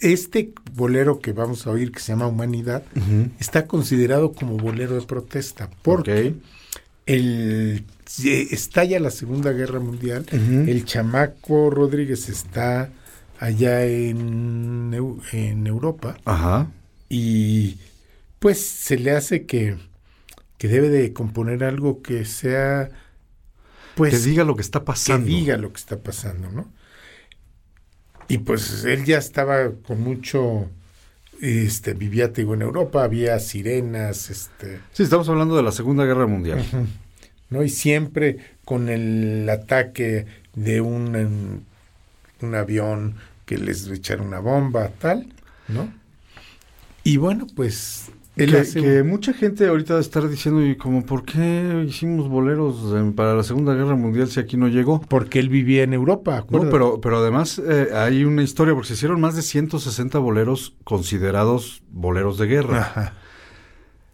[0.00, 2.82] este bolero que vamos a oír, que se llama Humanidad,
[3.40, 6.34] está considerado como bolero de protesta, porque Ok.
[7.06, 7.84] el,
[8.50, 12.90] estalla la Segunda Guerra Mundial, el chamaco Rodríguez está
[13.40, 14.92] allá en,
[15.32, 16.66] en Europa Ajá.
[17.08, 17.78] y
[18.40, 19.76] pues se le hace que,
[20.58, 22.90] que debe de componer algo que sea
[23.98, 25.26] pues que diga lo que está que pasando.
[25.26, 26.72] diga lo que está pasando, ¿no?
[28.28, 30.68] Y pues él ya estaba con mucho,
[31.40, 36.04] este, vivía, te digo, en Europa, había sirenas, este, Sí, estamos hablando de la Segunda
[36.04, 36.64] Guerra Mundial.
[37.50, 37.62] ¿no?
[37.62, 41.64] Y siempre con el ataque de un,
[42.42, 43.14] un avión
[43.46, 45.32] que les echaron una bomba, tal,
[45.68, 45.90] ¿no?
[47.04, 48.10] Y bueno, pues
[48.46, 51.84] Que, hace que un- mucha gente ahorita va a estar diciendo, y como, ¿por qué
[51.88, 55.00] hicimos boleros en- para la Segunda Guerra Mundial si aquí no llegó?
[55.08, 56.70] porque él vivía en Europa, No, acuérdate.
[56.72, 61.82] pero, pero además eh, hay una historia, porque se hicieron más de 160 boleros considerados
[61.90, 62.78] boleros de guerra.
[62.80, 63.14] Ajá.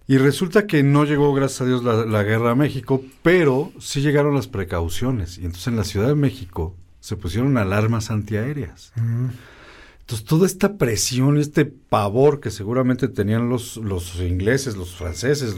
[0.06, 4.02] Y resulta que no llegó, gracias a Dios, la, la guerra a México, pero sí
[4.02, 5.38] llegaron las precauciones.
[5.38, 8.92] Y entonces en la Ciudad de México se pusieron alarmas antiaéreas.
[8.96, 9.26] Mm.
[10.04, 15.56] Entonces toda esta presión, este pavor que seguramente tenían los, los ingleses, los franceses,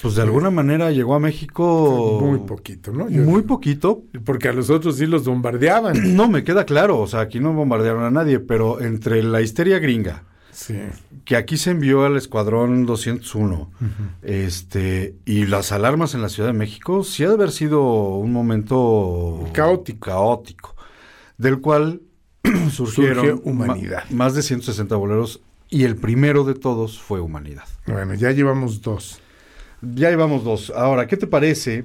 [0.00, 3.08] pues de alguna manera llegó a México Muy poquito, ¿no?
[3.08, 3.46] Yo muy digo.
[3.48, 4.02] poquito.
[4.24, 5.94] Porque a los otros sí los bombardeaban.
[6.16, 9.78] No, me queda claro, o sea, aquí no bombardearon a nadie, pero entre la histeria
[9.80, 10.76] gringa, Sí.
[11.24, 13.70] que aquí se envió al escuadrón 201
[14.22, 17.82] este y las alarmas en la Ciudad de México sí ha de haber sido
[18.16, 20.00] un momento Caótico.
[20.06, 20.76] caótico
[21.38, 22.02] del cual
[22.70, 22.70] surgieron
[23.26, 24.04] Surgió Humanidad.
[24.10, 27.64] ma- más de 160 boleros y el primero de todos fue Humanidad.
[27.86, 29.20] Bueno, ya llevamos dos.
[29.80, 30.70] Ya llevamos dos.
[30.76, 31.84] Ahora, ¿qué te parece?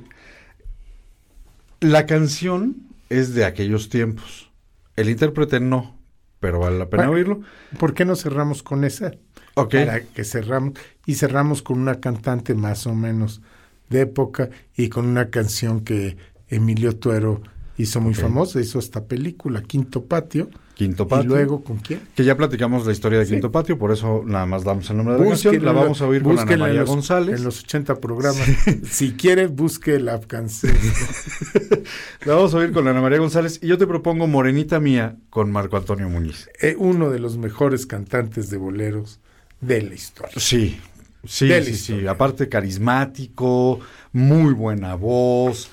[1.80, 2.76] La canción
[3.10, 4.52] es de aquellos tiempos.
[4.96, 5.98] El intérprete no,
[6.40, 7.42] pero vale la pena Bueno, oírlo.
[7.80, 9.12] ¿Por qué no cerramos con esa?
[9.56, 9.74] Ok.
[9.76, 10.74] Para que cerramos.
[11.06, 13.42] Y cerramos con una cantante más o menos
[13.90, 16.18] de época y con una canción que
[16.50, 17.42] Emilio Tuero
[17.78, 18.20] hizo muy Ok.
[18.20, 20.50] famosa, hizo esta película, Quinto Patio.
[20.74, 21.24] Quinto Patio.
[21.26, 22.02] Y luego, ¿con quién?
[22.16, 23.32] Que ya platicamos la historia de Sí.
[23.32, 25.54] Quinto Patio, por eso nada más damos el nombre de la canción.
[25.56, 27.38] Búsquenla, La vamos a oír con Ana búsquenla en María los- González.
[27.40, 28.48] En los 80 programas.
[28.92, 30.76] Si quiere, busque la canción.
[32.26, 33.60] La vamos a oír con Ana María González.
[33.64, 36.50] Y yo te propongo Morenita Mía con Marco Antonio Muñiz.
[36.62, 39.20] Eh, uno de los mejores cantantes de boleros
[39.62, 40.34] de la historia.
[40.38, 40.80] Sí,
[41.26, 42.08] sí, sí, sí.
[42.08, 43.80] Aparte carismático,
[44.14, 45.70] muy buena voz.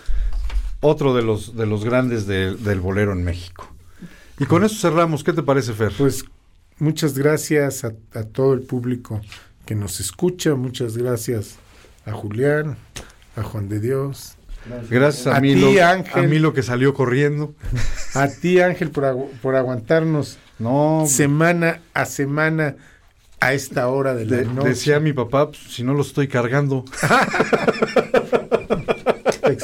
[0.87, 3.67] Otro de los, de los grandes de- del bolero en México.
[4.39, 5.25] Y con eso cerramos.
[5.25, 5.93] ¿Qué te parece, Fer?
[5.97, 6.25] Pues
[6.79, 9.21] muchas gracias a, a todo el público
[9.65, 10.55] que nos escucha.
[10.55, 11.57] Muchas gracias
[12.05, 12.77] a Julián,
[13.35, 14.35] a Juan de Dios,
[14.91, 16.25] Gracias a, a Milo, ti, Ángel.
[16.25, 17.55] a Milo que salió corriendo.
[18.15, 22.77] a ti Ángel por, agu- por aguantarnos No, semana a semana
[23.41, 24.69] a esta hora de la de- noche.
[24.71, 26.85] decía mi papá, pues, si no lo estoy cargando.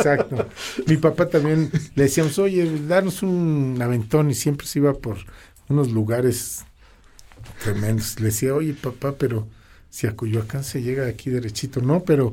[0.01, 0.47] Exacto.
[0.87, 5.19] Mi papá también le decíamos, oye, danos un aventón y siempre se iba por
[5.69, 6.65] unos lugares
[7.63, 8.19] tremendos.
[8.21, 9.47] Le decía, oye, papá, pero
[9.93, 12.33] si a Coyoacán se llega aquí derechito, no, pero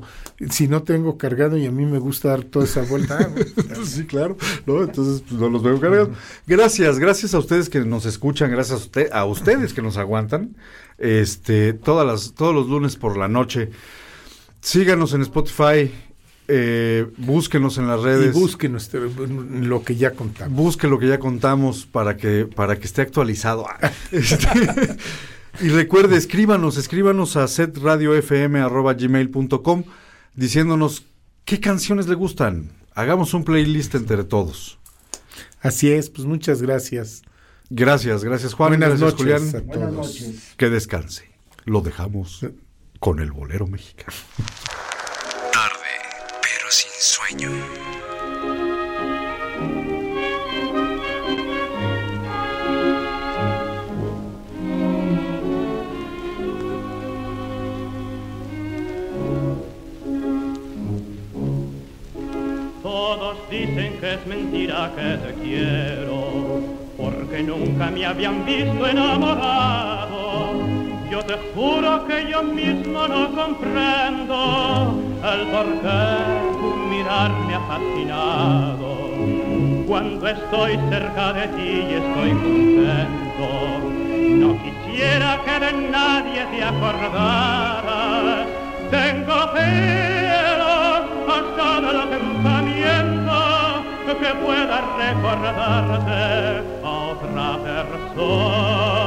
[0.51, 3.17] si no tengo cargado y a mí me gusta dar toda esa vuelta.
[3.19, 4.37] ah, sí, claro.
[4.67, 4.83] ¿no?
[4.83, 6.09] Entonces, pues, no los veo cargados.
[6.45, 10.55] Gracias, gracias a ustedes que nos escuchan, gracias a, usted- a ustedes que nos aguantan.
[10.99, 13.71] Este, todas las, todos los lunes por la noche.
[14.61, 15.91] Síganos en Spotify,
[16.47, 18.33] eh, búsquenos en las y redes.
[18.33, 20.55] busquen nuestro- lo que ya contamos.
[20.57, 23.65] Busque lo que ya contamos para que, para que esté actualizado.
[24.11, 24.47] Este,
[25.59, 29.83] y recuerde, escríbanos, escríbanos a setradiofm.gmail.com
[30.35, 31.05] diciéndonos
[31.45, 32.71] qué canciones le gustan.
[32.93, 34.77] Hagamos un playlist entre todos.
[35.61, 37.23] Así es, pues muchas gracias.
[37.69, 39.69] Gracias, gracias Juan, Buenas gracias noches Julián.
[39.69, 40.23] a todos.
[40.57, 41.29] Que descanse.
[41.65, 42.45] Lo dejamos
[42.99, 44.13] con el bolero mexicano.
[46.69, 47.49] Sin sueño.
[62.83, 66.61] Todos dicen que es mentira que te quiero,
[66.97, 70.76] porque nunca me habían visto enamorado.
[71.09, 76.17] Yo te juro que yo mismo no comprendo el por qué
[76.59, 78.89] tu mirar ha fascinado.
[79.87, 83.47] Cuando estoy cerca de ti y estoy contento,
[84.41, 88.47] no quisiera que de nadie te acordaras.
[88.91, 93.37] Tengo celos hasta del pensamiento
[94.19, 96.21] que pueda recordarte
[96.83, 98.97] a otra persona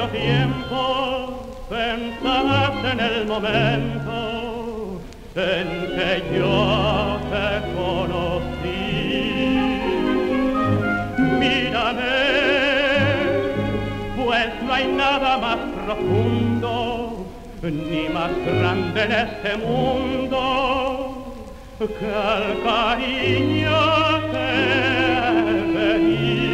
[0.00, 5.00] mucho tiempo, pensarás en el momento
[5.34, 9.20] en que yo te conocí.
[11.38, 12.16] Mírame,
[14.16, 17.26] pues no hay nada más profundo
[17.62, 20.38] ni más grande en este mundo
[21.78, 23.80] que el cariño
[24.32, 24.50] que
[25.74, 26.49] te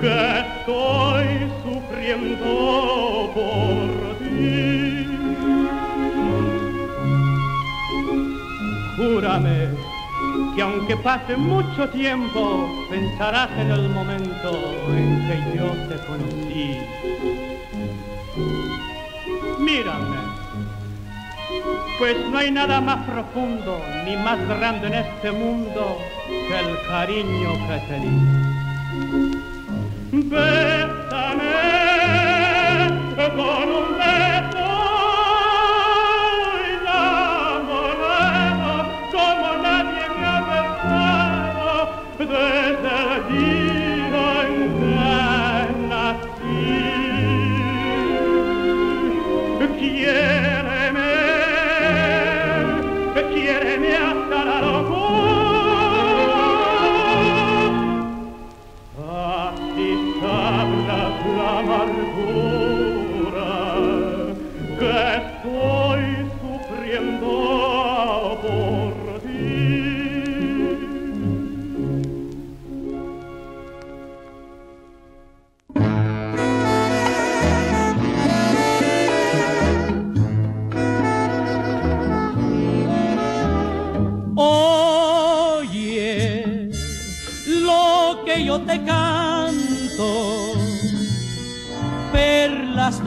[0.00, 1.26] que estoy
[1.64, 5.06] sufriendo por ti.
[8.96, 9.68] Júrame
[10.54, 14.50] que aunque pase mucho tiempo, pensarás en el momento
[14.88, 16.78] en que yo te conocí.
[19.58, 20.16] Mírame.
[21.98, 25.98] Pues no hay nada más profundo ni más grande en este mundo
[26.28, 28.57] que el cariño que te di.
[30.30, 30.97] baie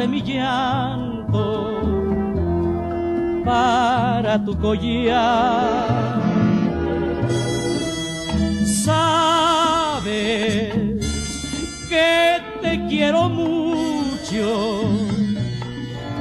[0.01, 1.81] de mi llanto
[3.45, 6.19] para tu collar.
[8.85, 9.93] Sabes
[11.87, 14.47] que te quiero mucho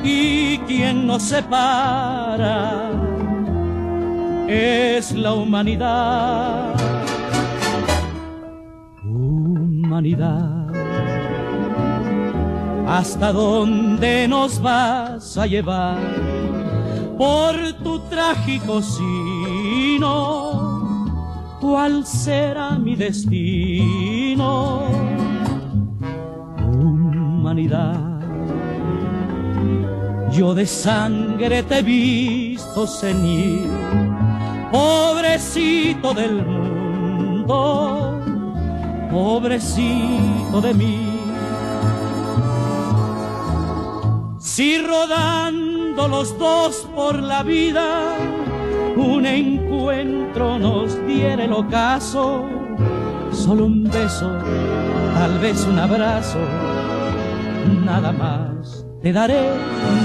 [0.04, 2.90] y quien nos separa
[4.46, 6.74] es la humanidad.
[9.04, 10.59] Humanidad,
[12.90, 15.96] ¿hasta dónde nos vas a llevar
[17.16, 17.54] por
[17.84, 20.08] tu trágico sino?
[21.60, 24.82] ¿Cuál será mi destino?
[26.80, 28.08] Humanidad.
[30.32, 33.68] Yo de sangre te he visto ceñir,
[34.72, 38.20] pobrecito del mundo,
[39.10, 40.99] pobrecito de mí.
[44.60, 48.14] Si rodando los dos por la vida,
[48.94, 52.46] un encuentro nos diera el ocaso,
[53.32, 54.30] solo un beso,
[55.14, 56.40] tal vez un abrazo,
[57.86, 59.48] nada más, te daré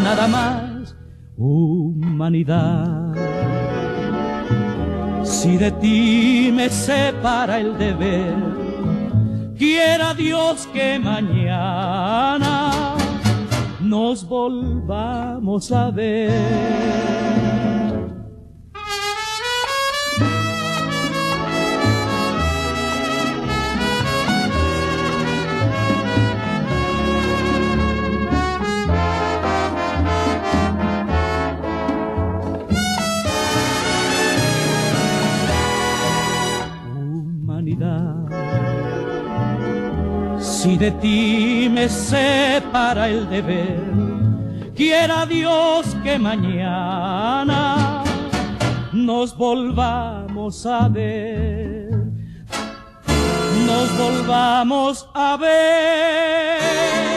[0.06, 0.96] nada más,
[1.36, 3.14] humanidad.
[5.26, 8.34] Si de ti me separa el deber,
[9.58, 12.65] quiera Dios que mañana
[13.86, 16.32] nos volvamos a ver.
[36.96, 38.16] Humanidad,
[40.40, 43.75] si de ti me separa el deber,
[44.76, 48.04] quiera Dios que mañana
[48.92, 51.90] nos volvamos a ver,
[53.66, 57.15] nos volvamos a ver.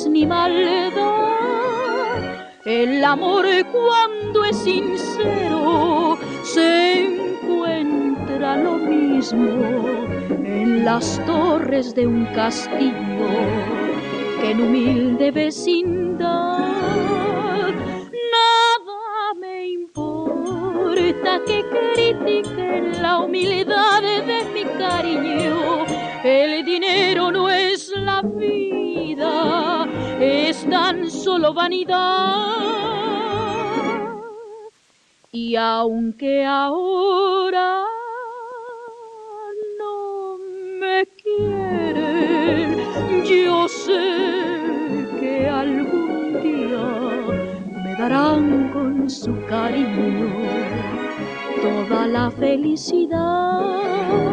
[0.00, 0.90] Mentiras ni maldad
[2.64, 9.48] el amor cuando es sincero se encuentra lo mismo
[10.44, 13.28] en las torres de un castillo
[14.40, 16.59] que en humilde vecindad.
[31.52, 32.70] Vanidad.
[35.32, 37.84] Y aunque ahora
[39.78, 40.38] no
[40.80, 42.78] me quieren,
[43.24, 46.86] yo sé que algún día
[47.84, 50.28] me darán con su cariño
[51.62, 54.29] toda la felicidad.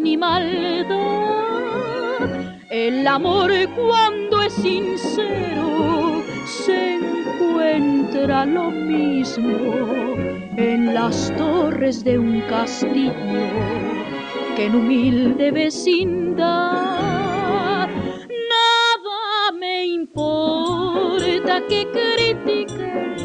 [0.00, 0.96] Ni maldad.
[2.70, 10.16] El amor cuando es sincero se encuentra lo mismo
[10.56, 13.12] en las torres de un castillo
[14.56, 16.96] que en humilde vecindad.
[17.88, 23.15] Nada me importa que critiquen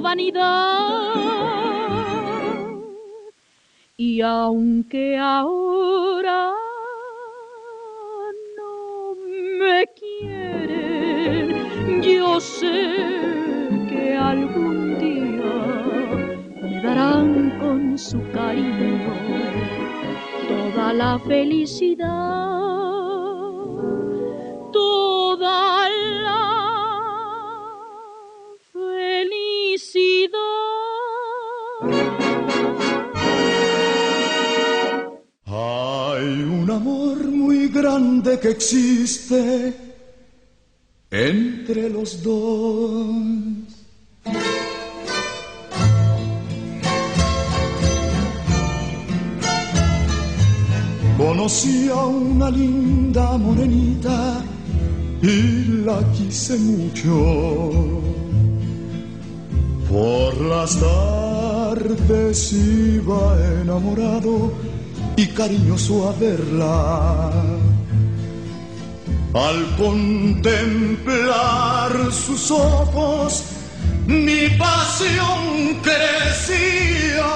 [0.00, 1.12] vanidad.
[3.96, 6.52] Y aunque ahora
[8.56, 9.14] no
[9.58, 12.94] me quieren, yo sé
[13.88, 15.52] que algún día
[16.62, 19.12] me darán con su cariño
[20.48, 21.91] toda la felicidad
[38.22, 39.74] grande que existe
[41.10, 43.06] entre los dos.
[51.16, 54.42] Conocí a una linda morenita
[55.22, 58.02] y la quise mucho.
[59.88, 64.52] Por las tardes iba enamorado
[65.16, 67.61] y cariñoso a verla.
[69.34, 71.12] Al contemplar
[72.12, 73.44] sus ojos,
[74.06, 77.32] mi pasión crecía.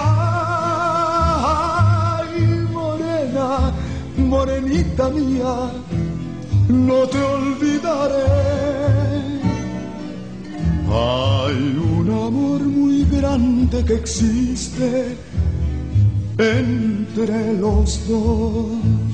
[2.18, 3.72] Ay, morena,
[4.18, 5.70] morenita mía
[6.68, 8.26] no te olvidaré.
[10.88, 15.16] Hay un amor muy grande que existe
[16.36, 19.05] entre los dos.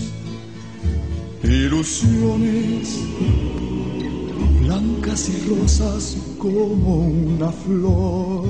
[1.72, 3.00] Ilusiones
[4.60, 8.44] blancas y rosas como una flor.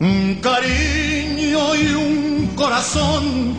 [0.00, 3.52] Un cariño y un corazón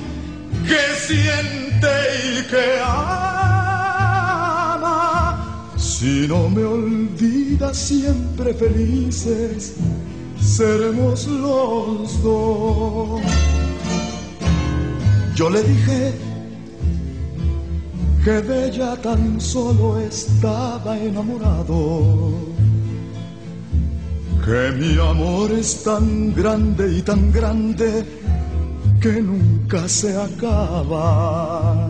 [0.68, 1.88] que siente
[2.32, 3.36] y que ama.
[5.78, 9.76] Si no me olvidas siempre felices,
[10.42, 13.22] seremos los dos.
[15.36, 16.25] Yo le dije
[18.26, 22.34] que de ella tan solo estaba enamorado.
[24.44, 28.04] Que mi amor es tan grande y tan grande
[29.00, 31.88] que nunca se acaba.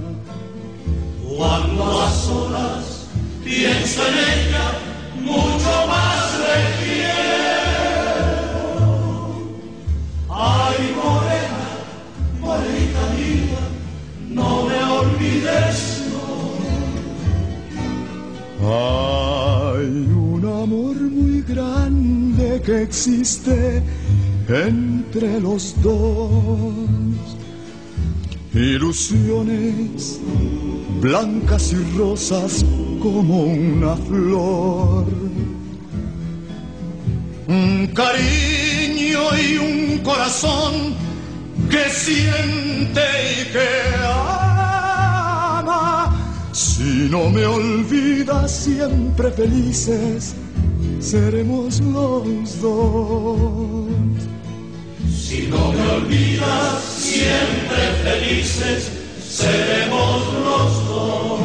[1.37, 3.07] Cuando a solas
[3.41, 4.65] pienso en ella,
[5.31, 7.15] mucho más le quiero.
[10.29, 11.65] Ay, morena,
[12.41, 13.63] morenita mía,
[14.37, 15.94] no me olvides.
[18.67, 23.83] Hay un amor muy grande que existe
[24.47, 26.73] entre los dos.
[28.55, 30.19] Ilusiones
[30.99, 32.65] blancas y rosas
[33.03, 35.05] como una flor.
[37.47, 40.95] Un cariño y un corazón
[41.69, 43.67] que siente y que
[44.03, 44.54] ama.
[46.55, 50.35] Si no me olvidas siempre felices,
[51.01, 53.89] seremos los dos.
[55.13, 57.75] Si no me olvidas, siempre
[58.05, 61.41] felices seremos los dos.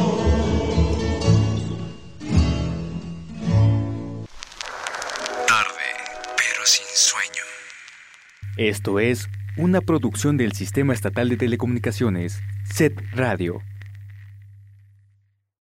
[5.45, 5.89] Tarde,
[6.37, 7.43] pero sin sueño.
[8.55, 9.27] Esto es
[9.57, 12.39] una producción del Sistema Estatal de Telecomunicaciones,
[12.73, 13.61] SET Radio.